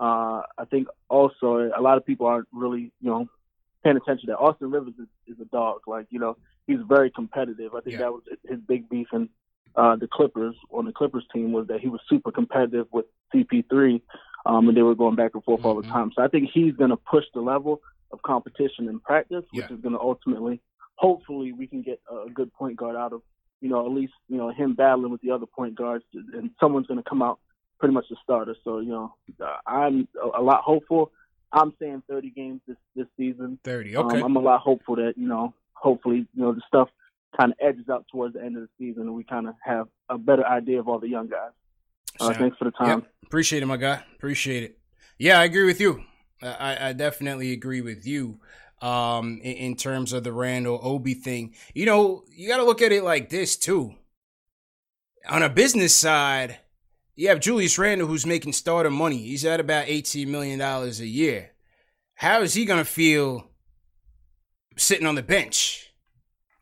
Uh, 0.00 0.40
I 0.58 0.64
think 0.70 0.88
also 1.10 1.70
a 1.76 1.80
lot 1.80 1.98
of 1.98 2.06
people 2.06 2.26
aren't 2.26 2.48
really, 2.52 2.90
you 3.00 3.10
know, 3.10 3.28
paying 3.84 3.96
attention 3.96 4.28
that 4.28 4.38
Austin 4.38 4.70
Rivers 4.70 4.94
is, 4.98 5.08
is 5.26 5.40
a 5.40 5.44
dog. 5.46 5.80
Like, 5.86 6.06
you 6.10 6.18
know, 6.18 6.36
he's 6.66 6.78
very 6.88 7.10
competitive. 7.10 7.74
I 7.74 7.80
think 7.80 7.94
Yeah. 7.94 8.04
that 8.04 8.12
was 8.12 8.22
his 8.48 8.60
big 8.66 8.88
beef 8.88 9.08
in 9.12 9.28
uh, 9.76 9.96
the 9.96 10.08
Clippers 10.08 10.54
on 10.70 10.86
the 10.86 10.92
Clippers 10.92 11.24
team 11.32 11.52
was 11.52 11.66
that 11.68 11.80
he 11.80 11.88
was 11.88 12.00
super 12.08 12.30
competitive 12.32 12.86
with 12.92 13.06
CP3, 13.34 14.00
um, 14.46 14.68
and 14.68 14.76
they 14.76 14.82
were 14.82 14.94
going 14.94 15.16
back 15.16 15.32
and 15.34 15.44
forth 15.44 15.64
all 15.64 15.74
the 15.74 15.82
Mm-hmm. 15.82 15.92
time. 15.92 16.12
So 16.14 16.22
I 16.22 16.28
think 16.28 16.50
he's 16.52 16.74
going 16.74 16.90
to 16.90 16.96
push 16.96 17.24
the 17.34 17.40
level 17.40 17.80
of 18.10 18.20
competition 18.22 18.88
in 18.88 19.00
practice, 19.00 19.44
which 19.52 19.66
Yeah. 19.68 19.74
is 19.76 19.80
going 19.82 19.94
to 19.94 20.00
ultimately, 20.00 20.60
hopefully, 20.96 21.52
we 21.52 21.66
can 21.66 21.82
get 21.82 22.00
a 22.10 22.30
good 22.30 22.52
point 22.54 22.76
guard 22.76 22.96
out 22.96 23.12
of, 23.12 23.22
you 23.62 23.68
know, 23.68 23.86
at 23.86 23.92
least 23.92 24.12
you 24.28 24.36
know 24.36 24.50
him 24.50 24.74
battling 24.74 25.10
with 25.10 25.22
the 25.22 25.30
other 25.30 25.46
point 25.46 25.76
guards, 25.76 26.04
and 26.12 26.50
someone's 26.60 26.88
going 26.88 27.02
to 27.02 27.08
come 27.08 27.22
out 27.22 27.38
pretty 27.78 27.94
much 27.94 28.04
the 28.10 28.16
starter. 28.22 28.56
So 28.64 28.80
you 28.80 28.90
know, 28.90 29.14
I'm 29.66 30.08
a, 30.22 30.40
a 30.40 30.42
lot 30.42 30.62
hopeful. 30.62 31.12
I'm 31.52 31.72
saying 31.78 32.02
30 32.08 32.30
games 32.30 32.60
this 32.66 32.76
this 32.96 33.06
season. 33.16 33.58
30. 33.64 33.96
Um, 33.96 34.06
Okay. 34.06 34.20
I'm 34.20 34.36
a 34.36 34.40
lot 34.40 34.60
hopeful 34.60 34.96
that 34.96 35.14
you 35.16 35.28
know, 35.28 35.54
hopefully, 35.74 36.26
you 36.34 36.42
know, 36.42 36.52
the 36.52 36.62
stuff 36.66 36.88
kind 37.38 37.52
of 37.52 37.58
edges 37.60 37.88
out 37.88 38.04
towards 38.10 38.34
the 38.34 38.42
end 38.42 38.56
of 38.56 38.62
the 38.62 38.68
season, 38.78 39.02
and 39.02 39.14
we 39.14 39.24
kind 39.24 39.46
of 39.48 39.54
have 39.64 39.86
a 40.08 40.18
better 40.18 40.46
idea 40.46 40.80
of 40.80 40.88
all 40.88 40.98
the 40.98 41.08
young 41.08 41.28
guys. 41.28 41.52
Uh, 42.20 42.34
thanks 42.34 42.58
for 42.58 42.64
the 42.64 42.72
time. 42.72 43.00
Yep. 43.00 43.12
Appreciate 43.24 43.62
it, 43.62 43.66
my 43.66 43.76
guy. 43.76 44.02
Appreciate 44.16 44.64
it. 44.64 44.78
Yeah, 45.18 45.38
I 45.38 45.44
agree 45.44 45.64
with 45.64 45.80
you. 45.80 46.02
I, 46.42 46.88
I 46.88 46.92
definitely 46.92 47.52
agree 47.52 47.80
with 47.80 48.04
you 48.04 48.40
um, 48.82 49.40
in, 49.42 49.56
in 49.56 49.76
terms 49.76 50.12
of 50.12 50.24
the 50.24 50.32
Randle 50.32 50.78
Obi 50.82 51.14
thing. 51.14 51.54
You 51.74 51.86
know, 51.86 52.24
you 52.30 52.48
got 52.48 52.58
to 52.58 52.64
look 52.64 52.82
at 52.82 52.92
it 52.92 53.04
like 53.04 53.30
this, 53.30 53.56
too. 53.56 53.94
On 55.28 55.42
a 55.42 55.48
business 55.48 55.94
side, 55.94 56.58
you 57.14 57.28
have 57.28 57.40
Julius 57.40 57.78
Randle 57.78 58.08
who's 58.08 58.26
making 58.26 58.52
starter 58.52 58.90
money. 58.90 59.18
He's 59.18 59.44
at 59.44 59.60
about 59.60 59.86
$18 59.86 60.26
million 60.26 60.60
a 60.60 60.88
year. 61.04 61.52
How 62.16 62.42
is 62.42 62.54
he 62.54 62.64
going 62.64 62.80
to 62.80 62.84
feel 62.84 63.48
sitting 64.76 65.06
on 65.06 65.14
the 65.14 65.22
bench 65.22 65.92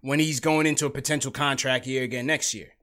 when 0.03 0.19
he's 0.19 0.41
going 0.41 0.67
into 0.67 0.87
a 0.87 0.91
potential 0.91 1.33
contract 1.33 1.87
year 1.87 2.03
again 2.03 2.27
next 2.27 2.55
year? 2.55 2.75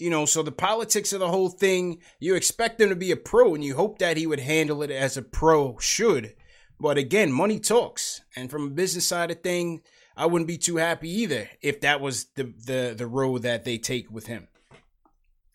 you 0.00 0.08
know, 0.08 0.24
so 0.24 0.42
the 0.42 0.50
politics 0.50 1.12
of 1.12 1.20
the 1.20 1.28
whole 1.28 1.50
thing, 1.50 2.00
you 2.18 2.34
expect 2.34 2.80
him 2.80 2.88
to 2.88 2.96
be 2.96 3.10
a 3.10 3.16
pro 3.16 3.54
and 3.54 3.62
you 3.62 3.76
hope 3.76 3.98
that 3.98 4.16
he 4.16 4.26
would 4.26 4.40
handle 4.40 4.82
it 4.82 4.90
as 4.90 5.16
a 5.16 5.22
pro 5.22 5.76
should. 5.78 6.34
But 6.80 6.96
again, 6.96 7.30
money 7.30 7.60
talks. 7.60 8.22
And 8.34 8.50
from 8.50 8.66
a 8.66 8.70
business 8.70 9.06
side 9.06 9.30
of 9.30 9.42
thing, 9.42 9.82
I 10.16 10.26
wouldn't 10.26 10.48
be 10.48 10.58
too 10.58 10.76
happy 10.76 11.10
either 11.10 11.50
if 11.60 11.80
that 11.82 12.00
was 12.00 12.26
the 12.36 12.44
the 12.44 12.94
the 12.96 13.06
road 13.06 13.42
that 13.42 13.64
they 13.64 13.78
take 13.78 14.10
with 14.10 14.26
him. 14.26 14.48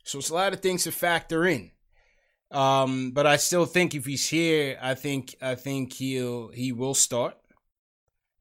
So 0.03 0.19
it's 0.19 0.30
a 0.30 0.36
lot 0.36 0.53
of 0.53 0.59
things 0.59 0.84
to 0.84 0.91
factor 0.91 1.45
in. 1.45 1.71
Um, 2.51 3.11
but 3.11 3.26
I 3.26 3.38
still 3.38 3.65
think 3.65 3.95
if 3.95 4.05
he's 4.05 4.30
here, 4.30 4.78
I 4.82 4.93
think 4.93 5.36
I 5.41 5.55
think 5.55 5.93
he'll 5.93 6.49
he 6.49 6.71
will 6.71 6.93
start 6.93 7.36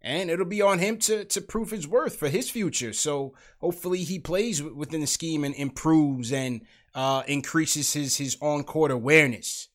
and 0.05 0.31
it'll 0.31 0.45
be 0.45 0.63
on 0.63 0.79
him 0.79 0.99
to 0.99 1.25
to 1.25 1.41
prove 1.41 1.71
his 1.71 1.89
worth 1.89 2.17
for 2.17 2.29
his 2.29 2.51
future. 2.51 2.93
So 2.93 3.35
hopefully 3.59 4.05
he 4.05 4.19
plays 4.19 4.63
within 4.63 5.01
the 5.01 5.07
scheme 5.07 5.43
and 5.43 5.55
improves 5.55 6.31
and 6.31 6.61
uh, 6.95 7.23
increases 7.27 7.95
his 7.95 8.19
his 8.19 8.37
on 8.41 8.65
court 8.65 8.91
awareness. 8.91 9.69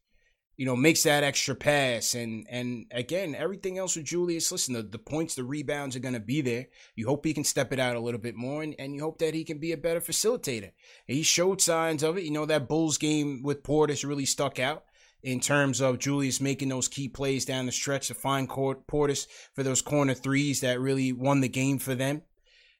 You 0.59 0.65
know, 0.65 0.75
makes 0.75 1.03
that 1.03 1.23
extra 1.23 1.55
pass 1.55 2.15
and 2.15 2.45
and 2.49 2.85
again 2.91 3.33
everything 3.33 3.77
else 3.77 3.95
with 3.95 4.03
Julius. 4.03 4.51
Listen, 4.51 4.73
the, 4.73 4.83
the 4.83 4.99
points, 4.99 5.35
the 5.35 5.45
rebounds 5.45 5.95
are 5.95 6.01
gonna 6.01 6.19
be 6.19 6.41
there. 6.41 6.67
You 6.95 7.07
hope 7.07 7.25
he 7.25 7.33
can 7.33 7.45
step 7.45 7.71
it 7.71 7.79
out 7.79 7.95
a 7.95 7.99
little 8.01 8.19
bit 8.19 8.35
more, 8.35 8.61
and, 8.61 8.75
and 8.77 8.93
you 8.93 8.99
hope 8.99 9.19
that 9.19 9.33
he 9.33 9.45
can 9.45 9.59
be 9.59 9.71
a 9.71 9.77
better 9.77 10.01
facilitator. 10.01 10.71
And 11.07 11.15
he 11.15 11.23
showed 11.23 11.61
signs 11.61 12.03
of 12.03 12.17
it. 12.17 12.25
You 12.25 12.31
know 12.31 12.45
that 12.45 12.67
Bulls 12.67 12.97
game 12.97 13.41
with 13.41 13.63
Portis 13.63 14.05
really 14.05 14.25
stuck 14.25 14.59
out 14.59 14.83
in 15.23 15.39
terms 15.39 15.79
of 15.79 15.97
Julius 15.97 16.41
making 16.41 16.67
those 16.67 16.89
key 16.89 17.07
plays 17.07 17.45
down 17.45 17.65
the 17.65 17.71
stretch 17.71 18.09
to 18.09 18.13
find 18.13 18.49
court 18.49 18.85
Portis 18.85 19.27
for 19.53 19.63
those 19.63 19.81
corner 19.81 20.13
threes 20.13 20.59
that 20.59 20.81
really 20.81 21.13
won 21.13 21.39
the 21.39 21.47
game 21.47 21.79
for 21.79 21.95
them. 21.95 22.23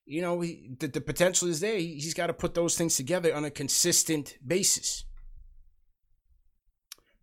You 0.06 0.22
know, 0.22 0.42
he, 0.42 0.72
the, 0.80 0.90
the 0.90 1.00
potential 1.00 1.48
is 1.48 1.62
there. 1.62 1.78
He, 1.78 1.94
he's 1.94 2.14
got 2.14 2.28
to 2.28 2.34
put 2.34 2.56
those 2.56 2.78
things 2.78 2.98
together 2.98 3.34
on 3.34 3.46
a 3.46 3.50
consistent 3.50 4.38
basis. 4.46 5.06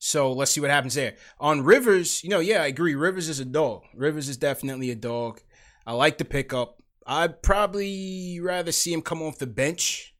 So 0.07 0.30
let's 0.30 0.52
see 0.52 0.61
what 0.61 0.70
happens 0.70 0.94
there. 0.94 1.16
On 1.40 1.64
Rivers, 1.64 2.22
you 2.22 2.30
know, 2.30 2.38
yeah, 2.38 2.62
I 2.62 2.66
agree. 2.66 2.94
Rivers 2.94 3.28
is 3.28 3.40
a 3.40 3.44
dog. 3.44 3.82
Rivers 3.92 4.28
is 4.28 4.36
definitely 4.36 4.92
a 4.92 4.94
dog. 4.94 5.40
I 5.84 5.94
like 5.94 6.16
the 6.16 6.24
pickup. 6.24 6.80
I'd 7.04 7.42
probably 7.42 8.38
rather 8.40 8.70
see 8.70 8.92
him 8.92 9.02
come 9.02 9.20
off 9.20 9.38
the 9.38 9.48
bench, 9.48 10.14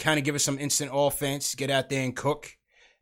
kind 0.00 0.18
of 0.18 0.24
give 0.24 0.34
us 0.34 0.42
some 0.42 0.58
instant 0.58 0.90
offense, 0.92 1.54
get 1.54 1.70
out 1.70 1.88
there 1.88 2.02
and 2.02 2.16
cook 2.16 2.50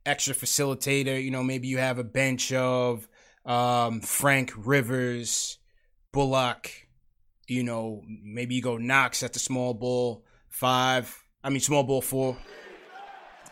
extra 0.05 0.35
facilitator. 0.35 1.23
You 1.25 1.31
know, 1.31 1.43
maybe 1.43 1.69
you 1.69 1.79
have 1.79 1.99
a 1.99 2.05
bench 2.05 2.53
of 2.53 3.09
um, 3.47 4.03
Frank 4.03 4.53
Rivers, 4.55 5.57
Bullock. 6.13 6.71
You 7.49 7.63
know, 7.63 8.03
maybe 8.07 8.57
you 8.57 8.61
go 8.61 8.77
Knox 8.77 9.23
at 9.23 9.33
the 9.33 9.39
small 9.39 9.73
ball 9.73 10.23
five. 10.51 11.19
I 11.43 11.49
mean, 11.49 11.61
small 11.61 11.83
ball 11.83 12.03
four, 12.03 12.37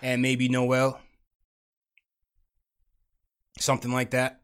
and 0.03 0.21
maybe 0.21 0.51
Noel. 0.51 1.01
Something 3.61 3.93
like 3.93 4.11
that. 4.11 4.41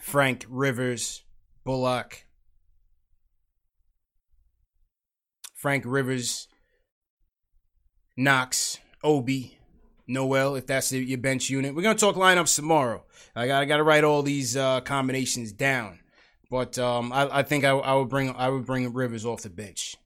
Frank 0.00 0.46
Rivers, 0.48 1.22
Bullock. 1.64 2.24
Frank 5.54 5.84
Rivers, 5.86 6.48
Knox, 8.16 8.78
Obi, 9.02 9.58
Noel, 10.06 10.54
if 10.54 10.66
that's 10.66 10.92
your 10.92 11.18
bench 11.18 11.50
unit. 11.50 11.74
We're 11.74 11.82
gonna 11.82 11.98
talk 11.98 12.16
lineups 12.16 12.56
tomorrow. 12.56 13.04
I 13.34 13.46
got 13.46 13.62
I 13.62 13.64
got 13.64 13.78
to 13.78 13.82
write 13.82 14.04
all 14.04 14.22
these 14.22 14.56
uh, 14.56 14.80
combinations 14.82 15.52
down, 15.52 15.98
but 16.50 16.78
um, 16.78 17.12
I, 17.12 17.38
I 17.38 17.42
think 17.42 17.64
I, 17.64 17.70
I 17.70 17.94
would 17.94 18.08
bring 18.08 18.34
I 18.36 18.48
would 18.48 18.64
bring 18.64 18.90
Rivers 18.92 19.26
off 19.26 19.42
the 19.42 19.50
bench. 19.50 19.96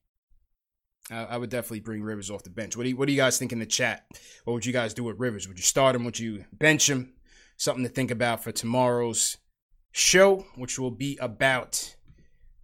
I, 1.11 1.25
I 1.25 1.37
would 1.37 1.51
definitely 1.51 1.81
bring 1.81 2.03
Rivers 2.03 2.31
off 2.31 2.43
the 2.43 2.51
bench. 2.51 2.77
What 2.77 2.85
do 2.85 2.91
you, 2.91 2.97
what 2.97 3.07
do 3.07 3.13
you 3.13 3.19
guys 3.19 3.39
think 3.39 3.53
in 3.53 3.59
the 3.59 3.67
chat? 3.67 4.05
What 4.45 4.55
would 4.55 4.67
you 4.67 4.73
guys 4.73 4.95
do 4.95 5.05
with 5.05 5.19
Rivers? 5.19 5.49
Would 5.49 5.59
you 5.59 5.65
start 5.65 5.97
him? 5.97 6.05
Would 6.05 6.19
you 6.19 6.45
bench 6.53 6.89
him? 6.89 7.13
Something 7.57 7.85
to 7.85 7.91
think 7.91 8.11
about 8.11 8.43
for 8.43 8.53
tomorrow's 8.53 9.37
show, 9.93 10.47
which 10.57 10.79
will 10.79 10.91
be 10.91 11.19
about 11.21 11.95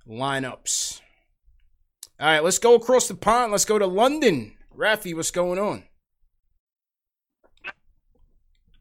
lineups. 0.08 1.00
All 2.18 2.26
right, 2.28 2.42
let's 2.42 2.58
go 2.58 2.74
across 2.74 3.08
the 3.08 3.14
pond. 3.14 3.52
Let's 3.52 3.66
go 3.66 3.78
to 3.78 3.86
London. 3.86 4.56
Rafi, 4.74 5.14
what's 5.14 5.30
going 5.30 5.58
on? 5.58 5.84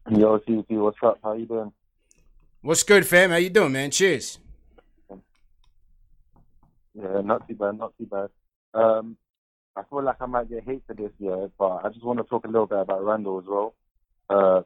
Yo, 0.08 0.38
CP, 0.38 0.64
what's 0.70 0.96
up? 1.02 1.18
How 1.22 1.34
you 1.34 1.46
doing? 1.46 1.72
What's 2.62 2.82
good, 2.82 3.06
fam? 3.06 3.30
How 3.30 3.36
you 3.36 3.50
doing, 3.50 3.72
man? 3.72 3.90
Cheers. 3.90 4.38
Yeah, 6.94 7.20
not 7.22 7.46
too 7.46 7.54
bad, 7.54 7.76
not 7.76 7.92
too 7.98 8.06
bad. 8.06 8.28
Um, 8.72 9.16
I 9.76 9.82
feel 9.90 10.02
like 10.02 10.16
I 10.20 10.26
might 10.26 10.48
get 10.48 10.64
hate 10.64 10.82
for 10.86 10.94
this 10.94 11.12
year, 11.18 11.50
but 11.58 11.84
I 11.84 11.90
just 11.90 12.04
want 12.04 12.18
to 12.18 12.24
talk 12.24 12.44
a 12.44 12.48
little 12.48 12.66
bit 12.66 12.78
about 12.78 13.04
Randle 13.04 13.38
as 13.38 13.44
well. 13.46 13.74
Uh, 14.30 14.62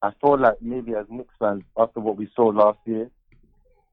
I 0.00 0.12
feel 0.20 0.38
like 0.38 0.62
maybe 0.62 0.94
as 0.94 1.06
Knicks 1.08 1.34
fans, 1.38 1.64
after 1.76 1.98
what 1.98 2.16
we 2.16 2.30
saw 2.36 2.46
last 2.46 2.78
year, 2.84 3.10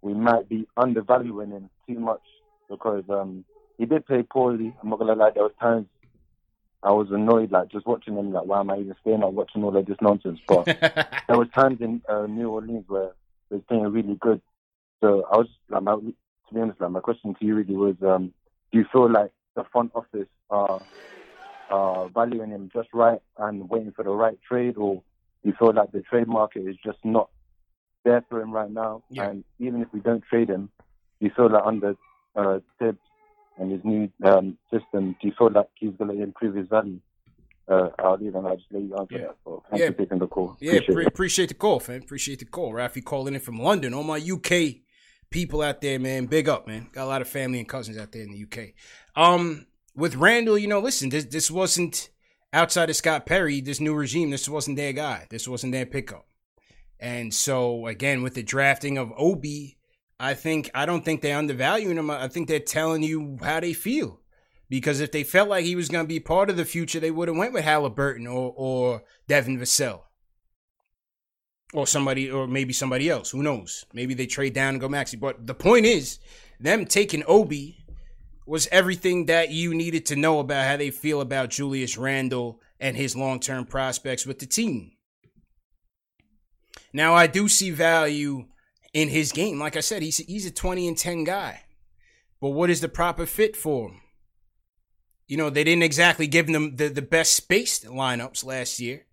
we 0.01 0.13
might 0.13 0.47
be 0.47 0.67
undervaluing 0.77 1.51
him 1.51 1.69
too 1.87 1.99
much 1.99 2.21
because 2.69 3.03
um, 3.09 3.43
he 3.77 3.85
did 3.85 4.05
play 4.05 4.23
poorly. 4.23 4.75
I'm 4.81 4.89
not 4.89 4.99
gonna 4.99 5.15
lie, 5.15 5.31
there 5.33 5.43
was 5.43 5.53
times 5.59 5.87
I 6.83 6.91
was 6.91 7.07
annoyed, 7.11 7.51
like 7.51 7.69
just 7.69 7.87
watching 7.87 8.15
them. 8.15 8.31
Like, 8.31 8.45
why 8.45 8.59
am 8.59 8.69
I 8.69 8.77
even 8.77 8.95
staying 9.01 9.23
up 9.23 9.33
watching 9.33 9.63
all 9.63 9.75
of 9.75 9.85
this 9.85 9.97
nonsense? 10.01 10.39
But 10.47 10.65
there 11.27 11.37
was 11.37 11.47
times 11.55 11.79
in 11.81 12.01
uh, 12.07 12.27
New 12.27 12.49
Orleans 12.49 12.85
where 12.87 13.11
they 13.49 13.57
was 13.57 13.65
playing 13.67 13.83
really 13.83 14.15
good. 14.19 14.41
So 14.99 15.25
I 15.31 15.37
was 15.37 15.47
like, 15.69 15.83
my, 15.83 15.95
to 15.95 16.53
be 16.53 16.59
honest, 16.59 16.81
like 16.81 16.91
my 16.91 16.99
question 16.99 17.35
to 17.39 17.45
you 17.45 17.55
really 17.55 17.75
was, 17.75 17.95
um, 18.03 18.33
do 18.71 18.79
you 18.79 18.85
feel 18.91 19.11
like 19.11 19.31
the 19.55 19.63
front 19.71 19.91
office 19.95 20.27
are 20.49 20.81
uh, 21.69 22.07
valuing 22.09 22.49
him 22.51 22.69
just 22.73 22.89
right 22.93 23.19
and 23.37 23.69
waiting 23.69 23.91
for 23.91 24.03
the 24.03 24.09
right 24.09 24.37
trade, 24.47 24.77
or 24.77 25.01
you 25.43 25.53
feel 25.57 25.73
like 25.73 25.91
the 25.91 26.01
trade 26.01 26.27
market 26.27 26.67
is 26.67 26.75
just 26.83 26.99
not 27.03 27.29
there 28.03 28.23
for 28.29 28.41
him 28.41 28.51
right 28.51 28.71
now? 28.71 29.03
Yeah. 29.09 29.29
And 29.29 29.43
even 29.59 29.81
if 29.81 29.87
we 29.93 29.99
don't 29.99 30.23
trade 30.29 30.49
him, 30.49 30.69
you 31.19 31.31
feel 31.35 31.49
like 31.51 31.63
under 31.65 31.95
uh, 32.35 32.59
Thibs 32.79 32.99
and 33.57 33.71
his 33.71 33.81
new 33.83 34.09
um, 34.23 34.57
system, 34.71 35.15
do 35.21 35.27
you 35.27 35.33
feel 35.37 35.51
like 35.51 35.67
he's 35.75 35.93
going 35.97 36.15
to 36.15 36.23
improve 36.23 36.55
his 36.55 36.67
value? 36.67 36.99
Uh, 37.67 37.89
I'll 37.99 38.17
leave 38.17 38.35
and 38.35 38.45
I'll 38.47 38.57
just 38.57 38.67
let 38.71 38.81
you 38.81 38.95
answer 38.97 39.19
that. 39.19 39.35
So 39.45 39.63
thanks 39.69 39.83
Yeah. 39.85 39.91
for 39.91 39.97
taking 39.97 40.19
the 40.19 40.27
call. 40.27 40.57
Yeah, 40.59 40.73
Appreciate 40.73 40.95
pre- 40.95 41.05
appreciate 41.05 41.49
the 41.49 41.55
call, 41.55 41.79
fam. 41.79 42.01
Appreciate 42.01 42.39
the 42.39 42.45
call. 42.45 42.73
Rafi 42.73 43.03
calling 43.03 43.33
in 43.33 43.39
from 43.39 43.59
London. 43.59 43.93
All 43.93 44.03
my 44.03 44.17
UK 44.17 44.81
people 45.31 45.61
out 45.61 45.81
there, 45.81 45.97
man. 45.97 46.27
Big 46.27 46.47
up, 46.47 46.67
man. 46.67 46.89
Got 46.91 47.05
a 47.05 47.07
lot 47.07 47.21
of 47.21 47.27
family 47.27 47.57
and 47.57 47.67
cousins 47.67 47.97
out 47.97 48.11
there 48.11 48.21
in 48.21 48.31
the 48.31 48.43
UK. 48.43 48.73
Um, 49.15 49.65
with 49.95 50.15
Randle, 50.15 50.57
you 50.57 50.67
know, 50.67 50.79
listen, 50.79 51.09
this 51.09 51.25
this 51.25 51.49
wasn't 51.49 52.09
outside 52.53 52.89
of 52.89 52.95
Scott 52.95 53.25
Perry, 53.25 53.61
this 53.61 53.79
new 53.79 53.95
regime, 53.95 54.29
this 54.29 54.47
wasn't 54.47 54.77
their 54.77 54.93
guy. 54.93 55.25
This 55.29 55.47
wasn't 55.47 55.73
their 55.73 55.85
pickup. 55.85 56.27
And 56.99 57.33
so 57.33 57.87
again, 57.87 58.21
with 58.21 58.35
the 58.35 58.43
drafting 58.43 58.97
of 58.97 59.11
Obi, 59.17 59.77
I 60.19 60.35
think 60.35 60.69
I 60.75 60.85
don't 60.85 61.03
think 61.03 61.21
they're 61.21 61.37
undervaluing 61.37 61.97
him. 61.97 62.11
I 62.11 62.27
think 62.27 62.47
they're 62.47 62.59
telling 62.59 63.01
you 63.01 63.39
how 63.41 63.59
they 63.59 63.73
feel. 63.73 64.19
Because 64.69 65.01
if 65.01 65.11
they 65.11 65.25
felt 65.25 65.49
like 65.49 65.65
he 65.65 65.75
was 65.75 65.89
going 65.89 66.05
to 66.05 66.07
be 66.07 66.21
part 66.21 66.49
of 66.49 66.55
the 66.55 66.63
future, 66.63 67.01
they 67.01 67.11
would 67.11 67.27
have 67.27 67.35
went 67.35 67.51
with 67.51 67.63
Halliburton 67.63 68.27
or 68.27 68.53
or 68.55 69.03
Devin 69.27 69.59
Vassell 69.59 70.03
or 71.73 71.87
somebody, 71.87 72.29
or 72.29 72.47
maybe 72.47 72.73
somebody 72.73 73.09
else. 73.09 73.31
Who 73.31 73.43
knows? 73.43 73.85
Maybe 73.93 74.13
they 74.13 74.25
trade 74.25 74.53
down 74.53 74.75
and 74.75 74.81
go 74.81 74.89
Maxey. 74.89 75.17
But 75.17 75.47
the 75.47 75.53
point 75.53 75.85
is, 75.85 76.19
them 76.59 76.85
taking 76.85 77.23
Obi 77.27 77.85
was 78.45 78.67
everything 78.71 79.27
that 79.27 79.49
you 79.49 79.73
needed 79.73 80.05
to 80.07 80.15
know 80.15 80.39
about 80.39 80.67
how 80.67 80.77
they 80.77 80.91
feel 80.91 81.21
about 81.21 81.49
Julius 81.49 81.97
Randle 81.97 82.59
and 82.79 82.97
his 82.97 83.15
long 83.15 83.39
term 83.39 83.65
prospects 83.65 84.25
with 84.25 84.39
the 84.39 84.45
team. 84.45 84.91
Now, 86.93 87.13
I 87.13 87.27
do 87.27 87.47
see 87.47 87.71
value 87.71 88.47
in 88.93 89.09
his 89.09 89.31
game. 89.31 89.59
Like 89.59 89.77
I 89.77 89.81
said, 89.81 90.01
he's 90.01 90.17
he's 90.17 90.45
a 90.45 90.51
20 90.51 90.87
and 90.87 90.97
10 90.97 91.23
guy. 91.23 91.61
But 92.41 92.49
what 92.49 92.69
is 92.69 92.81
the 92.81 92.89
proper 92.89 93.25
fit 93.25 93.55
for 93.55 93.89
him? 93.89 94.01
You 95.27 95.37
know, 95.37 95.49
they 95.49 95.63
didn't 95.63 95.83
exactly 95.83 96.27
give 96.27 96.49
him 96.49 96.75
the, 96.75 96.89
the 96.89 97.01
best 97.01 97.35
spaced 97.35 97.85
lineups 97.85 98.43
last 98.43 98.79
year. 98.79 99.05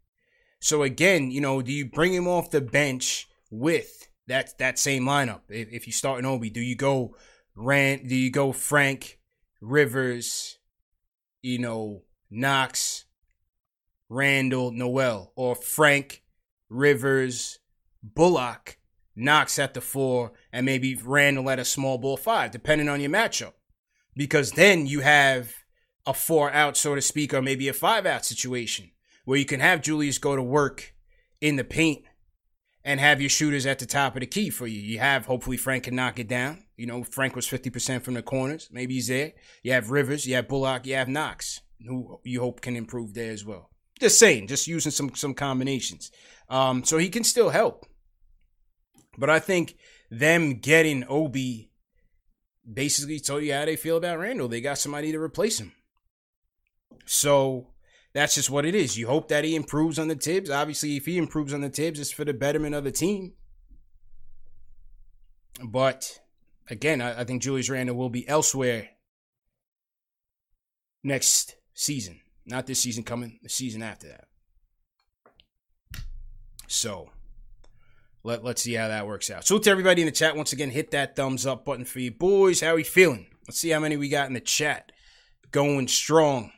So 0.60 0.82
again, 0.82 1.30
you 1.30 1.40
know, 1.40 1.62
do 1.62 1.72
you 1.72 1.86
bring 1.86 2.12
him 2.12 2.26
off 2.26 2.50
the 2.50 2.60
bench 2.60 3.28
with 3.50 4.08
that 4.26 4.58
that 4.58 4.78
same 4.78 5.04
lineup? 5.04 5.42
If, 5.48 5.68
if 5.70 5.86
you 5.86 5.92
start 5.92 6.18
an 6.18 6.26
Obi, 6.26 6.50
do 6.50 6.60
you 6.60 6.74
go 6.74 7.16
Rand? 7.54 8.08
Do 8.08 8.16
you 8.16 8.30
go 8.30 8.52
Frank 8.52 9.18
Rivers? 9.60 10.58
You 11.42 11.60
know, 11.60 12.02
Knox, 12.30 13.04
Randle, 14.08 14.72
Noel, 14.72 15.32
or 15.36 15.54
Frank 15.54 16.24
Rivers, 16.68 17.60
Bullock, 18.02 18.78
Knox 19.14 19.58
at 19.58 19.74
the 19.74 19.80
four, 19.80 20.32
and 20.52 20.66
maybe 20.66 20.98
Randle 21.00 21.48
at 21.48 21.60
a 21.60 21.64
small 21.64 21.98
ball 21.98 22.16
five, 22.16 22.50
depending 22.50 22.88
on 22.88 23.00
your 23.00 23.10
matchup. 23.10 23.52
Because 24.16 24.52
then 24.52 24.86
you 24.86 25.00
have 25.00 25.54
a 26.04 26.12
four 26.12 26.50
out, 26.50 26.76
so 26.76 26.96
to 26.96 27.00
speak, 27.00 27.32
or 27.32 27.40
maybe 27.40 27.68
a 27.68 27.72
five 27.72 28.04
out 28.04 28.24
situation 28.24 28.90
where 29.28 29.36
you 29.36 29.44
can 29.44 29.60
have 29.60 29.82
Julius 29.82 30.16
go 30.16 30.34
to 30.34 30.42
work 30.42 30.94
in 31.42 31.56
the 31.56 31.62
paint 31.62 32.02
and 32.82 32.98
have 32.98 33.20
your 33.20 33.28
shooters 33.28 33.66
at 33.66 33.78
the 33.78 33.84
top 33.84 34.16
of 34.16 34.20
the 34.20 34.26
key 34.26 34.48
for 34.48 34.66
you. 34.66 34.80
You 34.80 35.00
have 35.00 35.26
hopefully 35.26 35.58
Frank 35.58 35.84
can 35.84 35.94
knock 35.94 36.18
it 36.18 36.28
down. 36.28 36.64
You 36.78 36.86
know, 36.86 37.04
Frank 37.04 37.36
was 37.36 37.46
50% 37.46 38.00
from 38.00 38.14
the 38.14 38.22
corners. 38.22 38.70
Maybe 38.72 38.94
he's 38.94 39.08
there. 39.08 39.34
You 39.62 39.72
have 39.72 39.90
Rivers, 39.90 40.26
you 40.26 40.34
have 40.36 40.48
Bullock, 40.48 40.86
you 40.86 40.94
have 40.94 41.08
Knox, 41.08 41.60
who 41.86 42.18
you 42.24 42.40
hope 42.40 42.62
can 42.62 42.74
improve 42.74 43.12
there 43.12 43.30
as 43.30 43.44
well. 43.44 43.68
Just 44.00 44.18
saying, 44.18 44.46
just 44.46 44.66
using 44.66 44.92
some 44.92 45.14
some 45.14 45.34
combinations. 45.34 46.10
Um, 46.48 46.82
so 46.82 46.96
he 46.96 47.10
can 47.10 47.22
still 47.22 47.50
help. 47.50 47.84
But 49.18 49.28
I 49.28 49.40
think 49.40 49.76
them 50.10 50.54
getting 50.54 51.04
Obi 51.06 51.70
basically 52.64 53.20
told 53.20 53.42
you 53.42 53.52
how 53.52 53.66
they 53.66 53.76
feel 53.76 53.98
about 53.98 54.20
Randle. 54.20 54.48
They 54.48 54.62
got 54.62 54.78
somebody 54.78 55.12
to 55.12 55.20
replace 55.20 55.60
him. 55.60 55.72
So 57.04 57.66
that's 58.18 58.34
just 58.34 58.50
what 58.50 58.66
it 58.66 58.74
is. 58.74 58.98
You 58.98 59.06
hope 59.06 59.28
that 59.28 59.44
he 59.44 59.54
improves 59.54 59.96
on 59.96 60.08
the 60.08 60.16
Thibs. 60.16 60.50
Obviously, 60.50 60.96
if 60.96 61.06
he 61.06 61.18
improves 61.18 61.54
on 61.54 61.60
the 61.60 61.68
Thibs, 61.68 62.00
it's 62.00 62.10
for 62.10 62.24
the 62.24 62.34
betterment 62.34 62.74
of 62.74 62.82
the 62.82 62.90
team. 62.90 63.34
But 65.64 66.18
again, 66.68 67.00
I, 67.00 67.20
I 67.20 67.24
think 67.24 67.42
Julius 67.42 67.70
Randle 67.70 67.94
will 67.94 68.10
be 68.10 68.28
elsewhere 68.28 68.88
next 71.04 71.54
season. 71.74 72.20
Not 72.44 72.66
this 72.66 72.80
season 72.80 73.04
coming, 73.04 73.38
the 73.42 73.48
season 73.48 73.82
after 73.84 74.08
that. 74.08 74.24
So 76.66 77.10
let, 78.24 78.42
let's 78.42 78.62
see 78.62 78.74
how 78.74 78.88
that 78.88 79.06
works 79.06 79.30
out. 79.30 79.46
So 79.46 79.58
to 79.58 79.70
everybody 79.70 80.02
in 80.02 80.06
the 80.06 80.12
chat, 80.12 80.34
once 80.34 80.52
again, 80.52 80.70
hit 80.70 80.90
that 80.90 81.14
thumbs 81.14 81.46
up 81.46 81.64
button 81.64 81.84
for 81.84 82.00
you 82.00 82.10
boys. 82.10 82.62
How 82.62 82.74
we 82.74 82.82
feeling? 82.82 83.28
Let's 83.46 83.60
see 83.60 83.70
how 83.70 83.78
many 83.78 83.96
we 83.96 84.08
got 84.08 84.26
in 84.26 84.34
the 84.34 84.40
chat. 84.40 84.90
Going 85.52 85.86
strong. 85.86 86.50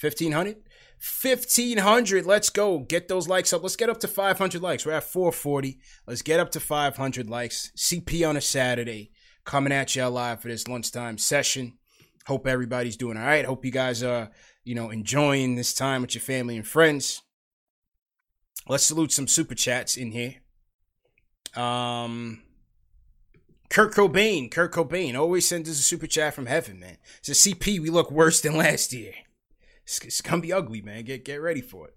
1,500? 0.00 0.56
1,500. 1.04 2.24
Let's 2.24 2.48
go. 2.48 2.78
Get 2.78 3.08
those 3.08 3.28
likes 3.28 3.52
up. 3.52 3.62
Let's 3.62 3.76
get 3.76 3.90
up 3.90 4.00
to 4.00 4.08
500 4.08 4.62
likes. 4.62 4.86
We're 4.86 4.92
at 4.92 5.04
440. 5.04 5.78
Let's 6.06 6.22
get 6.22 6.40
up 6.40 6.50
to 6.52 6.60
500 6.60 7.28
likes. 7.28 7.70
CP 7.76 8.26
on 8.26 8.38
a 8.38 8.40
Saturday. 8.40 9.10
Coming 9.44 9.72
at 9.72 9.94
you 9.94 10.06
live 10.06 10.40
for 10.40 10.48
this 10.48 10.66
lunchtime 10.66 11.18
session. 11.18 11.74
Hope 12.26 12.46
everybody's 12.46 12.96
doing 12.96 13.18
all 13.18 13.24
right. 13.26 13.44
Hope 13.44 13.66
you 13.66 13.70
guys 13.70 14.02
are, 14.02 14.30
you 14.64 14.74
know, 14.74 14.88
enjoying 14.88 15.56
this 15.56 15.74
time 15.74 16.00
with 16.00 16.14
your 16.14 16.22
family 16.22 16.56
and 16.56 16.66
friends. 16.66 17.20
Let's 18.66 18.84
salute 18.84 19.12
some 19.12 19.28
super 19.28 19.54
chats 19.54 19.98
in 19.98 20.10
here. 20.10 20.36
Um, 21.54 22.42
Kurt 23.68 23.92
Cobain, 23.92 24.50
Kurt 24.50 24.72
Cobain 24.72 25.18
always 25.18 25.46
sends 25.46 25.68
us 25.68 25.78
a 25.78 25.82
super 25.82 26.06
chat 26.06 26.32
from 26.32 26.46
heaven, 26.46 26.80
man. 26.80 26.96
Says 27.20 27.40
CP, 27.40 27.78
we 27.78 27.90
look 27.90 28.10
worse 28.10 28.40
than 28.40 28.56
last 28.56 28.94
year. 28.94 29.12
It's, 29.84 30.00
it's 30.00 30.20
gonna 30.20 30.42
be 30.42 30.52
ugly, 30.52 30.82
man. 30.82 31.04
Get 31.04 31.24
get 31.24 31.42
ready 31.42 31.60
for 31.60 31.88
it. 31.88 31.94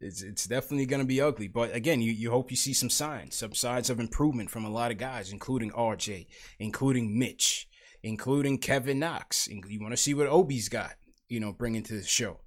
It's 0.00 0.22
it's 0.22 0.46
definitely 0.46 0.86
gonna 0.86 1.04
be 1.04 1.20
ugly. 1.20 1.48
But 1.48 1.74
again, 1.74 2.00
you, 2.00 2.12
you 2.12 2.30
hope 2.30 2.50
you 2.50 2.56
see 2.56 2.72
some 2.72 2.90
signs, 2.90 3.36
some 3.36 3.54
signs 3.54 3.90
of 3.90 4.00
improvement 4.00 4.50
from 4.50 4.64
a 4.64 4.70
lot 4.70 4.90
of 4.90 4.98
guys, 4.98 5.32
including 5.32 5.70
RJ, 5.72 6.26
including 6.58 7.18
Mitch, 7.18 7.68
including 8.02 8.58
Kevin 8.58 8.98
Knox. 8.98 9.48
You 9.48 9.80
want 9.80 9.92
to 9.92 9.96
see 9.96 10.14
what 10.14 10.28
Obi's 10.28 10.68
got, 10.68 10.94
you 11.28 11.40
know, 11.40 11.52
bringing 11.52 11.82
to 11.84 11.94
the 11.94 12.04
show. 12.04 12.40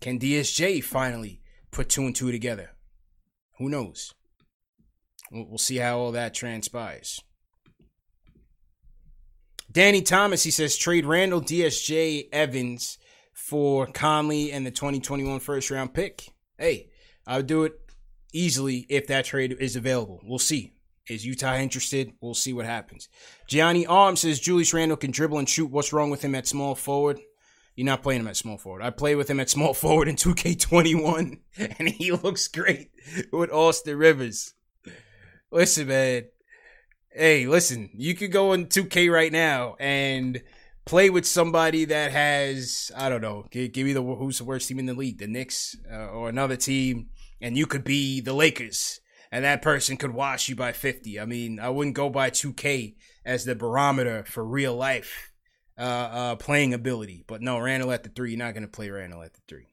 Can 0.00 0.18
DSJ 0.18 0.82
finally 0.82 1.40
put 1.70 1.88
two 1.88 2.02
and 2.02 2.14
two 2.14 2.32
together? 2.32 2.72
Who 3.58 3.68
knows? 3.68 4.14
We'll, 5.30 5.46
we'll 5.48 5.58
see 5.58 5.76
how 5.76 5.98
all 5.98 6.12
that 6.12 6.34
transpires. 6.34 7.22
Danny 9.70 10.02
Thomas, 10.02 10.42
he 10.42 10.50
says 10.50 10.76
trade 10.76 11.06
Randle, 11.06 11.40
DSJ, 11.40 12.28
Evans 12.30 12.98
for 13.42 13.88
Conley 13.88 14.52
and 14.52 14.64
the 14.64 14.70
2021 14.70 15.40
first 15.40 15.68
round 15.68 15.92
pick. 15.92 16.32
Hey, 16.56 16.90
I 17.26 17.38
would 17.38 17.48
do 17.48 17.64
it 17.64 17.72
easily 18.32 18.86
if 18.88 19.08
that 19.08 19.24
trade 19.24 19.56
is 19.58 19.74
available. 19.74 20.20
We'll 20.22 20.38
see. 20.38 20.74
Is 21.08 21.26
Utah 21.26 21.56
interested? 21.56 22.12
We'll 22.20 22.34
see 22.34 22.52
what 22.52 22.66
happens. 22.66 23.08
Gianni 23.48 23.84
Arm 23.84 24.14
says 24.14 24.38
Julius 24.38 24.72
Randle 24.72 24.96
can 24.96 25.10
dribble 25.10 25.38
and 25.38 25.48
shoot. 25.48 25.72
What's 25.72 25.92
wrong 25.92 26.08
with 26.08 26.22
him 26.22 26.36
at 26.36 26.46
small 26.46 26.76
forward? 26.76 27.18
You're 27.74 27.84
not 27.84 28.04
playing 28.04 28.20
him 28.20 28.28
at 28.28 28.36
small 28.36 28.58
forward. 28.58 28.80
I 28.80 28.90
play 28.90 29.16
with 29.16 29.28
him 29.28 29.40
at 29.40 29.50
small 29.50 29.74
forward 29.74 30.06
in 30.06 30.14
2K21, 30.14 31.40
and 31.78 31.88
he 31.88 32.12
looks 32.12 32.46
great 32.46 32.92
with 33.32 33.50
Austin 33.50 33.98
Rivers. 33.98 34.54
Listen, 35.50 35.88
man. 35.88 36.26
Hey, 37.10 37.46
listen, 37.46 37.90
you 37.92 38.14
could 38.14 38.30
go 38.30 38.52
in 38.52 38.66
2K 38.66 39.12
right 39.12 39.32
now 39.32 39.74
and 39.80 40.42
play 40.84 41.10
with 41.10 41.26
somebody 41.26 41.84
that 41.86 42.12
has, 42.12 42.90
I 42.96 43.08
don't 43.08 43.20
know, 43.20 43.46
give, 43.50 43.72
give 43.72 43.86
me 43.86 43.92
the 43.92 44.02
who's 44.02 44.38
the 44.38 44.44
worst 44.44 44.68
team 44.68 44.78
in 44.78 44.86
the 44.86 44.94
league, 44.94 45.18
the 45.18 45.26
Knicks 45.26 45.76
uh, 45.90 46.08
or 46.08 46.28
another 46.28 46.56
team, 46.56 47.08
and 47.40 47.56
you 47.56 47.66
could 47.66 47.84
be 47.84 48.20
the 48.20 48.32
Lakers, 48.32 49.00
and 49.30 49.44
that 49.44 49.62
person 49.62 49.96
could 49.96 50.12
wash 50.12 50.48
you 50.48 50.56
by 50.56 50.72
50. 50.72 51.18
I 51.20 51.24
mean, 51.24 51.60
I 51.60 51.68
wouldn't 51.68 51.96
go 51.96 52.10
by 52.10 52.30
2K 52.30 52.96
as 53.24 53.44
the 53.44 53.54
barometer 53.54 54.24
for 54.24 54.44
real 54.44 54.74
life 54.74 55.32
uh, 55.78 55.80
uh, 55.80 56.36
playing 56.36 56.74
ability. 56.74 57.24
But 57.26 57.42
no, 57.42 57.58
Randle 57.58 57.92
at 57.92 58.02
the 58.02 58.10
three, 58.10 58.30
you're 58.30 58.38
not 58.38 58.54
going 58.54 58.62
to 58.62 58.68
play 58.68 58.90
Randle 58.90 59.22
at 59.22 59.34
the 59.34 59.40
three. 59.48 59.68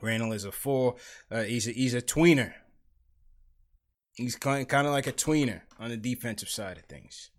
Randle 0.00 0.32
is 0.32 0.44
a 0.44 0.52
four. 0.52 0.96
Uh, 1.30 1.42
he's 1.42 1.68
a, 1.68 1.72
he's 1.72 1.94
a 1.94 2.02
tweener. 2.02 2.54
He's 4.14 4.36
kind 4.36 4.68
kind 4.68 4.86
of 4.86 4.92
like 4.92 5.06
a 5.06 5.12
tweener 5.12 5.62
on 5.78 5.90
the 5.90 5.96
defensive 5.96 6.48
side 6.48 6.76
of 6.76 6.84
things. 6.84 7.30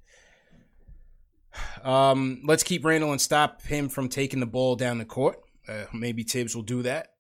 Um, 1.83 2.41
let's 2.45 2.63
keep 2.63 2.85
Randle 2.85 3.11
and 3.11 3.21
stop 3.21 3.61
him 3.63 3.89
from 3.89 4.09
taking 4.09 4.39
the 4.39 4.45
ball 4.45 4.75
down 4.75 4.97
the 4.97 5.05
court. 5.05 5.39
Uh, 5.67 5.85
maybe 5.93 6.23
Thibs 6.23 6.55
will 6.55 6.63
do 6.63 6.81
that. 6.83 7.13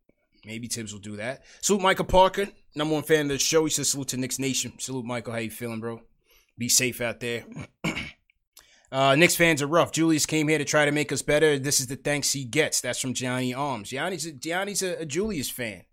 Maybe 0.45 0.67
Thibs 0.67 0.91
will 0.91 0.99
do 0.99 1.15
that. 1.17 1.43
Salute 1.61 1.81
Michael 1.81 2.05
Parker, 2.05 2.47
number 2.75 2.93
one 2.93 3.03
fan 3.03 3.21
of 3.21 3.29
the 3.29 3.37
show. 3.37 3.63
He 3.63 3.69
says 3.69 3.89
salute 3.89 4.09
to 4.09 4.17
Knicks 4.17 4.39
Nation. 4.39 4.73
Salute 4.77 5.05
Michael. 5.05 5.33
How 5.33 5.39
you 5.39 5.49
feeling, 5.49 5.79
bro? 5.79 6.01
Be 6.57 6.69
safe 6.69 6.99
out 7.01 7.19
there. 7.19 7.45
uh, 8.91 9.15
Knicks 9.15 9.35
fans 9.35 9.61
are 9.61 9.67
rough. 9.67 9.91
Julius 9.91 10.25
came 10.25 10.49
here 10.49 10.57
to 10.57 10.65
try 10.65 10.85
to 10.85 10.91
make 10.91 11.11
us 11.11 11.21
better. 11.21 11.57
This 11.57 11.79
is 11.79 11.87
the 11.87 11.95
thanks 11.95 12.33
he 12.33 12.43
gets. 12.43 12.81
That's 12.81 12.99
from 12.99 13.13
Gianni 13.13 13.53
Arms. 13.53 13.89
Gianni's 13.89 14.25
a, 14.25 14.33
Gianni's 14.33 14.83
a, 14.83 15.01
a 15.01 15.05
Julius 15.05 15.49
fan. 15.49 15.83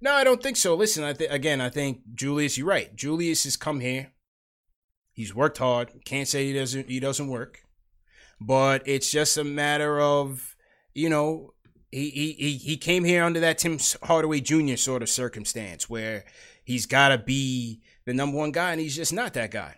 No, 0.00 0.12
I 0.12 0.22
don't 0.22 0.42
think 0.42 0.56
so. 0.56 0.74
Listen, 0.74 1.02
I 1.02 1.12
th- 1.14 1.30
again, 1.30 1.60
I 1.60 1.70
think 1.70 2.02
Julius. 2.14 2.56
You're 2.56 2.68
right. 2.68 2.94
Julius 2.94 3.44
has 3.44 3.56
come 3.56 3.80
here. 3.80 4.12
He's 5.12 5.34
worked 5.34 5.58
hard. 5.58 6.04
Can't 6.04 6.28
say 6.28 6.46
he 6.46 6.52
doesn't. 6.52 6.88
He 6.88 7.00
doesn't 7.00 7.26
work, 7.26 7.64
but 8.40 8.86
it's 8.86 9.10
just 9.10 9.36
a 9.36 9.44
matter 9.44 10.00
of 10.00 10.56
you 10.94 11.08
know 11.08 11.54
he 11.90 12.10
he 12.10 12.52
he 12.56 12.76
came 12.76 13.04
here 13.04 13.24
under 13.24 13.40
that 13.40 13.58
Tim 13.58 13.78
Hardaway 14.02 14.40
Jr. 14.40 14.76
sort 14.76 15.02
of 15.02 15.08
circumstance 15.08 15.88
where 15.88 16.24
he's 16.64 16.86
got 16.86 17.08
to 17.08 17.18
be 17.18 17.80
the 18.04 18.14
number 18.14 18.36
one 18.36 18.52
guy, 18.52 18.72
and 18.72 18.80
he's 18.80 18.96
just 18.96 19.12
not 19.12 19.34
that 19.34 19.50
guy. 19.50 19.76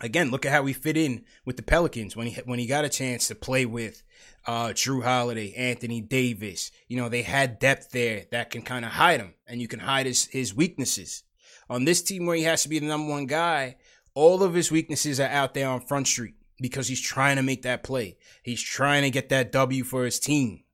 Again, 0.00 0.30
look 0.30 0.44
at 0.44 0.52
how 0.52 0.64
he 0.66 0.74
fit 0.74 0.96
in 0.96 1.24
with 1.46 1.56
the 1.56 1.62
Pelicans 1.62 2.16
when 2.16 2.26
he 2.26 2.40
when 2.42 2.58
he 2.58 2.66
got 2.66 2.84
a 2.84 2.90
chance 2.90 3.28
to 3.28 3.34
play 3.34 3.66
with 3.66 4.02
uh, 4.46 4.68
Jrue 4.68 5.02
Holiday, 5.02 5.52
Anthony 5.54 6.00
Davis. 6.00 6.70
You 6.88 6.96
know, 6.96 7.08
they 7.08 7.22
had 7.22 7.58
depth 7.58 7.90
there 7.90 8.24
that 8.30 8.50
can 8.50 8.62
kind 8.62 8.84
of 8.84 8.92
hide 8.92 9.20
him, 9.20 9.34
and 9.46 9.60
you 9.60 9.68
can 9.68 9.80
hide 9.80 10.06
his, 10.06 10.26
his 10.26 10.54
weaknesses. 10.54 11.24
On 11.68 11.84
this 11.84 12.02
team 12.02 12.26
where 12.26 12.36
he 12.36 12.44
has 12.44 12.62
to 12.62 12.68
be 12.68 12.78
the 12.78 12.86
number 12.86 13.10
one 13.10 13.26
guy, 13.26 13.76
all 14.14 14.42
of 14.42 14.54
his 14.54 14.70
weaknesses 14.70 15.18
are 15.18 15.28
out 15.28 15.52
there 15.52 15.68
on 15.68 15.80
Front 15.80 16.06
Street 16.06 16.35
because 16.60 16.88
he's 16.88 17.00
trying 17.00 17.36
to 17.36 17.42
make 17.42 17.62
that 17.62 17.82
play. 17.82 18.16
He's 18.42 18.62
trying 18.62 19.02
to 19.02 19.10
get 19.10 19.28
that 19.28 19.52
W 19.52 19.84
for 19.84 20.04
his 20.04 20.18
team. 20.18 20.64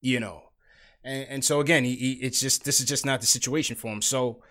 You 0.00 0.18
know, 0.20 0.42
and, 1.04 1.26
and 1.28 1.44
so 1.44 1.60
again, 1.60 1.84
he, 1.84 1.94
he, 1.94 2.12
it's 2.14 2.40
just 2.40 2.64
this 2.64 2.80
is 2.80 2.86
just 2.86 3.06
not 3.06 3.20
the 3.20 3.26
situation 3.26 3.76
for 3.76 3.92
him. 3.92 4.02
So, 4.02 4.42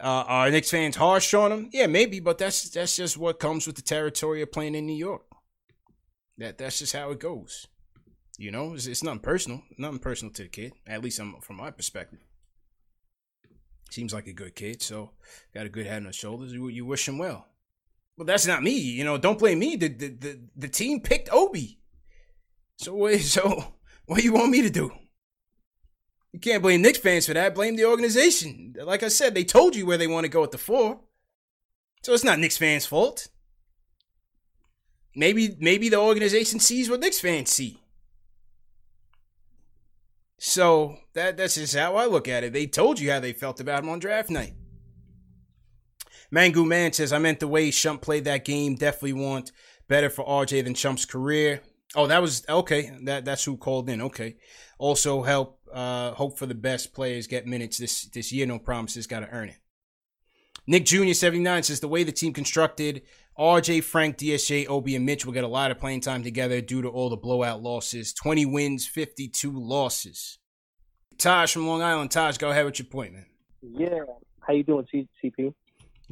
uh, 0.00 0.24
are 0.26 0.50
Knicks 0.50 0.70
fans 0.70 0.96
harsh 0.96 1.32
on 1.34 1.52
him? 1.52 1.70
Yeah, 1.72 1.86
maybe, 1.86 2.20
but 2.20 2.38
that's 2.38 2.70
that's 2.70 2.96
just 2.96 3.16
what 3.16 3.38
comes 3.38 3.66
with 3.66 3.76
the 3.76 3.82
territory 3.82 4.42
of 4.42 4.50
playing 4.50 4.74
in 4.74 4.86
New 4.86 4.96
York. 4.96 5.22
That 6.38 6.58
that's 6.58 6.80
just 6.80 6.94
how 6.94 7.10
it 7.10 7.20
goes. 7.20 7.66
You 8.38 8.50
know, 8.50 8.74
it's, 8.74 8.86
it's 8.86 9.02
nothing 9.02 9.20
personal, 9.20 9.62
nothing 9.76 9.98
personal 9.98 10.32
to 10.34 10.44
the 10.44 10.48
kid. 10.48 10.72
At 10.86 11.04
least 11.04 11.20
I'm, 11.20 11.40
from 11.40 11.56
my 11.56 11.70
perspective. 11.70 12.20
Seems 13.90 14.14
like 14.14 14.28
a 14.28 14.32
good 14.32 14.54
kid, 14.54 14.82
so 14.82 15.10
got 15.52 15.66
a 15.66 15.68
good 15.68 15.86
head 15.86 15.98
on 15.98 16.06
his 16.06 16.16
shoulders. 16.16 16.52
You, 16.52 16.68
you 16.68 16.86
wish 16.86 17.06
him 17.06 17.18
well. 17.18 17.49
Well, 18.20 18.26
that's 18.26 18.46
not 18.46 18.62
me. 18.62 18.78
You 18.78 19.02
know, 19.02 19.16
don't 19.16 19.38
blame 19.38 19.60
me. 19.60 19.76
The 19.76 19.88
the 19.88 20.08
the, 20.08 20.40
the 20.54 20.68
team 20.68 21.00
picked 21.00 21.30
Obi. 21.32 21.78
So 22.76 23.16
so 23.16 23.72
what 24.04 24.18
do 24.18 24.24
you 24.24 24.34
want 24.34 24.50
me 24.50 24.60
to 24.60 24.68
do? 24.68 24.90
You 26.30 26.38
can't 26.38 26.62
blame 26.62 26.82
Knicks 26.82 26.98
fans 26.98 27.24
for 27.24 27.32
that. 27.32 27.54
Blame 27.54 27.76
the 27.76 27.86
organization. 27.86 28.76
Like 28.84 29.02
I 29.02 29.08
said, 29.08 29.34
they 29.34 29.42
told 29.42 29.74
you 29.74 29.86
where 29.86 29.96
they 29.96 30.06
want 30.06 30.24
to 30.24 30.28
go 30.28 30.44
at 30.44 30.50
the 30.50 30.58
four. 30.58 31.00
So 32.02 32.12
it's 32.12 32.22
not 32.22 32.38
Knicks 32.38 32.58
fans' 32.58 32.84
fault. 32.84 33.28
Maybe 35.16 35.56
maybe 35.58 35.88
the 35.88 35.96
organization 35.96 36.60
sees 36.60 36.90
what 36.90 37.00
Knicks 37.00 37.20
fans 37.20 37.48
see. 37.48 37.80
So 40.36 40.98
that 41.14 41.38
that's 41.38 41.54
just 41.54 41.74
how 41.74 41.96
I 41.96 42.04
look 42.04 42.28
at 42.28 42.44
it. 42.44 42.52
They 42.52 42.66
told 42.66 43.00
you 43.00 43.10
how 43.12 43.20
they 43.20 43.32
felt 43.32 43.60
about 43.60 43.82
him 43.82 43.88
on 43.88 43.98
draft 43.98 44.28
night. 44.28 44.52
Mangu 46.34 46.66
Man 46.66 46.92
says, 46.92 47.12
I 47.12 47.18
meant 47.18 47.40
the 47.40 47.48
way 47.48 47.70
Shump 47.70 48.02
played 48.02 48.24
that 48.24 48.44
game. 48.44 48.76
Definitely 48.76 49.14
want 49.14 49.52
better 49.88 50.10
for 50.10 50.24
RJ 50.24 50.64
than 50.64 50.74
Shump's 50.74 51.04
career. 51.04 51.62
Oh, 51.96 52.06
that 52.06 52.22
was 52.22 52.44
okay. 52.48 52.92
That 53.04 53.24
that's 53.24 53.44
who 53.44 53.56
called 53.56 53.90
in. 53.90 54.00
Okay. 54.00 54.36
Also 54.78 55.22
help 55.22 55.60
uh 55.72 56.12
hope 56.12 56.38
for 56.38 56.46
the 56.46 56.54
best 56.54 56.94
players 56.94 57.26
get 57.26 57.46
minutes 57.46 57.78
this 57.78 58.04
this 58.06 58.32
year. 58.32 58.46
No 58.46 58.58
promises, 58.58 59.08
gotta 59.08 59.28
earn 59.30 59.48
it. 59.48 59.56
Nick 60.66 60.84
Jr. 60.84 61.12
79 61.12 61.64
says 61.64 61.80
the 61.80 61.88
way 61.88 62.04
the 62.04 62.12
team 62.12 62.32
constructed 62.32 63.02
RJ, 63.40 63.84
Frank, 63.84 64.18
DSJ, 64.18 64.68
Obi, 64.68 64.94
and 64.94 65.06
Mitch 65.06 65.24
will 65.24 65.32
get 65.32 65.44
a 65.44 65.48
lot 65.48 65.70
of 65.70 65.78
playing 65.78 66.02
time 66.02 66.22
together 66.22 66.60
due 66.60 66.82
to 66.82 66.88
all 66.88 67.08
the 67.08 67.16
blowout 67.16 67.62
losses. 67.62 68.12
20 68.12 68.44
wins, 68.44 68.86
52 68.86 69.50
losses. 69.50 70.38
Taj 71.16 71.52
from 71.52 71.66
Long 71.66 71.80
Island. 71.80 72.10
Taj, 72.10 72.36
go 72.36 72.50
ahead 72.50 72.66
with 72.66 72.78
your 72.78 72.86
point, 72.86 73.14
man. 73.14 73.26
Yeah. 73.62 74.00
How 74.40 74.52
you 74.52 74.62
doing, 74.62 74.86
CP? 74.92 75.54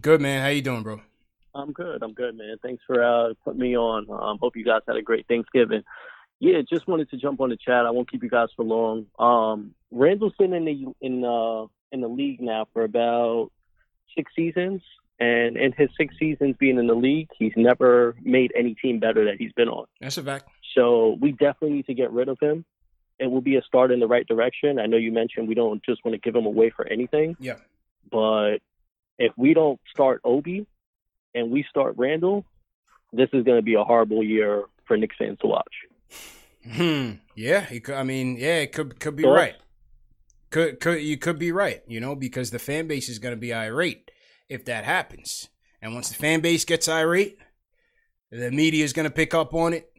Good, 0.00 0.20
man. 0.20 0.42
How 0.42 0.48
you 0.48 0.62
doing, 0.62 0.82
bro? 0.82 1.00
I'm 1.54 1.72
good. 1.72 2.02
I'm 2.02 2.12
good, 2.12 2.36
man. 2.36 2.56
Thanks 2.62 2.82
for 2.86 3.02
uh, 3.02 3.34
putting 3.44 3.60
me 3.60 3.76
on. 3.76 4.06
Um, 4.10 4.38
hope 4.40 4.56
you 4.56 4.64
guys 4.64 4.82
had 4.86 4.96
a 4.96 5.02
great 5.02 5.26
Thanksgiving. 5.26 5.82
Yeah, 6.38 6.60
just 6.68 6.86
wanted 6.86 7.10
to 7.10 7.16
jump 7.16 7.40
on 7.40 7.48
the 7.48 7.56
chat. 7.56 7.84
I 7.84 7.90
won't 7.90 8.10
keep 8.10 8.22
you 8.22 8.30
guys 8.30 8.48
for 8.54 8.64
long. 8.64 9.06
Um, 9.18 9.74
Randle's 9.90 10.34
been 10.38 10.52
in 10.52 10.64
the 10.64 10.94
in 11.00 11.24
uh 11.24 11.66
in 11.90 12.00
the 12.00 12.08
league 12.08 12.40
now 12.40 12.68
for 12.72 12.84
about 12.84 13.50
six 14.16 14.30
seasons, 14.36 14.82
and 15.18 15.56
in 15.56 15.72
his 15.72 15.88
six 15.98 16.14
seasons 16.16 16.54
being 16.60 16.78
in 16.78 16.86
the 16.86 16.94
league, 16.94 17.28
he's 17.36 17.54
never 17.56 18.14
made 18.22 18.52
any 18.56 18.74
team 18.74 19.00
better 19.00 19.24
that 19.24 19.34
he's 19.38 19.52
been 19.52 19.68
on. 19.68 19.86
That's 20.00 20.16
a 20.16 20.22
fact. 20.22 20.48
So 20.76 21.16
we 21.20 21.32
definitely 21.32 21.72
need 21.72 21.86
to 21.86 21.94
get 21.94 22.12
rid 22.12 22.28
of 22.28 22.38
him. 22.40 22.64
It 23.18 23.28
will 23.28 23.40
be 23.40 23.56
a 23.56 23.62
start 23.62 23.90
in 23.90 23.98
the 23.98 24.06
right 24.06 24.26
direction. 24.28 24.78
I 24.78 24.86
know 24.86 24.96
you 24.96 25.10
mentioned 25.10 25.48
we 25.48 25.56
don't 25.56 25.84
just 25.84 26.04
want 26.04 26.14
to 26.14 26.20
give 26.20 26.36
him 26.36 26.46
away 26.46 26.70
for 26.70 26.86
anything. 26.86 27.36
Yeah. 27.40 27.56
But 28.12 28.58
if 29.18 29.32
we 29.36 29.54
don't 29.54 29.80
start 29.92 30.20
Obi 30.24 30.66
and 31.34 31.50
we 31.50 31.64
start 31.68 31.94
Randle, 31.96 32.44
this 33.12 33.28
is 33.32 33.44
going 33.44 33.58
to 33.58 33.62
be 33.62 33.74
a 33.74 33.84
horrible 33.84 34.22
year 34.22 34.64
for 34.86 34.96
Knicks 34.96 35.16
fans 35.18 35.38
to 35.40 35.46
watch. 35.46 35.74
Hmm. 36.70 37.12
Yeah. 37.34 37.64
Could, 37.66 37.94
I 37.94 38.02
mean, 38.02 38.36
yeah, 38.36 38.58
it 38.58 38.72
could 38.72 39.00
could 39.00 39.16
be 39.16 39.22
Thoughts? 39.22 39.36
right. 39.36 39.54
Could 40.50 40.80
could 40.80 41.02
you 41.02 41.16
could 41.18 41.38
be 41.38 41.52
right? 41.52 41.82
You 41.86 42.00
know, 42.00 42.14
because 42.14 42.50
the 42.50 42.58
fan 42.58 42.86
base 42.86 43.08
is 43.08 43.18
going 43.18 43.34
to 43.34 43.40
be 43.40 43.52
irate 43.52 44.10
if 44.48 44.64
that 44.64 44.84
happens, 44.84 45.48
and 45.82 45.94
once 45.94 46.08
the 46.08 46.14
fan 46.14 46.40
base 46.40 46.64
gets 46.64 46.88
irate, 46.88 47.38
the 48.30 48.50
media 48.50 48.84
is 48.84 48.94
going 48.94 49.04
to 49.04 49.14
pick 49.14 49.34
up 49.34 49.52
on 49.52 49.74
it. 49.74 49.92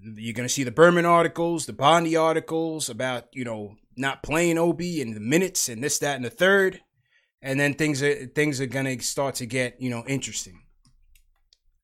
You're 0.00 0.34
going 0.34 0.48
to 0.48 0.52
see 0.52 0.62
the 0.62 0.70
Berman 0.70 1.04
articles, 1.04 1.66
the 1.66 1.72
Bondy 1.72 2.16
articles 2.16 2.88
about 2.88 3.26
you 3.32 3.44
know 3.44 3.76
not 3.96 4.22
playing 4.22 4.56
Obi 4.58 5.02
and 5.02 5.14
the 5.14 5.20
minutes 5.20 5.68
and 5.68 5.82
this, 5.82 5.98
that, 5.98 6.16
and 6.16 6.24
the 6.24 6.30
third, 6.30 6.80
and 7.42 7.58
then 7.58 7.74
things 7.74 8.02
are 8.02 8.26
things 8.26 8.60
are 8.60 8.66
to 8.66 9.02
start 9.02 9.34
to 9.36 9.46
get 9.46 9.80
you 9.80 9.90
know 9.90 10.04
interesting. 10.06 10.62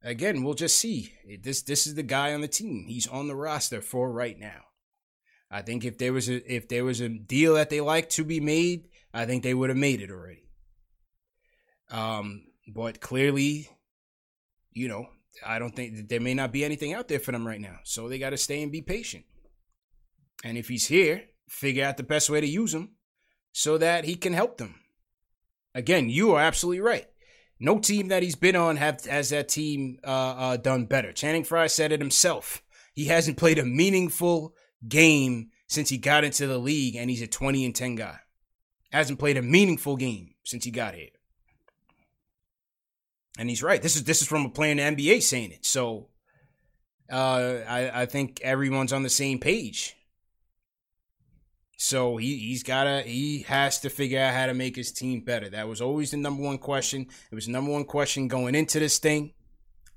Again, 0.02 0.44
we'll 0.44 0.54
just 0.54 0.78
see. 0.78 1.12
This 1.42 1.62
this 1.62 1.86
is 1.86 1.94
the 1.94 2.04
guy 2.04 2.32
on 2.32 2.40
the 2.40 2.48
team. 2.48 2.86
He's 2.88 3.09
on 3.09 3.26
the 3.26 3.34
roster 3.34 3.82
for 3.82 4.11
right 4.11 4.38
now. 4.38 4.62
I 5.50 5.62
think 5.62 5.84
if 5.84 5.98
there 5.98 6.12
was 6.12 6.28
a 6.28 6.54
if 6.54 6.68
there 6.68 6.84
was 6.84 7.00
a 7.00 7.09
deal 7.09 7.54
that 7.54 7.70
they 7.70 7.80
like 7.80 8.09
to 8.11 8.24
be 8.24 8.38
made, 8.40 8.88
I 9.12 9.26
think 9.26 9.42
they 9.42 9.54
would 9.54 9.70
have 9.70 9.78
made 9.78 10.00
it 10.00 10.11
already. 10.11 10.44
Um, 11.90 12.44
but 12.72 13.00
clearly, 13.00 13.68
you 14.72 14.88
know, 14.88 15.09
I 15.44 15.59
don't 15.59 15.74
think 15.74 16.09
there 16.09 16.20
may 16.20 16.34
not 16.34 16.52
be 16.52 16.64
anything 16.64 16.92
out 16.92 17.09
there 17.09 17.18
for 17.18 17.32
them 17.32 17.46
right 17.46 17.61
now. 17.61 17.78
So 17.84 18.09
they 18.09 18.18
got 18.18 18.30
to 18.30 18.36
stay 18.36 18.62
and 18.62 18.70
be 18.70 18.82
patient. 18.82 19.24
And 20.44 20.56
if 20.56 20.68
he's 20.68 20.86
here, 20.86 21.24
figure 21.48 21.84
out 21.84 21.96
the 21.96 22.02
best 22.02 22.30
way 22.30 22.40
to 22.40 22.46
use 22.46 22.74
him 22.74 22.90
so 23.52 23.78
that 23.78 24.04
he 24.04 24.14
can 24.14 24.34
help 24.34 24.59
them. 24.59 24.76
Again, 25.78 26.10
you 26.10 26.32
are 26.32 26.40
absolutely 26.40 26.80
right. 26.80 27.06
No 27.60 27.78
team 27.78 28.08
that 28.08 28.24
he's 28.24 28.34
been 28.34 28.56
on 28.56 28.76
have 28.76 29.04
has 29.04 29.30
that 29.30 29.48
team 29.48 30.00
uh, 30.04 30.34
uh, 30.36 30.56
done 30.56 30.86
better. 30.86 31.12
Channing 31.12 31.44
Frye 31.44 31.68
said 31.68 31.92
it 31.92 32.00
himself. 32.00 32.62
He 32.94 33.04
hasn't 33.04 33.36
played 33.36 33.60
a 33.60 33.64
meaningful 33.64 34.56
game 34.86 35.50
since 35.68 35.88
he 35.88 35.96
got 35.96 36.24
into 36.24 36.48
the 36.48 36.58
league, 36.58 36.96
and 36.96 37.08
he's 37.08 37.22
a 37.22 37.28
20 37.28 37.64
and 37.64 37.76
10 37.76 37.94
guy. 37.94 38.18
Hasn't 38.90 39.20
played 39.20 39.36
a 39.36 39.42
meaningful 39.42 39.96
game 39.96 40.34
since 40.42 40.64
he 40.64 40.72
got 40.72 40.94
here. 40.94 41.10
And 43.38 43.48
he's 43.48 43.62
right. 43.62 43.80
This 43.80 43.94
is 43.94 44.02
this 44.02 44.20
is 44.20 44.26
from 44.26 44.46
a 44.46 44.50
player 44.50 44.72
in 44.72 44.78
the 44.78 44.82
NBA 44.82 45.22
saying 45.22 45.52
it. 45.52 45.64
So 45.64 46.08
uh, 47.08 47.60
I 47.68 48.02
I 48.02 48.06
think 48.06 48.40
everyone's 48.42 48.92
on 48.92 49.04
the 49.04 49.10
same 49.10 49.38
page. 49.38 49.96
So 51.80 52.16
he 52.16 52.36
he's 52.36 52.64
gotta 52.64 53.02
he 53.02 53.42
has 53.42 53.78
to 53.80 53.88
figure 53.88 54.20
out 54.20 54.34
how 54.34 54.46
to 54.46 54.52
make 54.52 54.74
his 54.74 54.90
team 54.90 55.20
better. 55.20 55.48
That 55.48 55.68
was 55.68 55.80
always 55.80 56.10
the 56.10 56.16
number 56.16 56.42
one 56.42 56.58
question. 56.58 57.06
It 57.30 57.34
was 57.36 57.46
the 57.46 57.52
number 57.52 57.70
one 57.70 57.84
question 57.84 58.26
going 58.26 58.56
into 58.56 58.80
this 58.80 58.98
thing 58.98 59.32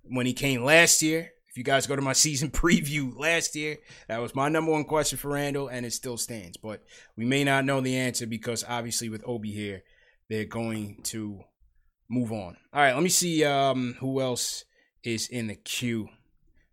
when 0.03 0.27
he 0.27 0.34
came 0.34 0.63
last 0.63 1.01
year. 1.01 1.32
If 1.49 1.57
you 1.57 1.63
guys 1.63 1.88
go 1.88 1.95
to 1.95 2.01
my 2.03 2.13
season 2.27 2.51
preview 2.51 3.17
last 3.17 3.55
year, 3.55 3.77
that 4.07 4.21
was 4.21 4.36
my 4.36 4.47
number 4.47 4.71
one 4.71 4.84
question 4.84 5.17
for 5.17 5.29
Randle, 5.29 5.69
and 5.69 5.84
it 5.84 5.91
still 5.91 6.17
stands. 6.17 6.55
But 6.55 6.84
we 7.17 7.25
may 7.25 7.43
not 7.43 7.65
know 7.65 7.82
the 7.82 7.97
answer 7.97 8.27
because 8.27 8.63
obviously 8.67 9.09
with 9.09 9.23
Obi 9.25 9.51
here, 9.51 9.82
they're 10.29 10.45
going 10.45 11.01
to 11.05 11.41
move 12.07 12.32
on. 12.32 12.57
All 12.71 12.82
right, 12.82 12.93
let 12.93 13.01
me 13.01 13.09
see 13.09 13.43
um, 13.43 13.95
who 13.99 14.21
else 14.21 14.65
is 15.03 15.27
in 15.27 15.47
the 15.47 15.55
queue. 15.55 16.09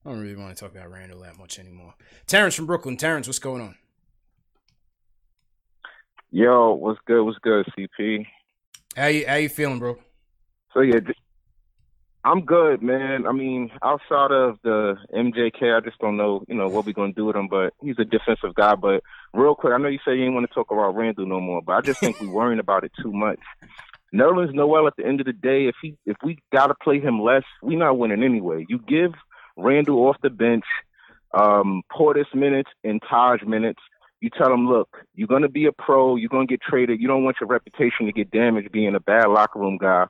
I 0.04 0.11
don't 0.11 0.20
really 0.20 0.36
want 0.36 0.54
to 0.54 0.62
talk 0.62 0.74
about 0.74 0.90
Randle 0.90 1.22
that 1.22 1.38
much 1.38 1.59
anymore. 1.59 1.94
Terrence 2.26 2.56
from 2.56 2.66
Brooklyn. 2.66 2.98
Terrence, 2.98 3.26
what's 3.26 3.38
going 3.38 3.62
on? 3.62 3.74
Yo, 6.31 6.72
what's 6.74 7.01
good? 7.07 7.22
What's 7.24 7.39
good, 7.39 7.66
CP? 7.76 8.26
How 8.95 9.07
you 9.07 9.26
how 9.26 9.37
you 9.37 9.49
feeling, 9.49 9.79
bro? 9.79 9.97
So 10.74 10.81
yeah, 10.81 11.01
I'm 12.22 12.45
good, 12.45 12.83
man. 12.83 13.26
I 13.26 13.33
mean, 13.33 13.70
outside 13.83 14.31
of 14.33 14.59
the 14.62 14.97
MJK, 15.14 15.74
I 15.74 15.81
just 15.81 15.99
don't 16.01 16.18
know, 16.18 16.45
you 16.47 16.55
know, 16.55 16.68
what 16.68 16.85
we're 16.85 16.93
gonna 16.93 17.14
do 17.14 17.24
with 17.24 17.37
him. 17.37 17.49
But 17.49 17.72
he's 17.81 17.99
a 17.99 18.05
defensive 18.05 18.55
guy. 18.55 18.74
But 18.74 19.03
real 19.33 19.55
quick, 19.55 19.72
I 19.72 19.79
know 19.79 19.89
you 19.89 20.01
say 20.05 20.16
you 20.16 20.24
ain't 20.24 20.35
want 20.35 20.47
to 20.47 20.55
talk 20.55 20.70
about 20.70 20.95
Randle 20.95 21.24
no 21.24 21.41
more, 21.41 21.62
but 21.62 21.72
I 21.72 21.81
just 21.81 22.01
think 22.01 22.20
we're 22.20 22.29
worrying 22.33 22.61
about 22.61 22.85
it 22.85 22.93
too 23.03 23.12
much. 23.12 23.41
Nerlens 24.14 24.53
Noel, 24.53 24.87
at 24.87 24.97
the 24.97 25.07
end 25.07 25.20
of 25.20 25.26
the 25.26 25.33
day, 25.33 25.66
if 25.66 25.76
he 25.81 25.97
if 26.05 26.16
we 26.22 26.39
gotta 26.53 26.74
play 26.83 27.01
him 27.01 27.22
less, 27.22 27.45
we 27.62 27.74
not 27.74 27.99
winning 27.99 28.22
anyway. 28.22 28.66
You 28.68 28.81
give 28.87 29.12
Randle 29.57 30.01
off 30.01 30.16
the 30.22 30.31
bench, 30.31 30.64
um, 31.33 31.83
Portis 31.91 32.35
minutes 32.35 32.70
and 32.85 33.01
Taj 33.09 33.43
minutes. 33.45 33.81
You 34.21 34.31
tell 34.31 34.53
him, 34.53 34.69
look, 34.69 34.97
you're 35.14 35.29
gonna 35.29 35.49
be 35.49 35.66
a 35.66 35.73
pro. 35.73 36.16
You're 36.16 36.29
gonna 36.29 36.47
get 36.47 36.61
traded. 36.61 37.01
You 37.01 37.09
don't 37.09 37.25
want 37.25 37.37
your 37.41 37.49
reputation 37.49 38.07
to 38.07 38.12
get 38.12 38.31
damaged 38.31 38.73
being 38.73 38.95
a 38.95 39.01
bad 39.01 39.29
locker 39.29 39.59
room 39.59 39.79
guy. 39.79 40.07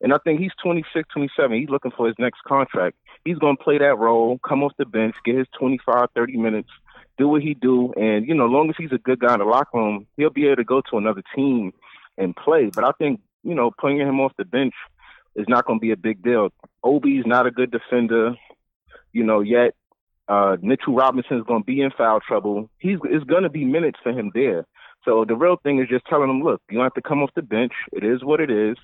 And 0.00 0.12
I 0.14 0.18
think 0.18 0.40
he's 0.40 0.52
26, 0.62 1.08
27. 1.12 1.58
He's 1.58 1.68
looking 1.68 1.90
for 1.90 2.06
his 2.06 2.14
next 2.18 2.42
contract. 2.46 2.96
He's 3.24 3.38
going 3.38 3.56
to 3.56 3.62
play 3.62 3.78
that 3.78 3.98
role, 3.98 4.38
come 4.46 4.62
off 4.62 4.72
the 4.78 4.86
bench, 4.86 5.16
get 5.24 5.36
his 5.36 5.48
25, 5.58 6.08
30 6.14 6.36
minutes, 6.36 6.68
do 7.16 7.26
what 7.28 7.42
he 7.42 7.54
do. 7.54 7.92
And, 7.94 8.26
you 8.26 8.34
know, 8.34 8.46
as 8.46 8.52
long 8.52 8.70
as 8.70 8.76
he's 8.78 8.92
a 8.92 8.98
good 8.98 9.18
guy 9.18 9.32
in 9.32 9.40
the 9.40 9.44
locker 9.44 9.76
room, 9.76 10.06
he'll 10.16 10.30
be 10.30 10.46
able 10.46 10.56
to 10.56 10.64
go 10.64 10.82
to 10.82 10.98
another 10.98 11.22
team 11.34 11.72
and 12.16 12.34
play. 12.36 12.70
But 12.72 12.84
I 12.84 12.92
think, 12.92 13.20
you 13.42 13.54
know, 13.54 13.72
playing 13.78 13.98
him 13.98 14.20
off 14.20 14.32
the 14.38 14.44
bench 14.44 14.74
is 15.34 15.46
not 15.48 15.66
going 15.66 15.80
to 15.80 15.82
be 15.82 15.90
a 15.90 15.96
big 15.96 16.22
deal. 16.22 16.50
Obi's 16.84 17.26
not 17.26 17.46
a 17.46 17.50
good 17.50 17.72
defender, 17.72 18.34
you 19.12 19.24
know, 19.24 19.40
yet. 19.40 19.74
Uh, 20.28 20.56
Mitchell 20.60 20.94
Robinson 20.94 21.38
is 21.38 21.44
going 21.44 21.62
to 21.62 21.66
be 21.66 21.80
in 21.80 21.90
foul 21.96 22.20
trouble. 22.20 22.68
He's 22.78 22.98
it's 23.04 23.24
going 23.24 23.44
to 23.44 23.48
be 23.48 23.64
minutes 23.64 23.98
for 24.02 24.12
him 24.12 24.30
there. 24.34 24.66
So 25.04 25.24
the 25.26 25.36
real 25.36 25.56
thing 25.62 25.80
is 25.80 25.88
just 25.88 26.04
telling 26.06 26.28
him, 26.28 26.42
look, 26.42 26.60
you 26.68 26.76
don't 26.76 26.84
have 26.84 26.94
to 26.94 27.02
come 27.02 27.22
off 27.22 27.30
the 27.34 27.42
bench. 27.42 27.72
It 27.92 28.04
is 28.04 28.22
what 28.22 28.40
it 28.40 28.50
is. 28.50 28.76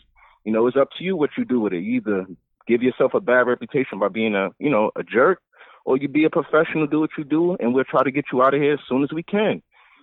You 0.44 0.52
know, 0.52 0.66
it's 0.66 0.76
up 0.76 0.88
to 0.98 1.04
you 1.04 1.16
what 1.16 1.30
you 1.36 1.44
do 1.44 1.60
with 1.60 1.72
it. 1.72 1.82
You 1.82 1.96
either 1.96 2.26
give 2.66 2.82
yourself 2.82 3.12
a 3.14 3.20
bad 3.20 3.46
reputation 3.46 3.98
by 3.98 4.08
being 4.08 4.34
a, 4.34 4.50
you 4.58 4.70
know, 4.70 4.90
a 4.96 5.02
jerk, 5.02 5.40
or 5.84 5.98
you 5.98 6.08
be 6.08 6.24
a 6.24 6.30
professional, 6.30 6.86
do 6.86 7.00
what 7.00 7.10
you 7.18 7.24
do, 7.24 7.56
and 7.60 7.74
we'll 7.74 7.84
try 7.84 8.02
to 8.02 8.10
get 8.10 8.26
you 8.32 8.42
out 8.42 8.54
of 8.54 8.60
here 8.60 8.74
as 8.74 8.80
soon 8.88 9.02
as 9.02 9.12
we 9.12 9.22
can. 9.22 9.62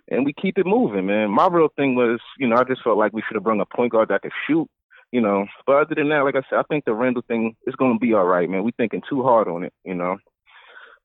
And 0.10 0.26
we 0.26 0.34
keep 0.34 0.58
it 0.58 0.66
moving, 0.66 1.06
man. 1.06 1.32
My 1.32 1.48
real 1.48 1.70
thing 1.76 1.96
was, 1.96 2.20
you 2.38 2.48
know, 2.48 2.58
I 2.58 2.64
just 2.66 2.84
felt 2.84 2.98
like 2.98 3.14
we 3.14 3.24
should 3.28 3.36
have 3.36 3.44
brought 3.44 3.62
a 3.62 3.66
point 3.66 3.92
guard 3.92 4.10
that 4.10 4.22
could 4.22 4.32
shoot, 4.48 4.68
you 5.12 5.22
know. 5.22 5.46
But 5.66 5.78
other 5.78 5.96
than 5.96 6.10
that, 6.10 6.24
like 6.24 6.36
I 6.36 6.42
said, 6.50 6.60
I 6.60 6.64
think 6.64 6.86
the 6.86 6.94
Randle 6.94 7.24
thing 7.28 7.56
is 7.66 7.76
going 7.76 7.94
to 7.94 8.00
be 8.00 8.14
all 8.14 8.26
right, 8.26 8.50
man. 8.50 8.64
We're 8.64 8.72
thinking 8.78 9.02
too 9.08 9.24
hard 9.24 9.48
on 9.48 9.64
it, 9.64 9.74
you 9.86 9.96
know. 9.96 10.18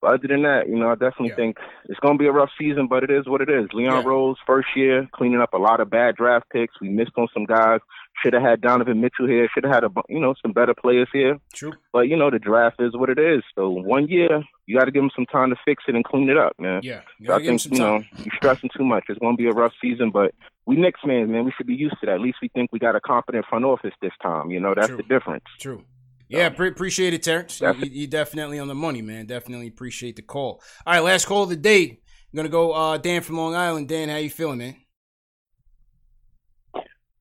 But 0.07 0.21
other 0.21 0.29
than 0.29 0.43
that, 0.43 0.69
you 0.69 0.77
know, 0.77 0.91
I 0.91 0.95
definitely 0.95 1.31
yeah. 1.31 1.35
think 1.35 1.59
it's 1.87 1.99
going 1.99 2.17
to 2.17 2.23
be 2.23 2.29
a 2.29 2.33
rough 2.33 2.51
season, 2.57 2.87
but 2.87 3.03
it 3.03 3.11
is 3.11 3.27
what 3.27 3.41
it 3.41 3.51
is. 3.51 3.67
Leon 3.73 4.03
yeah. 4.03 4.09
Rose, 4.09 4.37
first 4.47 4.69
year, 4.77 5.09
cleaning 5.13 5.41
up 5.41 5.53
a 5.53 5.59
lot 5.59 5.81
of 5.81 5.91
bad 5.91 6.15
draft 6.15 6.47
picks. 6.53 6.81
We 6.81 6.91
missed 6.91 7.11
on 7.17 7.27
some 7.35 7.45
guys. 7.45 7.81
Should 8.23 8.33
have 8.33 8.43
had 8.43 8.61
Donovan 8.61 9.01
Mitchell 9.01 9.27
here. 9.27 9.49
Should 9.53 9.65
have 9.65 9.75
had 9.75 9.85
a 9.85 9.91
you 10.09 10.21
know 10.21 10.35
some 10.41 10.53
better 10.53 10.75
players 10.75 11.09
here. 11.13 11.39
True. 11.53 11.73
But 11.93 12.09
you 12.09 12.17
know 12.17 12.31
the 12.31 12.39
draft 12.39 12.81
is 12.81 12.97
what 12.97 13.11
it 13.11 13.19
is. 13.19 13.43
So 13.57 13.69
one 13.69 14.07
year 14.07 14.43
you 14.67 14.79
got 14.79 14.85
to 14.85 14.93
give 14.93 15.03
them 15.03 15.11
some 15.15 15.27
time 15.27 15.51
to 15.51 15.57
fix 15.65 15.85
it 15.89 15.97
and 15.97 16.05
clean 16.05 16.31
it 16.31 16.39
up, 16.39 16.53
man. 16.59 16.81
Yeah. 16.83 17.03
So 17.27 17.35
I 17.35 17.45
think 17.45 17.65
you 17.65 17.79
know 17.79 18.03
you're 18.17 18.35
stressing 18.37 18.71
too 18.77 18.85
much. 18.85 19.05
It's 19.09 19.19
going 19.19 19.37
to 19.37 19.43
be 19.43 19.49
a 19.49 19.53
rough 19.53 19.73
season, 19.83 20.13
but 20.13 20.33
we 20.67 20.77
Knicks 20.77 21.01
fans, 21.05 21.29
man, 21.29 21.45
we 21.45 21.53
should 21.57 21.67
be 21.67 21.75
used 21.75 21.97
to 22.01 22.07
that. 22.07 22.15
At 22.15 22.21
least 22.21 22.39
we 22.41 22.49
think 22.49 22.73
we 22.73 22.79
got 22.79 22.97
a 22.97 23.01
competent 23.01 23.45
front 23.51 23.65
office 23.65 23.93
this 24.01 24.13
time. 24.23 24.51
You 24.51 24.61
know 24.61 24.73
that's 24.75 24.89
True. 24.89 24.97
the 24.99 25.03
difference. 25.03 25.45
True. 25.59 25.85
Yeah, 26.29 26.49
pre- 26.49 26.69
appreciate 26.69 27.15
it, 27.15 27.23
Terrence. 27.23 27.61
You, 27.61 27.73
you, 27.83 28.07
definitely 28.07 28.59
on 28.59 28.69
the 28.69 28.75
money, 28.75 29.03
man. 29.03 29.27
Definitely 29.27 29.69
appreciate 29.69 30.17
the 30.17 30.23
call. 30.23 30.61
All 30.87 30.95
right, 30.95 31.01
last 31.01 31.27
call 31.27 31.45
of 31.45 31.51
the 31.51 31.57
day. 31.57 32.01
I'm 32.33 32.37
gonna 32.37 32.49
go 32.49 32.73
uh, 32.73 32.99
Dan 32.99 33.23
from 33.23 33.37
Long 33.37 33.55
Island. 33.55 33.89
Dan, 33.89 34.09
how 34.09 34.17
you 34.17 34.31
feeling, 34.31 34.59
man? 34.59 34.77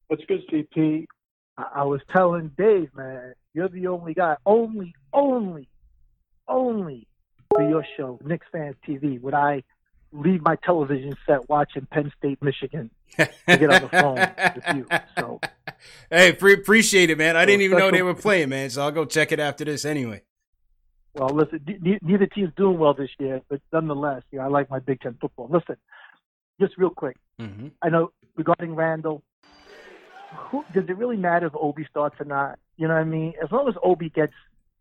What's 0.08 0.24
good, 0.26 0.42
CP? 0.52 1.06
I, 1.58 1.66
I 1.76 1.84
was 1.84 2.02
telling 2.12 2.52
Dave, 2.58 2.90
man, 2.96 3.34
you're 3.54 3.70
the 3.70 3.88
only 3.88 4.14
guy, 4.14 4.36
only, 4.46 4.94
only, 5.14 5.70
only 6.48 7.08
for 7.50 7.68
your 7.68 7.86
show, 7.98 8.20
Knicks 8.24 8.48
Fans 8.52 8.76
TV, 8.88 9.20
would 9.22 9.34
I 9.34 9.64
leave 10.12 10.42
my 10.42 10.56
television 10.58 11.16
set 11.26 11.48
watching 11.50 11.86
Penn 11.92 12.12
State, 12.18 12.42
Michigan 12.42 12.90
to 13.18 13.28
get 13.48 13.70
on 13.70 13.82
the 13.82 13.90
phone 13.90 14.56
with 14.56 14.76
you. 14.76 14.88
So, 15.18 15.40
hey, 16.10 16.34
pre- 16.34 16.54
appreciate 16.54 17.10
it, 17.10 17.18
man. 17.18 17.36
I 17.36 17.46
didn't 17.46 17.62
even 17.62 17.78
know 17.78 17.92
they 17.92 18.02
were 18.02 18.14
playing, 18.16 18.50
man. 18.50 18.70
So 18.70 18.84
I'll 18.84 18.92
go 18.92 19.06
check 19.06 19.32
it 19.32 19.40
after 19.40 19.66
this 19.66 19.86
anyway. 19.86 20.22
Well, 21.16 21.30
listen, 21.30 21.62
neither 22.02 22.26
team's 22.26 22.52
doing 22.58 22.78
well 22.78 22.94
this 22.94 23.10
year, 23.20 23.42
but 23.50 23.62
nonetheless, 23.72 24.24
you 24.32 24.40
know, 24.40 24.46
I 24.46 24.48
like 24.50 24.70
my 24.70 24.80
Big 24.80 25.00
Ten 25.00 25.18
football. 25.22 25.48
Listen, 25.50 25.78
just 26.60 26.78
real 26.78 26.90
quick, 26.90 27.16
mm-hmm. 27.40 27.68
I 27.82 27.90
know 27.90 28.12
regarding 28.36 28.76
Randle, 28.76 29.24
who, 30.36 30.66
does 30.74 30.84
it 30.90 30.98
really 30.98 31.16
matter 31.16 31.48
if 31.48 31.54
Obi 31.56 31.86
starts 31.90 32.16
or 32.20 32.26
not? 32.26 32.60
You 32.76 32.90
know 32.90 32.96
what 32.96 33.00
I 33.00 33.06
mean? 33.06 33.34
As 33.42 33.50
long 33.52 33.70
as 33.70 33.76
Obi 33.82 34.10
gets 34.10 34.34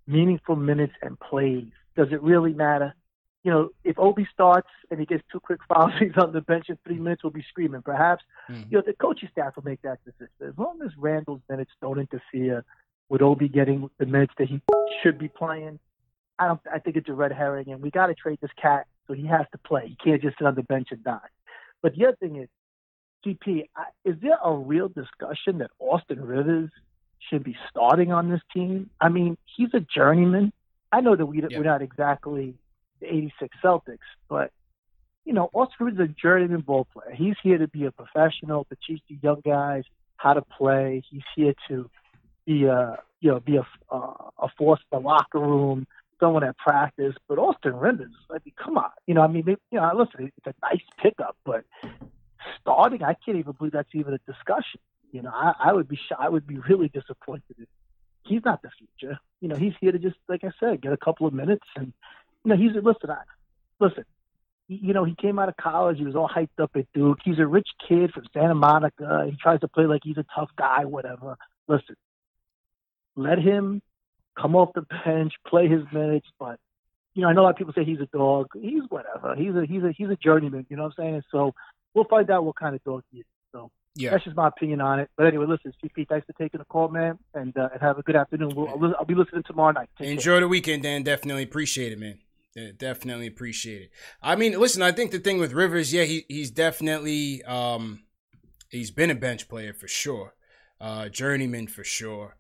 meaningful 0.08 0.56
minutes 0.56 0.94
and 1.02 1.18
plays, 1.20 1.68
does 1.96 2.08
it 2.10 2.20
really 2.20 2.52
matter? 2.52 2.94
You 3.44 3.50
know, 3.50 3.68
if 3.84 3.98
Obi 3.98 4.26
starts 4.32 4.68
and 4.90 4.98
he 4.98 5.06
gets 5.06 5.22
two 5.30 5.38
quick 5.38 5.60
fouls, 5.68 5.92
he's 5.98 6.16
on 6.16 6.32
the 6.32 6.40
bench 6.40 6.66
in 6.68 6.78
three 6.84 6.98
minutes, 6.98 7.22
we'll 7.22 7.32
be 7.32 7.44
screaming. 7.48 7.82
Perhaps, 7.82 8.24
mm-hmm. 8.50 8.62
you 8.70 8.78
know, 8.78 8.82
the 8.84 8.94
coaching 8.94 9.28
staff 9.30 9.56
will 9.56 9.64
make 9.64 9.82
that 9.82 9.98
decision. 10.04 10.28
As 10.40 10.54
long 10.56 10.80
as 10.84 10.90
Randle's 10.98 11.42
minutes 11.48 11.70
don't 11.80 12.00
interfere 12.00 12.64
with 13.08 13.22
Obi 13.22 13.48
getting 13.48 13.88
the 13.98 14.06
minutes 14.06 14.32
that 14.38 14.48
he 14.48 14.60
should 15.02 15.18
be 15.18 15.28
playing, 15.28 15.78
I 16.38 16.48
don't. 16.48 16.60
I 16.72 16.78
think 16.78 16.96
it's 16.96 17.08
a 17.08 17.12
red 17.12 17.32
herring, 17.32 17.70
and 17.70 17.80
we 17.80 17.90
got 17.90 18.06
to 18.06 18.14
trade 18.14 18.38
this 18.40 18.50
cat 18.60 18.86
so 19.06 19.14
he 19.14 19.26
has 19.26 19.46
to 19.52 19.58
play. 19.58 19.88
He 19.88 19.96
can't 19.96 20.20
just 20.22 20.38
sit 20.38 20.46
on 20.46 20.54
the 20.54 20.62
bench 20.62 20.88
and 20.90 21.04
die. 21.04 21.28
But 21.82 21.94
the 21.94 22.06
other 22.06 22.16
thing 22.16 22.36
is, 22.36 22.48
CP, 23.24 23.68
is 24.04 24.16
there 24.20 24.38
a 24.42 24.52
real 24.52 24.88
discussion 24.88 25.58
that 25.58 25.70
Austin 25.78 26.24
Rivers 26.24 26.70
should 27.30 27.44
be 27.44 27.56
starting 27.70 28.12
on 28.12 28.30
this 28.30 28.40
team? 28.52 28.90
I 29.00 29.08
mean, 29.08 29.36
he's 29.56 29.68
a 29.74 29.80
journeyman. 29.80 30.52
I 30.92 31.00
know 31.00 31.16
that 31.16 31.26
we, 31.26 31.42
yeah. 31.42 31.58
we're 31.58 31.64
not 31.64 31.82
exactly 31.82 32.54
the 33.04 33.14
86 33.14 33.56
Celtics, 33.62 33.98
but, 34.28 34.50
you 35.24 35.32
know, 35.32 35.50
Austin 35.52 35.88
is 35.88 35.98
a 35.98 36.08
journeyman 36.08 36.60
ball 36.60 36.86
player. 36.92 37.14
He's 37.14 37.36
here 37.42 37.58
to 37.58 37.68
be 37.68 37.84
a 37.84 37.92
professional, 37.92 38.64
to 38.64 38.76
teach 38.86 39.02
the 39.08 39.18
young 39.22 39.40
guys 39.44 39.84
how 40.16 40.34
to 40.34 40.42
play. 40.42 41.02
He's 41.10 41.22
here 41.36 41.54
to 41.68 41.90
be 42.46 42.64
a, 42.64 42.98
you 43.20 43.30
know, 43.30 43.40
be 43.40 43.56
a, 43.56 43.66
uh, 43.90 44.30
a 44.38 44.48
force 44.58 44.80
in 44.92 44.98
the 44.98 45.04
locker 45.06 45.38
room, 45.38 45.86
someone 46.20 46.44
at 46.44 46.56
practice. 46.58 47.14
But 47.28 47.38
Austin 47.38 47.76
Rivers, 47.76 48.12
I 48.30 48.34
mean, 48.44 48.54
come 48.62 48.76
on. 48.76 48.90
You 49.06 49.14
know, 49.14 49.22
I 49.22 49.28
mean, 49.28 49.44
you 49.46 49.56
know, 49.72 49.90
listen, 49.94 50.30
it's 50.36 50.46
a 50.46 50.54
nice 50.62 50.82
pickup, 51.02 51.36
but 51.44 51.64
starting, 52.60 53.02
I 53.02 53.14
can't 53.24 53.38
even 53.38 53.52
believe 53.52 53.72
that's 53.72 53.88
even 53.94 54.14
a 54.14 54.18
discussion. 54.30 54.80
You 55.12 55.22
know, 55.22 55.30
I, 55.32 55.54
I 55.58 55.72
would 55.72 55.88
be 55.88 55.98
I 56.18 56.28
would 56.28 56.46
be 56.46 56.58
really 56.58 56.88
disappointed 56.88 57.56
if 57.58 57.68
he's 58.24 58.44
not 58.44 58.62
the 58.62 58.70
future. 58.78 59.18
You 59.40 59.48
know, 59.48 59.56
he's 59.56 59.74
here 59.80 59.92
to 59.92 59.98
just 59.98 60.16
like 60.28 60.42
I 60.42 60.50
said, 60.58 60.82
get 60.82 60.92
a 60.92 60.96
couple 60.96 61.26
of 61.26 61.32
minutes, 61.32 61.66
and 61.76 61.92
know, 62.50 62.56
he's 62.56 62.72
listen. 62.74 63.10
I, 63.10 63.22
listen, 63.80 64.04
you 64.68 64.94
know, 64.94 65.04
he 65.04 65.14
came 65.14 65.38
out 65.38 65.48
of 65.48 65.56
college. 65.56 65.98
He 65.98 66.04
was 66.04 66.16
all 66.16 66.28
hyped 66.28 66.62
up 66.62 66.72
at 66.74 66.86
Duke. 66.94 67.18
He's 67.24 67.38
a 67.38 67.46
rich 67.46 67.68
kid 67.86 68.12
from 68.12 68.24
Santa 68.32 68.54
Monica. 68.54 69.26
He 69.30 69.36
tries 69.36 69.60
to 69.60 69.68
play 69.68 69.86
like 69.86 70.02
he's 70.04 70.18
a 70.18 70.24
tough 70.34 70.50
guy, 70.56 70.84
whatever. 70.84 71.36
Listen, 71.68 71.96
let 73.16 73.38
him 73.38 73.82
come 74.40 74.56
off 74.56 74.70
the 74.74 74.86
bench, 75.04 75.32
play 75.46 75.68
his 75.68 75.82
minutes. 75.92 76.26
But 76.38 76.58
you 77.14 77.22
know, 77.22 77.28
I 77.28 77.32
know 77.32 77.42
a 77.42 77.44
lot 77.44 77.50
of 77.50 77.56
people 77.56 77.74
say 77.74 77.84
he's 77.84 78.00
a 78.00 78.06
dog. 78.06 78.48
He's 78.54 78.82
whatever. 78.88 79.34
He's 79.34 79.54
a 79.54 79.66
he's 79.66 79.82
a 79.82 79.92
he's 79.96 80.10
a 80.10 80.16
journeyman. 80.16 80.66
You 80.68 80.76
know 80.76 80.84
what 80.84 80.94
I'm 80.98 81.04
saying? 81.04 81.22
So 81.30 81.54
we'll 81.94 82.04
find 82.04 82.30
out 82.30 82.44
what 82.44 82.56
kind 82.56 82.74
of 82.74 82.82
dog 82.84 83.02
he 83.10 83.18
is. 83.18 83.26
So 83.52 83.70
yeah. 83.94 84.10
that's 84.10 84.24
just 84.24 84.36
my 84.36 84.48
opinion 84.48 84.80
on 84.80 85.00
it. 85.00 85.10
But 85.16 85.26
anyway, 85.26 85.46
listen, 85.46 85.72
CP, 85.82 86.08
thanks 86.08 86.26
for 86.26 86.32
taking 86.32 86.58
the 86.58 86.64
call, 86.64 86.88
man, 86.88 87.18
and, 87.34 87.56
uh, 87.56 87.68
and 87.72 87.80
have 87.80 87.98
a 87.98 88.02
good 88.02 88.16
afternoon. 88.16 88.52
We'll, 88.54 88.68
I'll, 88.68 88.96
I'll 88.98 89.04
be 89.04 89.14
listening 89.14 89.44
tomorrow 89.46 89.72
night. 89.72 89.88
Take 89.98 90.08
Enjoy 90.08 90.32
care. 90.32 90.40
the 90.40 90.48
weekend, 90.48 90.82
Dan. 90.82 91.02
Definitely 91.04 91.44
appreciate 91.44 91.92
it, 91.92 91.98
man. 91.98 92.18
Yeah, 92.54 92.70
definitely 92.76 93.26
appreciate 93.26 93.82
it. 93.82 93.90
I 94.22 94.36
mean, 94.36 94.58
listen, 94.58 94.82
I 94.82 94.92
think 94.92 95.10
the 95.10 95.18
thing 95.18 95.38
with 95.38 95.52
Rivers, 95.52 95.92
yeah, 95.92 96.04
he 96.04 96.24
he's 96.28 96.50
definitely 96.50 97.42
um 97.44 98.04
he's 98.68 98.90
been 98.90 99.10
a 99.10 99.14
bench 99.14 99.48
player 99.48 99.72
for 99.72 99.88
sure, 99.88 100.34
uh, 100.80 101.08
journeyman 101.08 101.66
for 101.66 101.84
sure. 101.84 102.36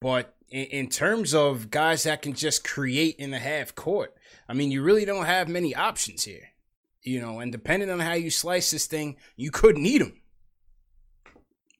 But 0.00 0.34
in, 0.48 0.64
in 0.66 0.88
terms 0.88 1.34
of 1.34 1.70
guys 1.70 2.04
that 2.04 2.22
can 2.22 2.32
just 2.32 2.64
create 2.66 3.16
in 3.16 3.30
the 3.30 3.38
half 3.38 3.74
court, 3.74 4.14
I 4.48 4.54
mean, 4.54 4.70
you 4.70 4.82
really 4.82 5.04
don't 5.04 5.26
have 5.26 5.48
many 5.48 5.74
options 5.74 6.24
here 6.24 6.52
you 7.08 7.20
know, 7.20 7.40
and 7.40 7.50
depending 7.50 7.90
on 7.90 8.00
how 8.00 8.12
you 8.12 8.30
slice 8.30 8.70
this 8.70 8.86
thing, 8.86 9.16
you 9.36 9.50
could 9.50 9.78
need 9.78 10.02
him. 10.02 10.20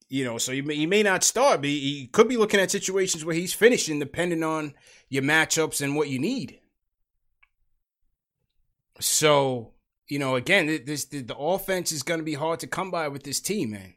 You 0.08 0.24
know, 0.24 0.38
so 0.38 0.52
you 0.52 0.62
may, 0.62 0.74
you 0.74 0.88
may 0.88 1.02
not 1.02 1.22
start, 1.22 1.60
but 1.60 1.68
you 1.68 2.08
could 2.08 2.28
be 2.28 2.38
looking 2.38 2.60
at 2.60 2.70
situations 2.70 3.24
where 3.24 3.34
he's 3.34 3.52
finishing 3.52 3.98
depending 3.98 4.42
on 4.42 4.74
your 5.10 5.22
matchups 5.22 5.82
and 5.82 5.94
what 5.94 6.08
you 6.08 6.18
need. 6.18 6.60
So, 9.00 9.74
you 10.08 10.18
know, 10.18 10.36
again, 10.36 10.66
this 10.84 11.04
the, 11.04 11.22
the 11.22 11.36
offense 11.36 11.92
is 11.92 12.02
going 12.02 12.20
to 12.20 12.24
be 12.24 12.34
hard 12.34 12.60
to 12.60 12.66
come 12.66 12.90
by 12.90 13.08
with 13.08 13.22
this 13.22 13.40
team, 13.40 13.72
man. 13.72 13.94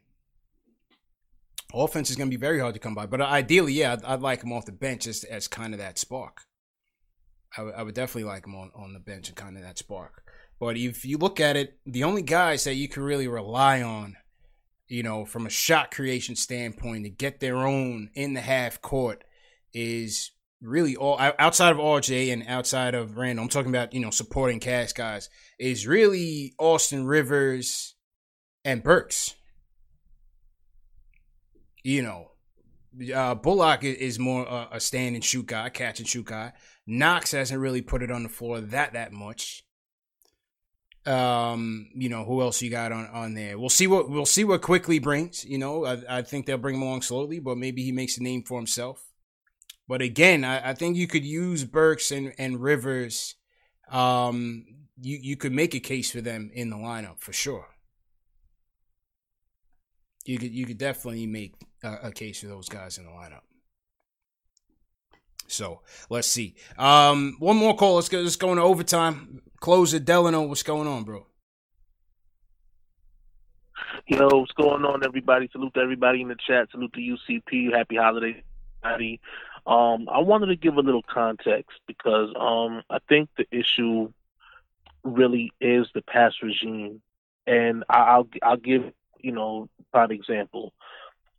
Offense 1.74 2.10
is 2.10 2.16
going 2.16 2.28
to 2.30 2.36
be 2.36 2.40
very 2.40 2.60
hard 2.60 2.74
to 2.74 2.80
come 2.80 2.94
by, 2.94 3.06
but 3.06 3.22
ideally, 3.22 3.72
yeah, 3.72 3.94
I'd, 3.94 4.04
I'd 4.04 4.20
like 4.20 4.42
him 4.42 4.52
off 4.52 4.66
the 4.66 4.72
bench 4.72 5.06
as, 5.06 5.24
as 5.24 5.48
kind 5.48 5.72
of 5.72 5.80
that 5.80 5.98
spark. 5.98 6.42
I, 7.56 7.60
w- 7.62 7.74
I 7.76 7.82
would 7.82 7.94
definitely 7.94 8.24
like 8.24 8.46
him 8.46 8.54
on, 8.54 8.70
on 8.74 8.92
the 8.92 9.00
bench 9.00 9.28
and 9.28 9.36
kind 9.36 9.56
of 9.56 9.62
that 9.62 9.78
spark. 9.78 10.22
But 10.60 10.76
if 10.76 11.06
you 11.06 11.16
look 11.16 11.40
at 11.40 11.56
it, 11.56 11.78
the 11.86 12.04
only 12.04 12.20
guys 12.20 12.64
that 12.64 12.74
you 12.74 12.88
can 12.88 13.02
really 13.02 13.26
rely 13.26 13.80
on, 13.80 14.16
you 14.86 15.02
know, 15.02 15.24
from 15.24 15.46
a 15.46 15.50
shot 15.50 15.90
creation 15.90 16.36
standpoint 16.36 17.04
to 17.04 17.10
get 17.10 17.40
their 17.40 17.56
own 17.56 18.10
in 18.14 18.34
the 18.34 18.42
half 18.42 18.82
court 18.82 19.24
is 19.72 20.31
really 20.62 20.96
all 20.96 21.18
outside 21.18 21.72
of 21.72 21.78
RJ 21.78 22.32
and 22.32 22.44
outside 22.46 22.94
of 22.94 23.16
Randle, 23.16 23.44
I'm 23.44 23.48
talking 23.48 23.70
about, 23.70 23.92
you 23.92 24.00
know, 24.00 24.10
supporting 24.10 24.60
cast 24.60 24.96
guys, 24.96 25.28
is 25.58 25.86
really 25.86 26.54
Austin 26.58 27.04
Rivers 27.04 27.94
and 28.64 28.82
Burks. 28.82 29.34
You 31.82 32.02
know, 32.02 32.30
uh, 33.14 33.34
Bullock 33.34 33.82
is 33.84 34.18
more 34.18 34.48
uh, 34.48 34.68
a 34.70 34.80
stand 34.80 35.16
and 35.16 35.24
shoot 35.24 35.46
guy, 35.46 35.68
catch 35.68 35.98
and 35.98 36.08
shoot 36.08 36.26
guy. 36.26 36.52
Knox 36.86 37.32
hasn't 37.32 37.60
really 37.60 37.82
put 37.82 38.02
it 38.02 38.10
on 38.10 38.22
the 38.22 38.28
floor 38.28 38.60
that 38.60 38.92
that 38.92 39.12
much. 39.12 39.64
Um, 41.04 41.88
you 41.96 42.08
know 42.08 42.24
who 42.24 42.40
else 42.42 42.62
you 42.62 42.70
got 42.70 42.92
on 42.92 43.08
on 43.08 43.34
there? 43.34 43.58
We'll 43.58 43.68
see 43.68 43.88
what 43.88 44.08
we'll 44.08 44.26
see 44.26 44.44
what 44.44 44.62
Quickley 44.62 45.00
brings. 45.00 45.44
You 45.44 45.58
know, 45.58 45.84
I, 45.84 46.18
I 46.18 46.22
think 46.22 46.46
they'll 46.46 46.58
bring 46.58 46.76
him 46.76 46.82
along 46.82 47.02
slowly, 47.02 47.40
but 47.40 47.58
maybe 47.58 47.82
he 47.82 47.90
makes 47.90 48.18
a 48.18 48.22
name 48.22 48.44
for 48.44 48.58
himself. 48.58 49.11
But 49.92 50.00
again, 50.00 50.42
I, 50.42 50.70
I 50.70 50.72
think 50.72 50.96
you 50.96 51.06
could 51.06 51.22
use 51.22 51.64
Burks 51.64 52.10
and, 52.10 52.32
and 52.38 52.62
Rivers. 52.62 53.34
Um, 53.90 54.64
you 54.98 55.18
you 55.20 55.36
could 55.36 55.52
make 55.52 55.74
a 55.74 55.80
case 55.80 56.10
for 56.10 56.22
them 56.22 56.50
in 56.54 56.70
the 56.70 56.76
lineup 56.76 57.20
for 57.20 57.34
sure. 57.34 57.66
You 60.24 60.38
could 60.38 60.50
you 60.50 60.64
could 60.64 60.78
definitely 60.78 61.26
make 61.26 61.56
a, 61.84 62.04
a 62.04 62.10
case 62.10 62.40
for 62.40 62.46
those 62.46 62.70
guys 62.70 62.96
in 62.96 63.04
the 63.04 63.10
lineup. 63.10 63.42
So 65.46 65.82
let's 66.08 66.26
see. 66.26 66.54
Um, 66.78 67.36
one 67.38 67.58
more 67.58 67.76
call. 67.76 67.96
Let's 67.96 68.08
go. 68.08 68.22
Let's 68.22 68.36
go 68.36 68.52
into 68.52 68.62
overtime. 68.62 69.42
Close 69.60 69.90
Closer 69.90 69.98
Delano, 69.98 70.40
what's 70.44 70.62
going 70.62 70.88
on, 70.88 71.04
bro? 71.04 71.26
Yo, 74.06 74.26
what's 74.26 74.52
going 74.52 74.86
on, 74.86 75.04
everybody? 75.04 75.50
Salute 75.52 75.74
to 75.74 75.80
everybody 75.80 76.22
in 76.22 76.28
the 76.28 76.36
chat. 76.46 76.68
Salute 76.70 76.94
to 76.94 76.98
UCP. 76.98 77.76
Happy 77.76 77.96
holidays, 77.96 78.36
everybody. 78.82 79.20
Um, 79.66 80.08
I 80.08 80.18
wanted 80.18 80.46
to 80.46 80.56
give 80.56 80.76
a 80.76 80.80
little 80.80 81.02
context 81.02 81.78
because 81.86 82.30
um, 82.38 82.82
I 82.90 82.98
think 83.08 83.28
the 83.36 83.46
issue 83.52 84.12
really 85.04 85.52
is 85.60 85.86
the 85.94 86.02
past 86.02 86.42
regime, 86.42 87.00
and 87.46 87.84
I'll 87.88 88.28
I'll 88.42 88.56
give 88.56 88.92
you 89.20 89.32
know 89.32 89.68
prime 89.92 90.10
example. 90.10 90.72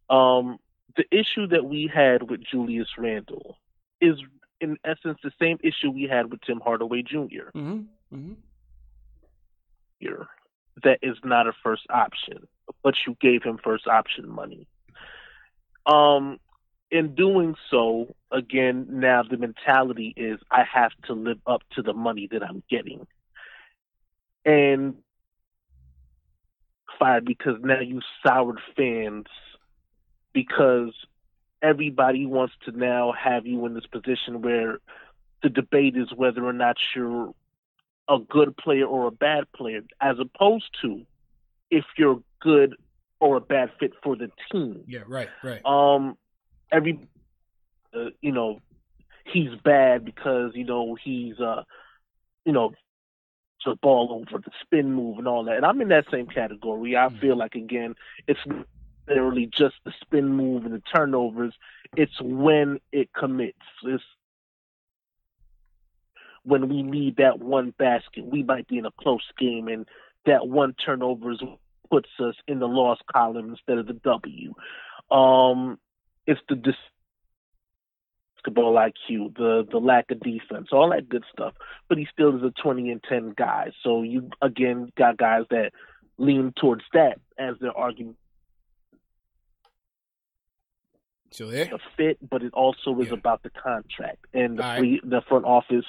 Um, 0.10 0.58
the 0.96 1.06
issue 1.12 1.48
that 1.48 1.66
we 1.66 1.92
had 1.94 2.30
with 2.30 2.42
Julius 2.44 2.90
Randle 2.98 3.58
is 4.00 4.16
in 4.62 4.78
essence 4.86 5.20
the 5.24 5.32
same 5.40 5.60
issue 5.64 5.92
we 5.92 6.04
had 6.04 6.32
with 6.32 6.42
Tim 6.42 6.62
Hardaway 6.62 7.02
junior 7.02 7.52
Mm-hmm. 7.56 8.16
Mm-hmm. 8.16 8.34
Here, 10.00 10.28
that 10.84 11.00
is 11.02 11.18
not 11.24 11.48
a 11.48 11.54
first 11.64 11.84
option, 11.90 12.48
but 12.84 12.96
you 13.06 13.16
gave 13.20 13.44
him 13.44 13.58
first 13.62 13.88
option 13.88 14.30
money. 14.30 14.68
Um, 15.86 16.40
in 16.94 17.16
doing 17.16 17.56
so, 17.72 18.16
again, 18.32 18.86
now 18.88 19.24
the 19.24 19.36
mentality 19.36 20.14
is 20.16 20.40
I 20.52 20.64
have 20.72 20.92
to 21.08 21.14
live 21.14 21.40
up 21.48 21.64
to 21.72 21.82
the 21.82 21.94
money 21.94 22.30
that 22.32 22.44
I'm 22.44 22.62
getting. 22.70 23.08
And 24.46 24.98
fired 27.00 27.26
because 27.26 27.58
now 27.64 27.80
you 27.80 28.00
soured 28.24 28.60
fans 28.78 29.26
because 30.34 30.94
everybody 31.64 32.28
wants 32.28 32.54
to 32.66 32.72
now 32.72 33.12
have 33.12 33.48
you 33.48 33.66
in 33.66 33.74
this 33.74 33.88
position 33.88 34.44
where 34.44 34.78
the 35.42 35.50
debate 35.50 35.98
is 35.98 36.14
whether 36.16 36.46
or 36.46 36.54
not 36.54 36.78
you're 36.96 37.34
a 38.08 38.20
good 38.20 38.56
player 38.56 38.86
or 38.86 39.08
a 39.08 39.12
bad 39.12 39.52
player, 39.52 39.82
as 40.00 40.18
opposed 40.20 40.70
to 40.84 41.02
if 41.72 41.86
you're 41.98 42.22
good 42.40 42.76
or 43.20 43.38
a 43.38 43.42
bad 43.42 43.72
fit 43.80 43.94
for 44.04 44.16
the 44.16 44.30
team. 44.52 44.84
Yeah, 44.86 45.04
right, 45.08 45.30
right. 45.42 45.66
Um, 45.66 46.18
every, 46.74 47.00
uh, 47.96 48.10
you 48.22 48.32
know, 48.32 48.60
he's 49.26 49.52
bad 49.64 50.04
because 50.04 50.52
you 50.56 50.66
know 50.66 50.98
he's 51.02 51.40
uh, 51.40 51.64
you 52.46 52.52
know, 52.52 52.74
the 53.66 53.76
ball 53.82 54.10
over 54.12 54.42
the 54.44 54.52
spin 54.62 54.94
move 54.94 55.18
and 55.18 55.28
all 55.28 55.46
that. 55.46 55.56
And 55.56 55.66
I'm 55.66 55.80
in 55.82 55.90
that 55.90 56.06
same 56.12 56.28
category. 56.28 56.98
I 56.98 57.08
feel 57.20 57.38
like 57.38 57.56
again, 57.56 57.96
it's 58.28 58.40
necessarily 59.08 59.50
just 59.58 59.76
the 59.86 59.94
spin 60.02 60.28
move 60.28 60.66
and 60.66 60.74
the 60.74 60.82
turnovers. 60.94 61.54
It's 61.96 62.20
when 62.22 62.80
it 62.92 63.10
commits. 63.18 63.58
It's 63.84 64.04
when 66.44 66.68
we 66.68 66.84
need 66.84 67.18
that 67.18 67.40
one 67.40 67.74
basket. 67.78 68.26
We 68.26 68.44
might 68.44 68.68
be 68.68 68.78
in 68.78 68.86
a 68.86 68.92
close 69.00 69.24
game, 69.40 69.68
and 69.68 69.88
that 70.26 70.48
one 70.48 70.76
turnover 70.86 71.36
puts 71.90 72.10
us 72.20 72.36
in 72.48 72.60
the 72.60 72.68
loss 72.68 73.00
column 73.12 73.52
instead 73.52 73.78
of 73.78 73.88
the 73.88 73.94
W. 73.94 74.54
Um, 75.10 75.78
it's 76.26 76.42
the 76.50 76.56
dis- 76.56 76.76
basketball 78.44 78.76
IQ, 78.76 79.36
the 79.36 79.66
the 79.70 79.78
lack 79.78 80.12
of 80.12 80.20
defense, 80.20 80.70
all 80.72 80.90
that 80.92 81.10
good 81.10 81.24
stuff. 81.32 81.54
But 81.90 81.98
he 81.98 82.08
still 82.12 82.36
is 82.36 82.44
a 82.44 82.52
twenty 82.62 82.90
and 82.90 83.04
ten 83.04 83.34
guy. 83.36 83.72
So 83.84 84.02
you 84.02 84.30
again 84.42 84.92
got 84.98 85.18
guys 85.18 85.44
that 85.50 85.72
lean 86.18 86.54
towards 86.60 86.84
that 86.94 87.20
as 87.38 87.56
their 87.60 87.76
argument. 87.76 88.18
So 91.32 91.48
there, 91.50 91.66
a 91.74 91.80
fit, 91.98 92.18
but 92.28 92.44
it 92.44 92.54
also 92.54 93.00
is 93.00 93.12
about 93.12 93.42
the 93.42 93.50
contract 93.50 94.26
and 94.36 94.60
the 94.60 94.76
free, 94.78 95.02
the 95.04 95.22
front 95.28 95.46
office 95.46 95.86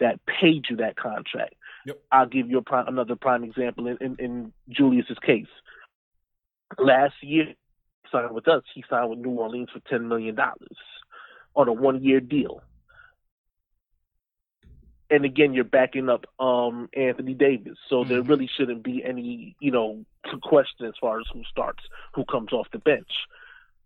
that 0.00 0.18
paid 0.26 0.64
you 0.68 0.76
that 0.76 0.96
contract. 0.96 1.54
Yep. 1.86 2.00
I'll 2.10 2.26
give 2.26 2.50
you 2.50 2.58
a 2.58 2.62
prime, 2.62 2.88
another 2.88 3.14
prime 3.14 3.44
example 3.44 3.86
in, 3.86 3.98
in, 4.00 4.16
in 4.18 4.52
Julius's 4.68 5.18
case. 5.24 5.46
Last 6.76 7.14
year, 7.22 7.54
signed 8.12 8.34
with 8.34 8.48
us, 8.48 8.62
he 8.74 8.84
signed 8.88 9.10
with 9.10 9.18
New 9.18 9.30
Orleans 9.30 9.68
for 9.72 9.80
ten 9.88 10.08
million 10.08 10.34
dollars 10.34 10.76
on 11.54 11.68
a 11.68 11.72
one 11.72 12.02
year 12.02 12.20
deal. 12.20 12.62
And 15.12 15.24
again, 15.24 15.54
you're 15.54 15.64
backing 15.64 16.08
up 16.08 16.24
um, 16.38 16.88
Anthony 16.94 17.34
Davis, 17.34 17.76
so 17.88 18.04
there 18.04 18.22
really 18.22 18.48
shouldn't 18.56 18.84
be 18.84 19.02
any, 19.04 19.56
you 19.58 19.72
know, 19.72 20.04
question 20.42 20.86
as 20.86 20.94
far 21.00 21.18
as 21.18 21.26
who 21.32 21.42
starts, 21.50 21.82
who 22.14 22.24
comes 22.24 22.52
off 22.52 22.68
the 22.72 22.78
bench. 22.78 23.10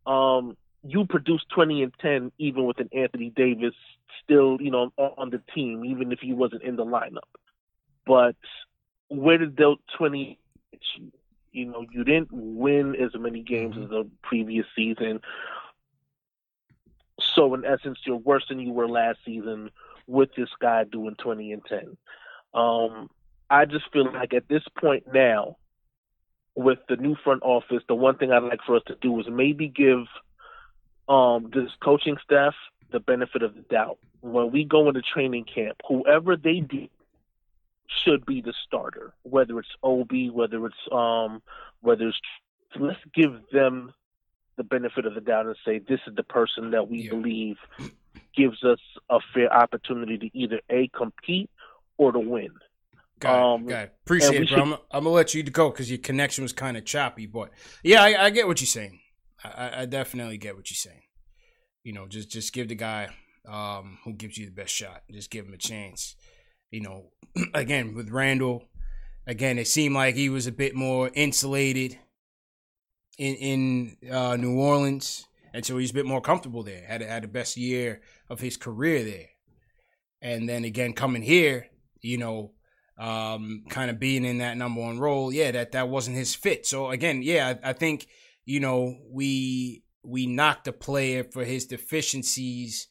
Um, 0.04 0.54
you 0.86 1.06
produced 1.06 1.46
20 1.54 1.82
and 1.82 1.94
10 1.98 2.32
even 2.38 2.66
with 2.66 2.78
an 2.78 2.90
Anthony 2.92 3.30
Davis 3.34 3.72
still, 4.22 4.58
you 4.60 4.70
know, 4.70 4.92
on 4.98 5.30
the 5.30 5.40
team, 5.54 5.86
even 5.86 6.12
if 6.12 6.18
he 6.20 6.34
wasn't 6.34 6.62
in 6.62 6.76
the 6.76 6.84
lineup. 6.84 7.20
But 8.06 8.36
where 9.08 9.38
did 9.38 9.56
those 9.56 9.78
20 9.96 10.38
you? 10.96 11.12
You 11.55 11.66
know, 11.66 11.86
you 11.92 12.02
didn't 12.02 12.30
win 12.32 12.96
as 12.96 13.12
many 13.14 13.40
games 13.40 13.76
as 13.80 13.88
the 13.88 14.09
previous 14.22 14.66
season. 14.74 15.20
So 17.34 17.55
in 17.55 17.64
essence, 17.64 18.00
you're 18.05 18.16
worse 18.16 18.44
than 18.48 18.59
you 18.59 18.72
were 18.72 18.88
last 18.88 19.18
season 19.24 19.70
with 20.09 20.30
this 20.36 20.48
guy 20.61 20.82
doing 20.84 21.14
20 21.14 21.52
and 21.52 21.62
10. 21.64 21.96
Um, 22.55 23.09
I 23.48 23.66
just 23.66 23.84
feel 23.92 24.12
like 24.12 24.34
at 24.34 24.48
this 24.48 24.64
point 24.78 25.05
now, 25.14 25.57
with 26.57 26.80
the 26.88 26.96
new 26.96 27.14
front 27.22 27.42
office, 27.44 27.82
the 27.88 27.94
one 27.94 28.18
thing 28.18 28.32
I'd 28.32 28.42
like 28.42 28.61
for 28.66 28.76
us 28.76 28.82
to 28.88 28.96
do 29.00 29.18
is 29.20 29.26
maybe 29.30 29.68
give 29.68 30.07
um, 31.09 31.50
this 31.55 31.70
coaching 31.82 32.16
staff 32.22 32.55
the 32.90 32.98
benefit 32.98 33.42
of 33.42 33.55
the 33.55 33.62
doubt. 33.62 33.98
When 34.22 34.50
we 34.50 34.64
go 34.64 34.88
into 34.88 35.02
training 35.02 35.46
camp, 35.52 35.76
whoever 35.88 36.36
they 36.36 36.61
do 36.61 36.88
should 38.05 38.24
be 38.26 38.41
the 38.41 38.55
starter, 38.66 39.14
whether 39.22 39.59
it's 39.59 39.68
Obi, 39.82 40.30
whether 40.30 40.64
it's 40.66 40.93
um, 40.93 41.43
whether 41.80 42.09
it's 42.09 42.18
let's 42.78 42.99
give 43.14 43.32
them 43.53 43.93
the 44.57 44.64
benefit 44.64 45.07
of 45.07 45.14
the 45.14 45.20
doubt 45.20 45.47
and 45.47 45.57
say 45.64 45.78
this 45.78 46.01
is 46.07 46.14
the 46.14 46.22
person 46.22 46.70
that 46.70 46.89
we 46.89 47.03
yeah. 47.03 47.11
believe 47.11 47.57
gives 48.37 48.62
us 48.64 48.78
a 49.11 49.18
fair 49.32 49.53
opportunity 49.53 50.18
to 50.18 50.39
either 50.39 50.61
a 50.70 50.89
compete 50.89 51.51
or 51.97 52.12
to 52.12 52.18
win. 52.18 52.51
Got 53.20 53.55
um, 53.55 53.66
got 53.66 53.85
it. 53.85 53.95
Appreciate 54.05 54.43
it, 54.43 54.49
bro. 54.49 54.57
Should... 54.57 54.59
I'm, 54.59 54.72
I'm, 54.91 55.05
gonna 55.05 55.11
let 55.11 55.35
you 55.35 55.43
go 55.45 55.70
because 55.70 55.91
your 55.91 55.99
connection 55.99 56.43
was 56.43 56.53
kind 56.53 56.76
of 56.76 56.85
choppy, 56.85 57.26
but 57.26 57.51
yeah, 57.82 58.03
I, 58.03 58.26
I, 58.26 58.30
get 58.30 58.47
what 58.47 58.61
you're 58.61 58.66
saying. 58.66 59.01
I, 59.43 59.82
I, 59.82 59.87
definitely 59.87 60.37
get 60.37 60.57
what 60.57 60.70
you're 60.70 60.76
saying. 60.76 61.03
You 61.85 61.93
know, 61.93 62.07
just 62.07 62.30
just 62.30 62.53
give 62.53 62.68
the 62.68 62.74
guy 62.74 63.09
um, 63.49 63.99
who 64.05 64.14
gives 64.14 64.37
you 64.37 64.47
the 64.47 64.53
best 64.53 64.74
shot. 64.74 65.03
Just 65.11 65.30
give 65.30 65.47
him 65.47 65.55
a 65.55 65.59
chance. 65.59 66.16
You 66.74 66.80
know, 66.80 67.04
again 67.54 67.94
with 67.94 68.10
Randle, 68.10 68.64
again 69.28 69.60
it 69.60 69.68
seemed 69.68 69.94
like 69.94 70.16
he 70.16 70.28
was 70.28 70.48
a 70.48 70.52
bit 70.52 70.74
more 70.74 71.08
insulated 71.14 71.96
in 73.16 73.36
in 73.36 74.10
uh, 74.10 74.34
New 74.34 74.58
Orleans, 74.58 75.24
and 75.52 75.64
so 75.64 75.78
he's 75.78 75.92
a 75.92 75.94
bit 75.94 76.04
more 76.04 76.20
comfortable 76.20 76.64
there. 76.64 76.84
Had 76.84 77.00
had 77.00 77.22
the 77.22 77.28
best 77.28 77.56
year 77.56 78.00
of 78.28 78.40
his 78.40 78.56
career 78.56 79.04
there, 79.04 79.28
and 80.20 80.48
then 80.48 80.64
again 80.64 80.94
coming 80.94 81.22
here, 81.22 81.68
you 82.00 82.18
know, 82.18 82.54
um, 82.98 83.62
kind 83.68 83.88
of 83.88 84.00
being 84.00 84.24
in 84.24 84.38
that 84.38 84.56
number 84.56 84.80
one 84.80 84.98
role. 84.98 85.32
Yeah, 85.32 85.52
that 85.52 85.70
that 85.72 85.88
wasn't 85.88 86.16
his 86.16 86.34
fit. 86.34 86.66
So 86.66 86.90
again, 86.90 87.22
yeah, 87.22 87.54
I, 87.62 87.70
I 87.70 87.72
think 87.72 88.08
you 88.44 88.58
know 88.58 88.96
we 89.12 89.84
we 90.02 90.26
knocked 90.26 90.64
the 90.64 90.72
player 90.72 91.22
for 91.22 91.44
his 91.44 91.66
deficiencies. 91.66 92.88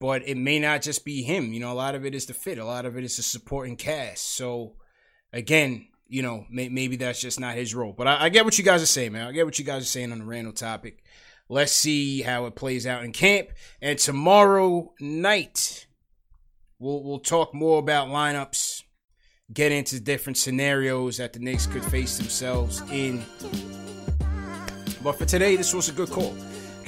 But 0.00 0.28
it 0.28 0.36
may 0.36 0.58
not 0.58 0.82
just 0.82 1.04
be 1.04 1.22
him. 1.22 1.52
You 1.52 1.60
know, 1.60 1.72
a 1.72 1.74
lot 1.74 1.94
of 1.94 2.06
it 2.06 2.14
is 2.14 2.26
the 2.26 2.34
fit. 2.34 2.58
A 2.58 2.64
lot 2.64 2.86
of 2.86 2.96
it 2.96 3.04
is 3.04 3.16
the 3.16 3.22
supporting 3.22 3.76
cast. 3.76 4.36
So, 4.36 4.76
again, 5.32 5.88
you 6.08 6.22
know, 6.22 6.46
may, 6.50 6.68
maybe 6.68 6.96
that's 6.96 7.20
just 7.20 7.38
not 7.38 7.56
his 7.56 7.74
role. 7.74 7.92
But 7.92 8.06
I, 8.06 8.24
I, 8.24 8.28
get 8.28 8.44
what 8.44 8.58
you 8.58 8.64
guys 8.64 8.82
are 8.82 8.86
saying, 8.86 9.12
man. 9.12 9.26
I 9.26 9.32
get 9.32 9.44
what 9.44 9.58
you 9.58 9.64
guys 9.64 9.82
are 9.82 9.86
saying 9.86 10.12
on 10.12 10.20
the 10.20 10.24
Randle 10.24 10.52
topic. 10.52 11.02
let's 11.48 11.72
see 11.72 12.22
how 12.22 12.46
it 12.46 12.54
plays 12.54 12.86
out 12.86 13.04
in 13.04 13.12
camp. 13.12 13.48
And 13.82 13.98
tomorrow 13.98 14.92
night, 15.00 15.86
we'll 16.78 17.02
we'll 17.02 17.18
talk 17.18 17.54
more 17.54 17.78
about 17.78 18.08
lineups, 18.08 18.82
get 19.52 19.72
into 19.72 20.00
different 20.00 20.36
scenarios 20.36 21.18
that 21.18 21.32
the 21.32 21.40
Knicks 21.40 21.66
could 21.66 21.84
face 21.84 22.16
themselves 22.16 22.82
in. 22.90 23.24
But 25.02 25.12
for 25.12 25.24
today, 25.24 25.56
this 25.56 25.74
was 25.74 25.88
a 25.88 25.92
good 25.92 26.10
call. 26.10 26.34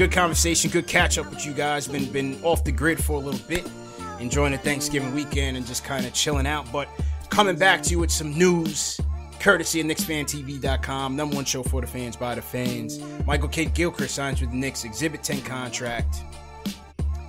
Good 0.01 0.13
conversation, 0.13 0.71
good 0.71 0.87
catch 0.87 1.19
up 1.19 1.29
with 1.29 1.45
you 1.45 1.53
guys. 1.53 1.87
Been 1.87 2.11
been 2.11 2.43
off 2.43 2.65
the 2.65 2.73
grid 2.73 3.05
for 3.05 3.21
a 3.21 3.23
little 3.23 3.47
bit, 3.47 3.71
enjoying 4.19 4.53
the 4.53 4.57
Thanksgiving 4.57 5.15
weekend 5.15 5.59
and 5.59 5.67
just 5.67 5.85
kind 5.85 6.07
of 6.07 6.15
chilling 6.15 6.47
out. 6.47 6.73
But 6.73 6.89
coming 7.29 7.55
back 7.55 7.83
to 7.83 7.91
you 7.91 7.99
with 7.99 8.11
some 8.11 8.33
news, 8.33 8.99
courtesy 9.41 9.79
of 9.79 9.87
KnicksFanTV.com, 9.89 11.17
number 11.17 11.37
one 11.37 11.45
show 11.45 11.63
for 11.63 11.83
the 11.83 11.87
fans 11.87 12.17
by 12.17 12.35
the 12.35 12.41
fans. 12.41 12.99
Michael 13.27 13.49
Kidd 13.49 13.75
Gilchrist 13.75 14.15
signs 14.15 14.41
with 14.41 14.53
the 14.53 14.57
Knicks 14.57 14.85
Exhibit 14.85 15.23
10 15.23 15.43
contract, 15.43 16.23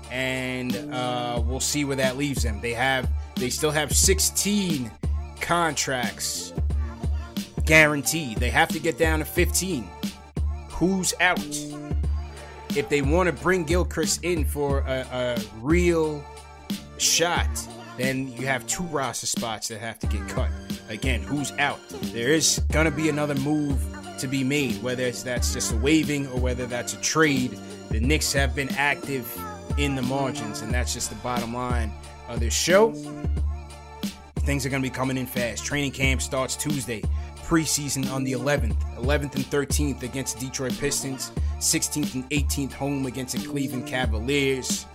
and 0.09 0.73
uh, 0.93 1.43
we'll 1.45 1.59
see 1.59 1.83
where 1.83 1.97
that 1.97 2.15
leaves 2.15 2.41
them. 2.41 2.61
They 2.61 2.71
have 2.71 3.09
they 3.35 3.49
still 3.49 3.71
have 3.71 3.93
16 3.93 4.89
contracts 5.41 6.53
guaranteed. 7.65 8.37
They 8.37 8.49
have 8.49 8.69
to 8.69 8.79
get 8.79 8.97
down 8.97 9.19
to 9.19 9.25
15. 9.25 9.89
Who's 10.69 11.13
out? 11.19 11.45
If 12.75 12.87
they 12.87 13.01
want 13.01 13.27
to 13.27 13.33
bring 13.43 13.65
Gilchrist 13.65 14.23
in 14.23 14.45
for 14.45 14.79
a, 14.79 15.05
a 15.11 15.41
real 15.59 16.23
shot, 16.97 17.49
then 17.97 18.31
you 18.33 18.47
have 18.47 18.65
two 18.67 18.83
roster 18.83 19.27
spots 19.27 19.67
that 19.67 19.79
have 19.79 19.99
to 19.99 20.07
get 20.07 20.27
cut. 20.29 20.49
Again, 20.89 21.21
who's 21.21 21.51
out? 21.53 21.79
There 21.89 22.29
is 22.29 22.59
gonna 22.71 22.91
be 22.91 23.09
another 23.09 23.35
move 23.35 23.79
to 24.19 24.27
be 24.27 24.43
made, 24.43 24.81
whether 24.81 25.03
it's 25.03 25.23
that's 25.23 25.53
just 25.53 25.73
a 25.73 25.77
waving 25.77 26.27
or 26.27 26.39
whether 26.39 26.65
that's 26.65 26.93
a 26.93 27.01
trade. 27.01 27.57
The 27.89 27.99
Knicks 27.99 28.31
have 28.33 28.55
been 28.55 28.69
active 28.75 29.29
in 29.77 29.95
the 29.95 30.01
margins, 30.01 30.61
and 30.61 30.73
that's 30.73 30.93
just 30.93 31.09
the 31.09 31.15
bottom 31.17 31.53
line 31.53 31.91
of 32.29 32.39
this 32.39 32.53
show. 32.53 32.93
Things 34.39 34.65
are 34.65 34.69
gonna 34.69 34.81
be 34.81 34.89
coming 34.89 35.17
in 35.17 35.25
fast. 35.25 35.65
Training 35.65 35.91
camp 35.91 36.21
starts 36.21 36.55
Tuesday. 36.55 37.03
Preseason 37.51 38.09
on 38.13 38.23
the 38.23 38.31
11th, 38.31 38.77
11th 38.95 39.35
and 39.35 39.43
13th 39.43 40.03
against 40.03 40.39
Detroit 40.39 40.71
Pistons, 40.79 41.33
16th 41.59 42.15
and 42.15 42.29
18th 42.29 42.71
home 42.71 43.05
against 43.05 43.35
the 43.35 43.45
Cleveland 43.45 43.85
Cavaliers. 43.85 44.85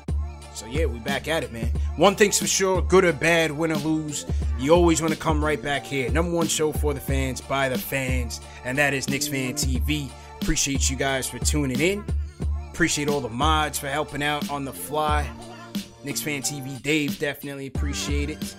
So 0.54 0.64
yeah, 0.64 0.86
we 0.86 0.98
back 1.00 1.28
at 1.28 1.44
it, 1.44 1.52
man. 1.52 1.66
One 1.96 2.16
thing's 2.16 2.38
for 2.38 2.46
sure, 2.46 2.80
good 2.80 3.04
or 3.04 3.12
bad, 3.12 3.52
win 3.52 3.72
or 3.72 3.76
lose, 3.76 4.24
you 4.58 4.72
always 4.72 5.02
want 5.02 5.12
to 5.12 5.20
come 5.20 5.44
right 5.44 5.62
back 5.62 5.84
here. 5.84 6.10
Number 6.10 6.34
one 6.34 6.46
show 6.46 6.72
for 6.72 6.94
the 6.94 7.00
fans, 7.00 7.42
by 7.42 7.68
the 7.68 7.76
fans, 7.76 8.40
and 8.64 8.78
that 8.78 8.94
is 8.94 9.06
Knicks 9.06 9.28
Fan 9.28 9.52
TV. 9.52 10.08
Appreciate 10.40 10.88
you 10.88 10.96
guys 10.96 11.28
for 11.28 11.38
tuning 11.40 11.78
in. 11.78 12.02
Appreciate 12.70 13.10
all 13.10 13.20
the 13.20 13.28
mods 13.28 13.78
for 13.78 13.88
helping 13.88 14.22
out 14.22 14.48
on 14.50 14.64
the 14.64 14.72
fly. 14.72 15.28
Knicks 16.04 16.22
Fan 16.22 16.40
TV, 16.40 16.80
Dave, 16.80 17.18
definitely 17.18 17.66
appreciate 17.66 18.30
it. 18.30 18.56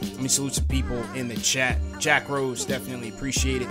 Let 0.00 0.20
me 0.20 0.28
salute 0.28 0.54
some 0.54 0.66
people 0.66 1.02
in 1.14 1.28
the 1.28 1.36
chat. 1.36 1.78
Jack 1.98 2.28
Rose, 2.28 2.64
definitely 2.64 3.08
appreciate 3.10 3.62
it. 3.62 3.68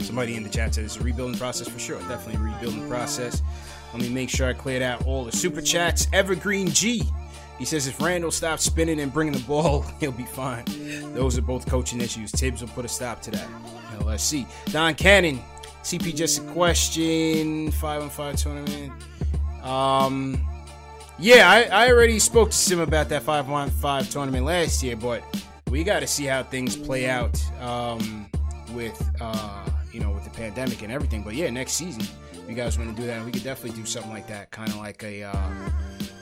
Somebody 0.00 0.36
in 0.36 0.42
the 0.42 0.48
chat 0.48 0.74
said 0.74 0.84
it's 0.84 0.96
a 0.96 1.02
rebuilding 1.02 1.38
process 1.38 1.68
for 1.68 1.78
sure. 1.78 1.98
Definitely 2.08 2.50
rebuilding 2.50 2.88
process. 2.88 3.42
Let 3.92 4.02
me 4.02 4.08
make 4.08 4.28
sure 4.30 4.48
I 4.48 4.52
cleared 4.52 4.82
out 4.82 5.06
all 5.06 5.24
the 5.24 5.32
super 5.32 5.60
chats. 5.60 6.06
Evergreen 6.12 6.68
G. 6.68 7.02
He 7.58 7.64
says 7.64 7.86
if 7.88 8.00
Randle 8.00 8.30
stops 8.30 8.62
spinning 8.64 9.00
and 9.00 9.12
bringing 9.12 9.32
the 9.32 9.40
ball, 9.40 9.82
he'll 10.00 10.12
be 10.12 10.24
fine. 10.24 10.64
Those 11.14 11.36
are 11.36 11.42
both 11.42 11.66
coaching 11.66 12.00
issues. 12.00 12.30
Thibs 12.30 12.60
will 12.60 12.68
put 12.68 12.84
a 12.84 12.88
stop 12.88 13.20
to 13.22 13.30
that. 13.32 13.50
Now 13.50 14.06
let's 14.06 14.22
see. 14.22 14.46
Don 14.66 14.94
Cannon. 14.94 15.40
CP 15.82 16.14
just 16.14 16.40
a 16.40 16.42
question. 16.52 17.70
Five 17.72 18.02
on 18.02 18.10
five 18.10 18.36
tournament. 18.36 18.92
Um 19.62 20.46
yeah, 21.18 21.50
I, 21.50 21.86
I 21.86 21.90
already 21.90 22.18
spoke 22.18 22.50
to 22.50 22.56
Sim 22.56 22.80
about 22.80 23.08
that 23.08 23.22
5 23.22 23.50
on 23.50 23.70
5 23.70 24.10
tournament 24.10 24.44
last 24.44 24.82
year, 24.82 24.96
but 24.96 25.22
we 25.70 25.84
got 25.84 26.00
to 26.00 26.06
see 26.06 26.24
how 26.24 26.42
things 26.42 26.76
play 26.76 27.08
out 27.08 27.40
um, 27.60 28.28
with 28.72 29.00
uh, 29.20 29.66
you 29.92 30.00
know 30.00 30.10
with 30.10 30.24
the 30.24 30.30
pandemic 30.30 30.82
and 30.82 30.92
everything. 30.92 31.22
But 31.22 31.34
yeah, 31.34 31.50
next 31.50 31.72
season, 31.72 32.02
you 32.48 32.54
guys 32.54 32.78
want 32.78 32.94
to 32.94 33.00
do 33.00 33.06
that, 33.08 33.24
we 33.24 33.32
could 33.32 33.44
definitely 33.44 33.78
do 33.78 33.86
something 33.86 34.12
like 34.12 34.28
that, 34.28 34.50
kind 34.50 34.68
of 34.70 34.76
like 34.76 35.02
a 35.02 35.24
uh, 35.24 35.50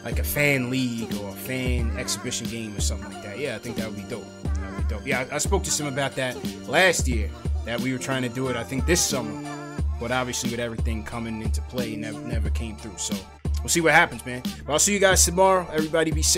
like 0.04 0.18
a 0.18 0.24
fan 0.24 0.70
league 0.70 1.12
or 1.16 1.28
a 1.28 1.32
fan 1.32 1.96
exhibition 1.98 2.48
game 2.48 2.76
or 2.76 2.80
something 2.80 3.12
like 3.12 3.22
that. 3.22 3.38
Yeah, 3.38 3.56
I 3.56 3.58
think 3.58 3.76
that 3.76 3.88
would 3.88 3.96
be 3.96 4.08
dope. 4.08 4.24
That 4.44 4.72
would 4.72 4.88
be 4.88 4.94
dope. 4.94 5.06
Yeah, 5.06 5.26
I, 5.30 5.36
I 5.36 5.38
spoke 5.38 5.62
to 5.64 5.70
Sim 5.70 5.86
about 5.86 6.14
that 6.16 6.36
last 6.68 7.06
year. 7.06 7.30
That 7.64 7.80
we 7.80 7.92
were 7.92 7.98
trying 7.98 8.22
to 8.22 8.28
do 8.28 8.48
it. 8.48 8.56
I 8.56 8.62
think 8.62 8.86
this 8.86 9.00
summer, 9.00 9.76
but 10.00 10.12
obviously 10.12 10.50
with 10.50 10.60
everything 10.60 11.02
coming 11.02 11.42
into 11.42 11.60
play, 11.62 11.96
never 11.96 12.20
never 12.20 12.50
came 12.50 12.76
through. 12.76 12.96
So 12.96 13.16
we'll 13.62 13.68
see 13.68 13.80
what 13.80 13.92
happens, 13.92 14.24
man. 14.26 14.42
But 14.64 14.72
I'll 14.72 14.78
see 14.78 14.92
you 14.92 14.98
guys 15.00 15.24
tomorrow. 15.24 15.66
Everybody 15.72 16.10
be 16.10 16.22
safe. 16.22 16.34